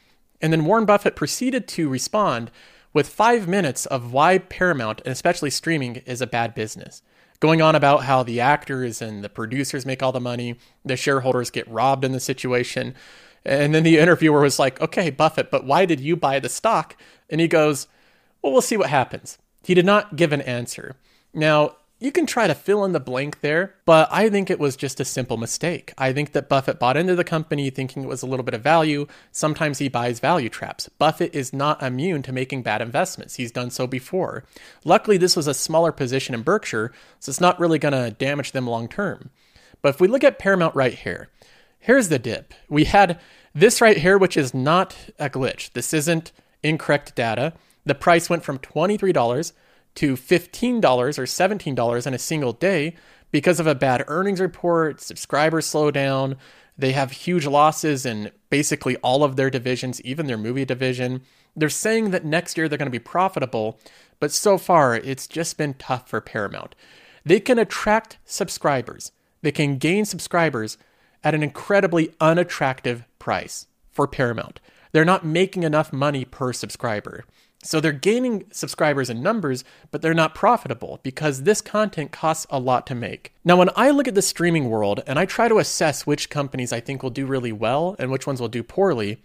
And 0.41 0.51
then 0.51 0.65
Warren 0.65 0.85
Buffett 0.85 1.15
proceeded 1.15 1.67
to 1.69 1.89
respond 1.89 2.51
with 2.93 3.07
five 3.07 3.47
minutes 3.47 3.85
of 3.85 4.11
why 4.11 4.39
Paramount, 4.39 5.01
and 5.05 5.11
especially 5.11 5.49
streaming, 5.49 5.97
is 6.05 6.21
a 6.21 6.27
bad 6.27 6.53
business 6.53 7.01
going 7.39 7.61
on 7.61 7.75
about 7.75 8.03
how 8.03 8.23
the 8.23 8.39
actors 8.39 9.01
and 9.01 9.23
the 9.23 9.29
producers 9.29 9.85
make 9.85 10.01
all 10.01 10.11
the 10.11 10.19
money, 10.19 10.57
the 10.83 10.97
shareholders 10.97 11.49
get 11.49 11.67
robbed 11.67 12.03
in 12.03 12.11
the 12.11 12.19
situation. 12.19 12.95
And 13.45 13.73
then 13.73 13.83
the 13.83 13.97
interviewer 13.97 14.41
was 14.41 14.59
like, 14.59 14.81
okay, 14.81 15.09
Buffett, 15.09 15.51
but 15.51 15.65
why 15.65 15.85
did 15.85 15.99
you 15.99 16.15
buy 16.15 16.39
the 16.39 16.49
stock? 16.49 16.97
And 17.29 17.39
he 17.39 17.47
goes, 17.47 17.87
well, 18.41 18.51
we'll 18.51 18.61
see 18.61 18.77
what 18.77 18.89
happens. 18.89 19.37
He 19.63 19.73
did 19.73 19.85
not 19.85 20.15
give 20.15 20.33
an 20.33 20.41
answer. 20.41 20.95
Now, 21.33 21.75
you 21.99 22.11
can 22.11 22.27
try 22.27 22.45
to 22.45 22.53
fill 22.53 22.85
in 22.85 22.91
the 22.91 22.99
blank 22.99 23.41
there, 23.41 23.73
but 23.85 24.07
I 24.11 24.29
think 24.29 24.49
it 24.49 24.59
was 24.59 24.75
just 24.75 24.99
a 24.99 25.05
simple 25.05 25.37
mistake. 25.37 25.93
I 25.97 26.13
think 26.13 26.33
that 26.33 26.47
Buffett 26.47 26.77
bought 26.77 26.95
into 26.95 27.15
the 27.15 27.23
company 27.23 27.71
thinking 27.71 28.03
it 28.03 28.07
was 28.07 28.21
a 28.21 28.27
little 28.27 28.43
bit 28.43 28.53
of 28.53 28.61
value. 28.61 29.07
Sometimes 29.31 29.79
he 29.79 29.89
buys 29.89 30.19
value 30.19 30.49
traps. 30.49 30.89
Buffett 30.89 31.33
is 31.33 31.53
not 31.53 31.81
immune 31.81 32.21
to 32.23 32.31
making 32.31 32.61
bad 32.61 32.83
investments. 32.83 33.35
He's 33.35 33.51
done 33.51 33.71
so 33.71 33.87
before. 33.87 34.43
Luckily, 34.85 35.17
this 35.17 35.35
was 35.35 35.47
a 35.47 35.55
smaller 35.55 35.91
position 35.91 36.35
in 36.35 36.43
Berkshire, 36.43 36.91
so 37.19 37.31
it's 37.31 37.41
not 37.41 37.59
really 37.59 37.79
going 37.79 37.93
to 37.93 38.11
damage 38.11 38.51
them 38.51 38.67
long 38.67 38.87
term. 38.87 39.31
But 39.81 39.95
if 39.95 40.01
we 40.01 40.07
look 40.07 40.23
at 40.23 40.39
Paramount 40.39 40.75
right 40.75 40.93
here, 40.93 41.29
here's 41.79 42.09
the 42.09 42.19
dip. 42.19 42.53
We 42.69 42.83
had 42.83 43.19
this 43.55 43.81
right 43.81 43.97
here, 43.97 44.19
which 44.19 44.37
is 44.37 44.53
not 44.53 44.95
a 45.17 45.31
glitch. 45.31 45.73
This 45.73 45.95
isn't 45.95 46.31
incorrect 46.61 47.15
data. 47.15 47.53
The 47.85 47.95
price 47.95 48.29
went 48.29 48.43
from 48.43 48.59
$23 48.59 49.53
to 49.97 50.15
$15 50.15 50.83
or 50.83 51.23
$17 51.23 52.07
in 52.07 52.13
a 52.13 52.19
single 52.19 52.53
day 52.53 52.95
because 53.31 53.59
of 53.59 53.65
a 53.65 53.73
bad 53.73 54.03
earnings 54.07 54.39
report, 54.39 55.01
subscribers 55.01 55.65
slow 55.65 55.89
down, 55.89 56.37
they 56.77 56.91
have 56.91 57.11
huge 57.11 57.47
losses 57.47 58.05
in 58.05 58.29
basically 58.51 58.95
all 58.97 59.23
of 59.23 59.35
their 59.35 59.49
divisions, 59.49 59.99
even 60.03 60.27
their 60.27 60.37
movie 60.37 60.65
division. 60.65 61.21
They're 61.55 61.69
saying 61.69 62.11
that 62.11 62.23
next 62.23 62.57
year 62.57 62.69
they're 62.69 62.77
going 62.77 62.85
to 62.85 62.91
be 62.91 62.99
profitable, 62.99 63.79
but 64.19 64.31
so 64.31 64.59
far 64.59 64.95
it's 64.95 65.27
just 65.27 65.57
been 65.57 65.73
tough 65.73 66.07
for 66.07 66.21
Paramount. 66.21 66.75
They 67.25 67.39
can 67.39 67.57
attract 67.57 68.19
subscribers, 68.23 69.11
they 69.41 69.51
can 69.51 69.77
gain 69.77 70.05
subscribers 70.05 70.77
at 71.23 71.33
an 71.33 71.41
incredibly 71.41 72.13
unattractive 72.21 73.03
price 73.17 73.65
for 73.91 74.07
Paramount. 74.07 74.59
They're 74.91 75.03
not 75.03 75.25
making 75.25 75.63
enough 75.63 75.91
money 75.91 76.23
per 76.23 76.53
subscriber. 76.53 77.25
So 77.67 77.81
they're 77.81 77.91
gaining 77.91 78.45
subscribers 78.49 79.09
in 79.09 79.21
numbers, 79.21 79.65
but 79.91 80.01
they're 80.01 80.13
not 80.13 80.33
profitable 80.33 81.01
because 81.03 81.43
this 81.43 81.59
content 81.59 82.13
costs 82.13 82.47
a 82.49 82.61
lot 82.61 82.87
to 82.87 82.95
make. 82.95 83.33
Now, 83.43 83.57
when 83.57 83.69
I 83.75 83.89
look 83.89 84.07
at 84.07 84.15
the 84.15 84.21
streaming 84.21 84.69
world 84.69 85.03
and 85.05 85.19
I 85.19 85.25
try 85.25 85.49
to 85.49 85.59
assess 85.59 86.07
which 86.07 86.29
companies 86.29 86.71
I 86.71 86.79
think 86.79 87.03
will 87.03 87.09
do 87.09 87.25
really 87.25 87.51
well 87.51 87.97
and 87.99 88.09
which 88.09 88.25
ones 88.25 88.39
will 88.39 88.47
do 88.47 88.63
poorly, 88.63 89.21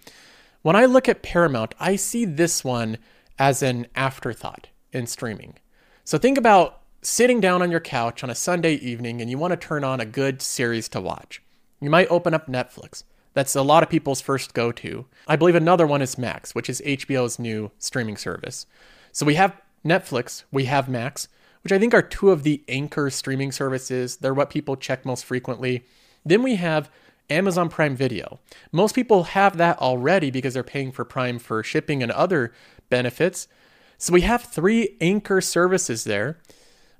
when 0.62 0.74
I 0.74 0.86
look 0.86 1.08
at 1.08 1.22
Paramount, 1.22 1.76
I 1.78 1.94
see 1.94 2.24
this 2.24 2.64
one 2.64 2.98
as 3.38 3.62
an 3.62 3.86
afterthought 3.94 4.66
in 4.90 5.06
streaming. 5.06 5.54
So 6.02 6.18
think 6.18 6.36
about 6.36 6.80
sitting 7.00 7.40
down 7.40 7.62
on 7.62 7.70
your 7.70 7.78
couch 7.78 8.24
on 8.24 8.30
a 8.30 8.34
Sunday 8.34 8.74
evening 8.74 9.20
and 9.20 9.30
you 9.30 9.38
want 9.38 9.52
to 9.52 9.56
turn 9.56 9.84
on 9.84 10.00
a 10.00 10.04
good 10.04 10.42
series 10.42 10.88
to 10.88 11.00
watch. 11.00 11.40
You 11.80 11.90
might 11.90 12.10
open 12.10 12.34
up 12.34 12.48
Netflix. 12.48 13.04
That's 13.34 13.56
a 13.56 13.62
lot 13.62 13.82
of 13.82 13.88
people's 13.88 14.20
first 14.20 14.54
go 14.54 14.72
to. 14.72 15.06
I 15.26 15.36
believe 15.36 15.54
another 15.54 15.86
one 15.86 16.02
is 16.02 16.18
Max, 16.18 16.54
which 16.54 16.68
is 16.68 16.82
HBO's 16.84 17.38
new 17.38 17.70
streaming 17.78 18.16
service. 18.16 18.66
So 19.12 19.24
we 19.24 19.34
have 19.36 19.60
Netflix, 19.84 20.44
we 20.52 20.66
have 20.66 20.88
Max, 20.88 21.28
which 21.62 21.72
I 21.72 21.78
think 21.78 21.94
are 21.94 22.02
two 22.02 22.30
of 22.30 22.42
the 22.42 22.62
anchor 22.68 23.10
streaming 23.10 23.52
services. 23.52 24.16
They're 24.16 24.34
what 24.34 24.50
people 24.50 24.76
check 24.76 25.04
most 25.04 25.24
frequently. 25.24 25.84
Then 26.24 26.42
we 26.42 26.56
have 26.56 26.90
Amazon 27.30 27.68
Prime 27.68 27.96
Video. 27.96 28.40
Most 28.70 28.94
people 28.94 29.24
have 29.24 29.56
that 29.56 29.78
already 29.78 30.30
because 30.30 30.54
they're 30.54 30.62
paying 30.62 30.92
for 30.92 31.04
Prime 31.04 31.38
for 31.38 31.62
shipping 31.62 32.02
and 32.02 32.12
other 32.12 32.52
benefits. 32.90 33.48
So 33.96 34.12
we 34.12 34.22
have 34.22 34.42
three 34.42 34.96
anchor 35.00 35.40
services 35.40 36.04
there. 36.04 36.38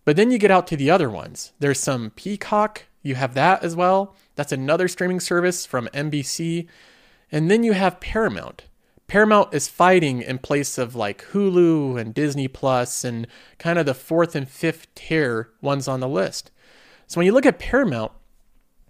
But 0.04 0.16
then 0.16 0.30
you 0.30 0.38
get 0.38 0.50
out 0.50 0.66
to 0.68 0.76
the 0.76 0.90
other 0.90 1.08
ones. 1.08 1.52
There's 1.60 1.78
some 1.78 2.10
Peacock, 2.10 2.86
you 3.02 3.14
have 3.14 3.34
that 3.34 3.62
as 3.62 3.76
well. 3.76 4.14
That's 4.34 4.52
another 4.52 4.88
streaming 4.88 5.20
service 5.20 5.66
from 5.66 5.88
NBC. 5.88 6.66
And 7.30 7.50
then 7.50 7.62
you 7.62 7.72
have 7.72 8.00
Paramount. 8.00 8.64
Paramount 9.06 9.52
is 9.52 9.68
fighting 9.68 10.22
in 10.22 10.38
place 10.38 10.78
of 10.78 10.94
like 10.94 11.24
Hulu 11.32 12.00
and 12.00 12.14
Disney 12.14 12.48
Plus 12.48 13.04
and 13.04 13.26
kind 13.58 13.78
of 13.78 13.86
the 13.86 13.94
fourth 13.94 14.34
and 14.34 14.48
fifth 14.48 14.94
tier 14.94 15.50
ones 15.60 15.86
on 15.86 16.00
the 16.00 16.08
list. 16.08 16.50
So 17.06 17.18
when 17.18 17.26
you 17.26 17.32
look 17.32 17.44
at 17.44 17.58
Paramount, 17.58 18.12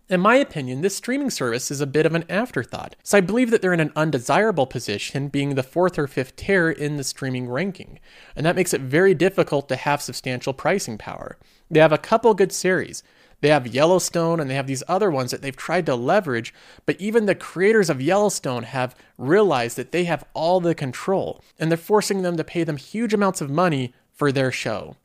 in 0.08 0.20
my 0.20 0.36
opinion, 0.36 0.82
this 0.82 0.94
streaming 0.94 1.30
service 1.30 1.70
is 1.70 1.80
a 1.80 1.86
bit 1.86 2.04
of 2.06 2.14
an 2.14 2.24
afterthought. 2.28 2.96
So 3.02 3.16
I 3.16 3.20
believe 3.20 3.50
that 3.50 3.62
they're 3.62 3.72
in 3.72 3.80
an 3.80 3.92
undesirable 3.96 4.66
position, 4.66 5.28
being 5.28 5.54
the 5.54 5.62
fourth 5.62 5.98
or 5.98 6.06
fifth 6.06 6.36
tier 6.36 6.70
in 6.70 6.98
the 6.98 7.04
streaming 7.04 7.48
ranking. 7.48 7.98
And 8.36 8.44
that 8.44 8.54
makes 8.54 8.74
it 8.74 8.82
very 8.82 9.14
difficult 9.14 9.68
to 9.70 9.76
have 9.76 10.02
substantial 10.02 10.52
pricing 10.52 10.98
power. 10.98 11.38
They 11.70 11.80
have 11.80 11.92
a 11.92 11.98
couple 11.98 12.34
good 12.34 12.52
series. 12.52 13.02
They 13.42 13.48
have 13.48 13.66
Yellowstone 13.66 14.38
and 14.38 14.48
they 14.48 14.54
have 14.54 14.68
these 14.68 14.84
other 14.86 15.10
ones 15.10 15.32
that 15.32 15.42
they've 15.42 15.54
tried 15.54 15.84
to 15.86 15.96
leverage, 15.96 16.54
but 16.86 16.98
even 17.00 17.26
the 17.26 17.34
creators 17.34 17.90
of 17.90 18.00
Yellowstone 18.00 18.62
have 18.62 18.94
realized 19.18 19.76
that 19.76 19.90
they 19.90 20.04
have 20.04 20.24
all 20.32 20.60
the 20.60 20.76
control 20.76 21.42
and 21.58 21.70
they're 21.70 21.76
forcing 21.76 22.22
them 22.22 22.36
to 22.36 22.44
pay 22.44 22.62
them 22.62 22.76
huge 22.76 23.12
amounts 23.12 23.40
of 23.40 23.50
money 23.50 23.92
for 24.12 24.30
their 24.30 24.52
show. 24.52 24.96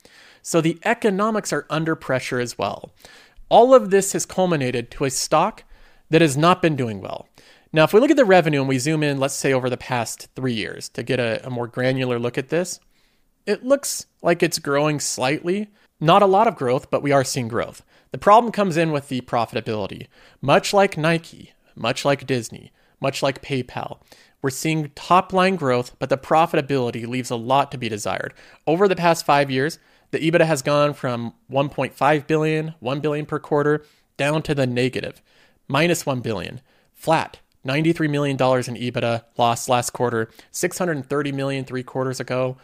So 0.44 0.62
the 0.62 0.78
economics 0.86 1.52
are 1.52 1.66
under 1.68 1.96
pressure 1.96 2.40
as 2.40 2.60
well. 2.60 2.92
All 3.50 3.74
of 3.74 3.90
this 3.90 4.14
has 4.14 4.26
culminated 4.26 4.92
to 4.92 5.06
a 5.06 5.10
stock 5.10 5.64
that 6.12 6.22
has 6.22 6.38
not 6.38 6.62
been 6.62 6.76
doing 6.76 7.02
well. 7.02 7.28
Now, 7.74 7.86
if 7.86 7.92
we 7.94 8.00
look 8.00 8.12
at 8.12 8.18
the 8.18 8.24
revenue 8.24 8.60
and 8.60 8.70
we 8.70 8.78
zoom 8.78 9.02
in, 9.02 9.20
let's 9.20 9.34
say 9.34 9.52
over 9.52 9.70
the 9.70 9.78
past 9.78 10.30
three 10.36 10.54
years 10.54 10.90
to 10.90 11.02
get 11.02 11.20
a, 11.20 11.46
a 11.46 11.50
more 11.50 11.68
granular 11.68 12.20
look 12.20 12.38
at 12.38 12.50
this, 12.50 12.80
it 13.48 13.66
looks 13.66 14.06
like 14.22 14.44
it's 14.44 14.60
growing 14.60 15.00
slightly. 15.00 15.70
Not 16.00 16.22
a 16.22 16.28
lot 16.28 16.48
of 16.48 16.56
growth, 16.56 16.92
but 16.92 17.02
we 17.02 17.12
are 17.12 17.24
seeing 17.24 17.48
growth. 17.48 17.82
The 18.12 18.18
problem 18.18 18.52
comes 18.52 18.78
in 18.78 18.92
with 18.92 19.10
the 19.10 19.22
profitability. 19.22 20.08
Much 20.42 20.74
like 20.74 20.98
Nike, 20.98 21.54
much 21.76 22.06
like 22.06 22.28
Disney, 22.28 22.72
much 23.00 23.22
like 23.22 23.42
PayPal, 23.42 24.00
we're 24.42 24.50
seeing 24.50 24.92
top 24.96 25.34
line 25.34 25.56
growth, 25.56 25.96
but 26.00 26.10
the 26.10 26.18
profitability 26.18 27.08
leaves 27.08 27.32
a 27.32 27.36
lot 27.36 27.72
to 27.72 27.78
be 27.78 27.90
desired. 27.90 28.34
Over 28.66 28.88
the 28.88 28.96
past 28.96 29.26
five 29.26 29.50
years, 29.50 29.80
the 30.12 30.20
EBITDA 30.20 30.46
has 30.46 30.62
gone 30.62 30.94
from 30.94 31.34
1.5 31.52 32.28
billion, 32.28 32.76
1 32.80 33.00
billion 33.00 33.26
per 33.26 33.40
quarter, 33.40 33.84
down 34.16 34.42
to 34.44 34.56
the 34.56 34.68
negative, 34.68 35.22
minus 35.68 36.06
1 36.06 36.22
billion, 36.22 36.62
flat. 36.94 37.40
$93 37.66 38.10
million 38.10 38.36
in 38.36 38.38
EBITDA 38.38 39.24
lost 39.38 39.68
last 39.68 39.90
quarter, 39.92 40.30
630 40.52 41.32
million 41.34 41.66
three 41.66 41.84
quarters 41.84 42.20
ago. 42.20 42.56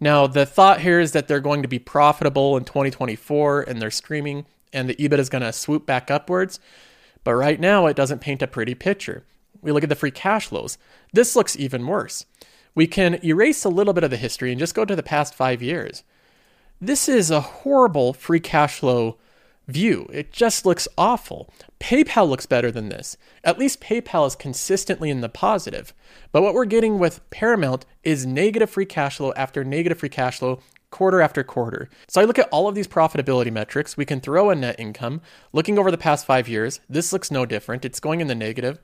Now, 0.00 0.26
the 0.26 0.46
thought 0.46 0.80
here 0.80 0.98
is 0.98 1.12
that 1.12 1.28
they're 1.28 1.40
going 1.40 1.60
to 1.62 1.68
be 1.68 1.78
profitable 1.78 2.56
in 2.56 2.64
2024 2.64 3.62
and 3.62 3.82
they're 3.82 3.90
streaming 3.90 4.46
and 4.72 4.88
the 4.88 4.94
EBIT 4.96 5.18
is 5.18 5.28
going 5.28 5.42
to 5.42 5.52
swoop 5.52 5.86
back 5.86 6.10
upwards. 6.10 6.60
But 7.24 7.34
right 7.34 7.58
now, 7.58 7.86
it 7.86 7.96
doesn't 7.96 8.20
paint 8.20 8.42
a 8.42 8.46
pretty 8.46 8.74
picture. 8.74 9.24
We 9.62 9.72
look 9.72 9.82
at 9.82 9.88
the 9.88 9.94
free 9.94 10.10
cash 10.10 10.46
flows. 10.46 10.78
This 11.12 11.34
looks 11.34 11.56
even 11.56 11.86
worse. 11.86 12.26
We 12.74 12.86
can 12.86 13.24
erase 13.24 13.64
a 13.64 13.70
little 13.70 13.92
bit 13.92 14.04
of 14.04 14.10
the 14.10 14.16
history 14.16 14.52
and 14.52 14.58
just 14.58 14.74
go 14.74 14.84
to 14.84 14.94
the 14.94 15.02
past 15.02 15.34
five 15.34 15.62
years. 15.62 16.04
This 16.80 17.08
is 17.08 17.30
a 17.30 17.40
horrible 17.40 18.12
free 18.12 18.40
cash 18.40 18.78
flow 18.78 19.16
view. 19.66 20.08
It 20.12 20.30
just 20.32 20.64
looks 20.64 20.86
awful. 20.96 21.52
PayPal 21.80 22.28
looks 22.28 22.46
better 22.46 22.70
than 22.70 22.88
this. 22.88 23.16
At 23.42 23.58
least 23.58 23.80
PayPal 23.80 24.26
is 24.26 24.36
consistently 24.36 25.10
in 25.10 25.20
the 25.20 25.28
positive. 25.28 25.92
But 26.32 26.42
what 26.42 26.54
we're 26.54 26.66
getting 26.66 26.98
with 26.98 27.28
Paramount 27.30 27.86
is 28.04 28.26
negative 28.26 28.70
free 28.70 28.86
cash 28.86 29.16
flow 29.16 29.32
after 29.36 29.64
negative 29.64 29.98
free 29.98 30.08
cash 30.08 30.38
flow 30.38 30.60
quarter 30.96 31.20
after 31.20 31.44
quarter. 31.44 31.90
So 32.08 32.22
I 32.22 32.24
look 32.24 32.38
at 32.38 32.48
all 32.48 32.68
of 32.68 32.74
these 32.74 32.88
profitability 32.88 33.52
metrics. 33.52 33.98
We 33.98 34.06
can 34.06 34.18
throw 34.18 34.48
a 34.48 34.54
net 34.54 34.80
income. 34.80 35.20
Looking 35.52 35.78
over 35.78 35.90
the 35.90 35.98
past 35.98 36.24
five 36.24 36.48
years, 36.48 36.80
this 36.88 37.12
looks 37.12 37.30
no 37.30 37.44
different. 37.44 37.84
It's 37.84 38.00
going 38.00 38.22
in 38.22 38.28
the 38.28 38.34
negative. 38.34 38.78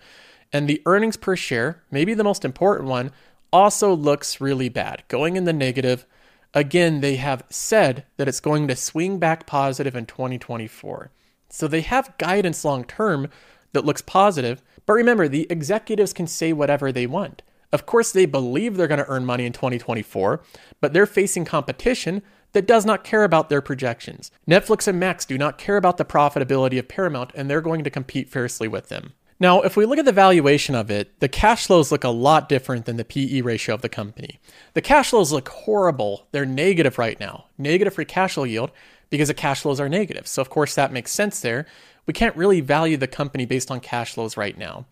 And 0.53 0.69
the 0.69 0.83
earnings 0.85 1.17
per 1.17 1.37
share, 1.37 1.83
maybe 1.91 2.13
the 2.13 2.23
most 2.23 2.45
important 2.45 2.91
one, 2.91 3.13
also 3.51 3.95
looks 3.95 4.43
really 4.43 4.69
bad, 4.69 5.05
going 5.09 5.37
in 5.37 5.45
the 5.45 5.55
negative. 5.55 6.05
Again, 6.53 7.01
they 7.01 7.17
have 7.17 7.45
said 7.49 8.05
that 8.19 8.29
it's 8.29 8.41
going 8.41 8.69
to 8.69 8.77
swing 8.77 9.19
back 9.19 9.47
positive 9.47 9.97
in 9.97 10.05
2024. 10.05 11.11
So 11.49 11.67
they 11.67 11.81
have 11.81 12.17
guidance 12.19 12.63
long 12.63 12.85
term 12.85 13.31
that 13.73 13.87
looks 13.87 14.03
positive. 14.03 14.63
But 14.85 14.93
remember, 14.93 15.29
the 15.29 15.47
executives 15.49 16.13
can 16.13 16.27
say 16.27 16.53
whatever 16.53 16.93
they 16.93 17.07
want. 17.07 17.41
Of 17.73 17.87
course, 17.87 18.13
they 18.13 18.27
believe 18.27 18.77
they're 18.77 18.87
going 18.89 18.99
to 18.99 19.09
earn 19.09 19.25
money 19.25 19.47
in 19.47 19.53
2024, 19.53 20.43
but 20.81 20.93
they're 20.93 21.07
facing 21.07 21.45
competition 21.45 22.23
that 22.53 22.67
does 22.67 22.85
not 22.85 23.05
care 23.05 23.25
about 23.25 23.49
their 23.49 23.63
projections. 23.63 24.31
Netflix 24.49 24.87
and 24.87 25.01
Max 25.01 25.25
do 25.25 25.39
not 25.39 25.59
care 25.59 25.77
about 25.77 25.97
the 25.97 26.05
profitability 26.05 26.79
of 26.79 26.89
Paramount, 26.89 27.33
and 27.35 27.49
they're 27.49 27.63
going 27.63 27.83
to 27.83 27.91
compete 27.91 28.29
fiercely 28.29 28.69
with 28.69 28.89
them. 28.89 29.15
Now, 29.41 29.63
if 29.63 29.77
we 29.77 29.87
look 29.87 29.99
at 29.99 30.05
the 30.05 30.13
valuation 30.13 30.77
of 30.77 30.89
it, 30.89 31.19
the 31.19 31.29
cash 31.29 31.67
flows 31.67 31.91
look 31.91 32.05
a 32.05 32.11
lot 32.11 32.49
different 32.49 32.85
than 32.85 32.97
the 32.97 33.05
PE 33.05 33.41
ratio 33.41 33.75
of 33.75 33.83
the 33.83 33.89
company. 33.89 34.39
The 34.75 34.81
cash 34.81 35.11
flows 35.11 35.33
look 35.33 35.49
horrible. 35.49 36.29
They're 36.31 36.47
negative 36.47 36.97
right 36.97 37.19
now, 37.19 37.47
negative 37.59 37.95
free 37.95 38.05
cash 38.05 38.35
flow 38.35 38.45
yield 38.45 38.71
because 39.11 39.27
the 39.27 39.35
cash 39.35 39.63
flows 39.63 39.81
are 39.81 39.89
negative. 39.89 40.29
So, 40.29 40.43
of 40.43 40.49
course, 40.49 40.77
that 40.77 40.93
makes 40.93 41.11
sense 41.11 41.41
there. 41.41 41.67
We 42.07 42.15
can't 42.15 42.37
really 42.37 42.61
value 42.61 42.97
the 42.97 43.09
company 43.09 43.45
based 43.45 43.71
on 43.71 43.81
cash 43.81 44.15
flows 44.15 44.37
right 44.37 44.57
now. 44.57 44.87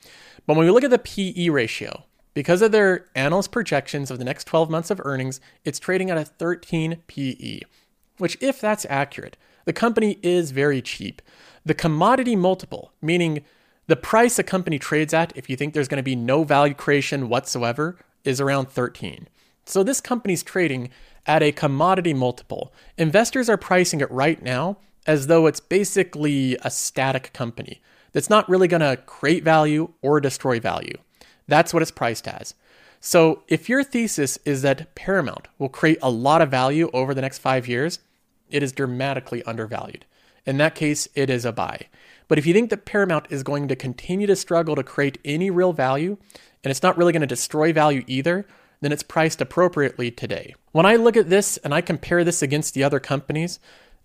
But 0.46 0.56
when 0.56 0.66
we 0.66 0.72
look 0.72 0.84
at 0.84 0.90
the 0.90 0.98
PE 0.98 1.50
ratio, 1.50 2.04
because 2.34 2.62
of 2.62 2.72
their 2.72 3.06
analyst 3.14 3.50
projections 3.50 4.10
of 4.10 4.18
the 4.18 4.24
next 4.24 4.44
12 4.44 4.70
months 4.70 4.90
of 4.90 5.00
earnings, 5.04 5.40
it's 5.64 5.78
trading 5.78 6.10
at 6.10 6.18
a 6.18 6.24
13 6.24 7.02
PE, 7.06 7.60
which, 8.18 8.36
if 8.40 8.60
that's 8.60 8.86
accurate, 8.88 9.36
the 9.64 9.72
company 9.72 10.18
is 10.22 10.52
very 10.52 10.80
cheap. 10.80 11.22
The 11.64 11.74
commodity 11.74 12.36
multiple, 12.36 12.92
meaning 13.02 13.44
the 13.86 13.96
price 13.96 14.38
a 14.38 14.42
company 14.42 14.78
trades 14.78 15.12
at 15.12 15.36
if 15.36 15.50
you 15.50 15.56
think 15.56 15.74
there's 15.74 15.88
going 15.88 15.96
to 15.96 16.02
be 16.02 16.16
no 16.16 16.44
value 16.44 16.74
creation 16.74 17.28
whatsoever, 17.28 17.96
is 18.24 18.40
around 18.40 18.68
13. 18.68 19.28
So 19.64 19.82
this 19.82 20.00
company's 20.00 20.42
trading 20.42 20.90
at 21.26 21.42
a 21.42 21.52
commodity 21.52 22.14
multiple. 22.14 22.72
Investors 22.96 23.48
are 23.48 23.56
pricing 23.56 24.00
it 24.00 24.10
right 24.10 24.42
now 24.42 24.78
as 25.06 25.26
though 25.26 25.46
it's 25.46 25.60
basically 25.60 26.56
a 26.62 26.70
static 26.70 27.32
company 27.32 27.80
that's 28.12 28.30
not 28.30 28.48
really 28.48 28.68
going 28.68 28.80
to 28.80 28.96
create 29.06 29.44
value 29.44 29.92
or 30.02 30.20
destroy 30.20 30.60
value. 30.60 30.96
That's 31.50 31.74
what 31.74 31.82
it's 31.82 31.90
priced 31.90 32.26
as. 32.26 32.54
So 33.00 33.42
if 33.48 33.68
your 33.68 33.82
thesis 33.82 34.38
is 34.44 34.62
that 34.62 34.94
Paramount 34.94 35.48
will 35.58 35.68
create 35.68 35.98
a 36.00 36.10
lot 36.10 36.42
of 36.42 36.50
value 36.50 36.90
over 36.92 37.12
the 37.12 37.22
next 37.22 37.38
five 37.38 37.66
years, 37.66 37.98
it 38.50 38.62
is 38.62 38.72
dramatically 38.72 39.42
undervalued. 39.44 40.06
In 40.46 40.58
that 40.58 40.74
case, 40.74 41.08
it 41.14 41.28
is 41.28 41.44
a 41.44 41.52
buy. 41.52 41.86
But 42.28 42.38
if 42.38 42.46
you 42.46 42.54
think 42.54 42.70
that 42.70 42.84
Paramount 42.84 43.26
is 43.30 43.42
going 43.42 43.68
to 43.68 43.76
continue 43.76 44.26
to 44.26 44.36
struggle 44.36 44.76
to 44.76 44.82
create 44.82 45.18
any 45.24 45.50
real 45.50 45.72
value, 45.72 46.16
and 46.62 46.70
it's 46.70 46.82
not 46.82 46.96
really 46.96 47.12
going 47.12 47.20
to 47.20 47.26
destroy 47.26 47.72
value 47.72 48.04
either, 48.06 48.46
then 48.80 48.92
it's 48.92 49.02
priced 49.02 49.40
appropriately 49.40 50.10
today. 50.10 50.54
When 50.72 50.86
I 50.86 50.96
look 50.96 51.16
at 51.16 51.30
this 51.30 51.56
and 51.58 51.74
I 51.74 51.80
compare 51.80 52.22
this 52.22 52.42
against 52.42 52.74
the 52.74 52.84
other 52.84 53.00
companies, 53.00 53.58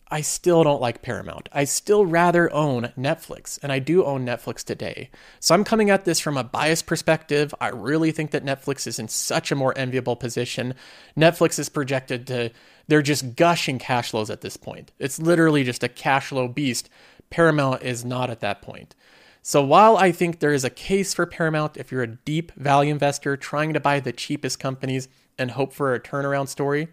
I 0.10 0.22
still 0.22 0.64
don't 0.64 0.82
like 0.82 1.02
Paramount. 1.02 1.50
I 1.52 1.64
still 1.64 2.06
rather 2.06 2.52
own 2.54 2.94
Netflix, 2.98 3.58
and 3.64 3.72
I 3.72 3.80
do 3.80 4.06
own 4.06 4.26
Netflix 4.26 4.64
today. 4.64 5.10
So 5.40 5.56
I'm 5.56 5.64
coming 5.64 5.90
at 5.90 6.06
this 6.06 6.20
from 6.20 6.38
a 6.38 6.44
biased 6.44 6.86
perspective. 6.86 7.56
I 7.60 7.70
really 7.70 8.12
think 8.12 8.32
that 8.32 8.46
Netflix 8.46 8.86
is 8.86 9.00
in 9.00 9.08
such 9.08 9.52
a 9.52 9.56
more 9.56 9.76
enviable 9.76 10.16
position. 10.16 10.76
Netflix 11.18 11.58
is 11.58 11.70
projected 11.70 12.28
to, 12.28 12.52
they're 12.88 13.02
just 13.02 13.36
gushing 13.36 13.80
cash 13.80 14.12
flows 14.12 14.30
at 14.30 14.42
this 14.42 14.58
point. 14.58 14.92
It's 15.00 15.20
literally 15.20 15.64
just 15.64 15.84
a 15.84 15.90
cash 15.90 16.28
flow 16.28 16.48
beast 16.48 16.90
Paramount 17.30 17.84
is 17.84 18.06
not 18.06 18.30
at 18.30 18.40
that 18.42 18.62
point. 18.62 18.96
So 19.42 19.64
while 19.64 19.98
I 19.98 20.12
think 20.12 20.40
there 20.40 20.54
is 20.54 20.64
a 20.64 20.70
case 20.70 21.14
for 21.14 21.26
Paramount 21.26 21.78
if 21.78 21.92
you're 21.92 22.04
a 22.04 22.08
deep 22.08 22.52
value 22.54 22.92
investor 22.92 23.38
trying 23.38 23.74
to 23.74 23.80
buy 23.80 24.00
the 24.00 24.12
cheapest 24.12 24.60
companies 24.60 25.08
and 25.38 25.52
hope 25.52 25.74
for 25.74 25.94
a 25.94 26.00
turnaround 26.00 26.48
story, 26.48 26.88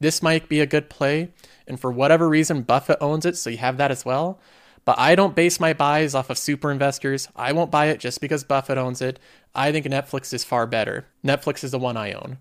this 0.00 0.22
might 0.22 0.48
be 0.48 0.60
a 0.60 0.66
good 0.66 0.90
play. 0.90 1.30
And 1.66 1.80
for 1.80 1.90
whatever 1.90 2.28
reason, 2.28 2.62
Buffett 2.62 2.98
owns 3.00 3.26
it, 3.26 3.36
so 3.36 3.50
you 3.50 3.58
have 3.58 3.76
that 3.78 3.90
as 3.90 4.04
well. 4.04 4.38
But 4.84 4.98
I 4.98 5.16
don't 5.16 5.34
base 5.34 5.58
my 5.58 5.72
buys 5.72 6.14
off 6.14 6.30
of 6.30 6.38
super 6.38 6.70
investors. 6.70 7.28
I 7.34 7.52
won't 7.52 7.72
buy 7.72 7.86
it 7.86 7.98
just 7.98 8.20
because 8.20 8.44
Buffett 8.44 8.78
owns 8.78 9.02
it. 9.02 9.18
I 9.54 9.72
think 9.72 9.86
Netflix 9.86 10.32
is 10.32 10.44
far 10.44 10.66
better. 10.66 11.06
Netflix 11.24 11.64
is 11.64 11.72
the 11.72 11.78
one 11.78 11.96
I 11.96 12.12
own. 12.12 12.38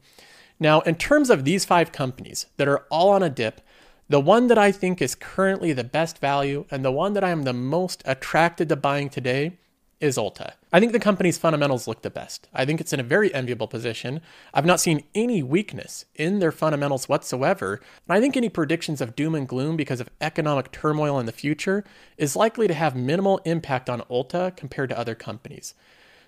Now, 0.60 0.82
in 0.82 0.96
terms 0.96 1.30
of 1.30 1.44
these 1.44 1.66
five 1.66 1.92
companies 1.92 2.46
that 2.58 2.68
are 2.68 2.86
all 2.92 3.10
on 3.10 3.24
a 3.24 3.30
dip, 3.30 3.62
the 4.08 4.20
one 4.20 4.48
that 4.48 4.58
I 4.60 4.72
think 4.72 5.02
is 5.02 5.16
currently 5.16 5.74
the 5.74 5.84
best 5.84 6.20
value 6.20 6.66
and 6.70 6.86
the 6.86 6.92
one 6.92 7.14
that 7.14 7.24
I 7.24 7.30
am 7.30 7.44
the 7.44 7.54
most 7.54 8.04
attracted 8.06 8.70
to 8.70 8.76
buying 8.76 9.10
today 9.10 9.58
is 10.06 10.18
Ulta. 10.18 10.54
I 10.72 10.80
think 10.80 10.92
the 10.92 11.00
company's 11.00 11.38
fundamentals 11.38 11.88
look 11.88 12.02
the 12.02 12.10
best. 12.10 12.48
I 12.54 12.64
think 12.64 12.80
it's 12.80 12.94
in 12.94 13.00
a 13.00 13.04
very 13.04 13.34
enviable 13.34 13.68
position. 13.68 14.22
I've 14.54 14.66
not 14.66 14.80
seen 14.80 15.04
any 15.14 15.44
weakness 15.44 16.06
in 16.16 16.40
their 16.40 16.52
fundamentals 16.52 17.10
whatsoever. 17.10 17.82
And 18.08 18.18
I 18.18 18.22
think 18.22 18.38
any 18.38 18.48
predictions 18.48 19.02
of 19.02 19.16
doom 19.16 19.36
and 19.36 19.48
gloom 19.48 19.76
because 19.76 20.00
of 20.00 20.10
economic 20.22 20.72
turmoil 20.72 21.20
in 21.20 21.26
the 21.26 21.32
future 21.32 21.84
is 22.18 22.36
likely 22.36 22.68
to 22.68 22.74
have 22.74 22.96
minimal 22.96 23.40
impact 23.46 23.90
on 23.90 24.02
Ulta 24.02 24.56
compared 24.56 24.90
to 24.90 24.98
other 24.98 25.16
companies. 25.16 25.74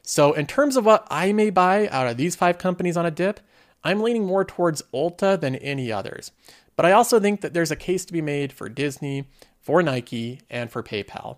So, 0.02 0.34
in 0.34 0.48
terms 0.48 0.76
of 0.76 0.86
what 0.86 1.06
I 1.10 1.34
may 1.34 1.50
buy 1.50 1.88
out 1.90 2.08
of 2.08 2.18
these 2.18 2.36
five 2.36 2.58
companies 2.58 2.98
on 2.98 3.06
a 3.06 3.12
dip, 3.12 3.40
I'm 3.84 4.02
leaning 4.02 4.26
more 4.26 4.44
towards 4.44 4.82
Ulta 4.94 5.40
than 5.40 5.56
any 5.56 5.92
others. 5.92 6.32
But 6.76 6.86
I 6.86 6.92
also 6.92 7.20
think 7.20 7.42
that 7.42 7.54
there's 7.54 7.72
a 7.72 7.76
case 7.76 8.06
to 8.06 8.14
be 8.14 8.22
made 8.22 8.54
for 8.54 8.70
Disney, 8.70 9.28
for 9.60 9.84
Nike, 9.84 10.42
and 10.50 10.72
for 10.72 10.82
PayPal. 10.82 11.38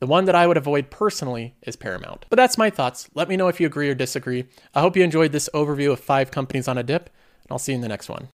The 0.00 0.06
one 0.06 0.26
that 0.26 0.34
I 0.34 0.46
would 0.46 0.56
avoid 0.56 0.90
personally 0.90 1.54
is 1.62 1.74
Paramount. 1.74 2.24
But 2.30 2.36
that's 2.36 2.58
my 2.58 2.70
thoughts. 2.70 3.08
Let 3.14 3.28
me 3.28 3.36
know 3.36 3.48
if 3.48 3.60
you 3.60 3.66
agree 3.66 3.90
or 3.90 3.94
disagree. 3.94 4.46
I 4.74 4.80
hope 4.80 4.96
you 4.96 5.02
enjoyed 5.02 5.32
this 5.32 5.50
overview 5.52 5.92
of 5.92 6.00
five 6.00 6.30
companies 6.30 6.68
on 6.68 6.78
a 6.78 6.84
dip, 6.84 7.06
and 7.42 7.50
I'll 7.50 7.58
see 7.58 7.72
you 7.72 7.76
in 7.76 7.82
the 7.82 7.88
next 7.88 8.08
one. 8.08 8.28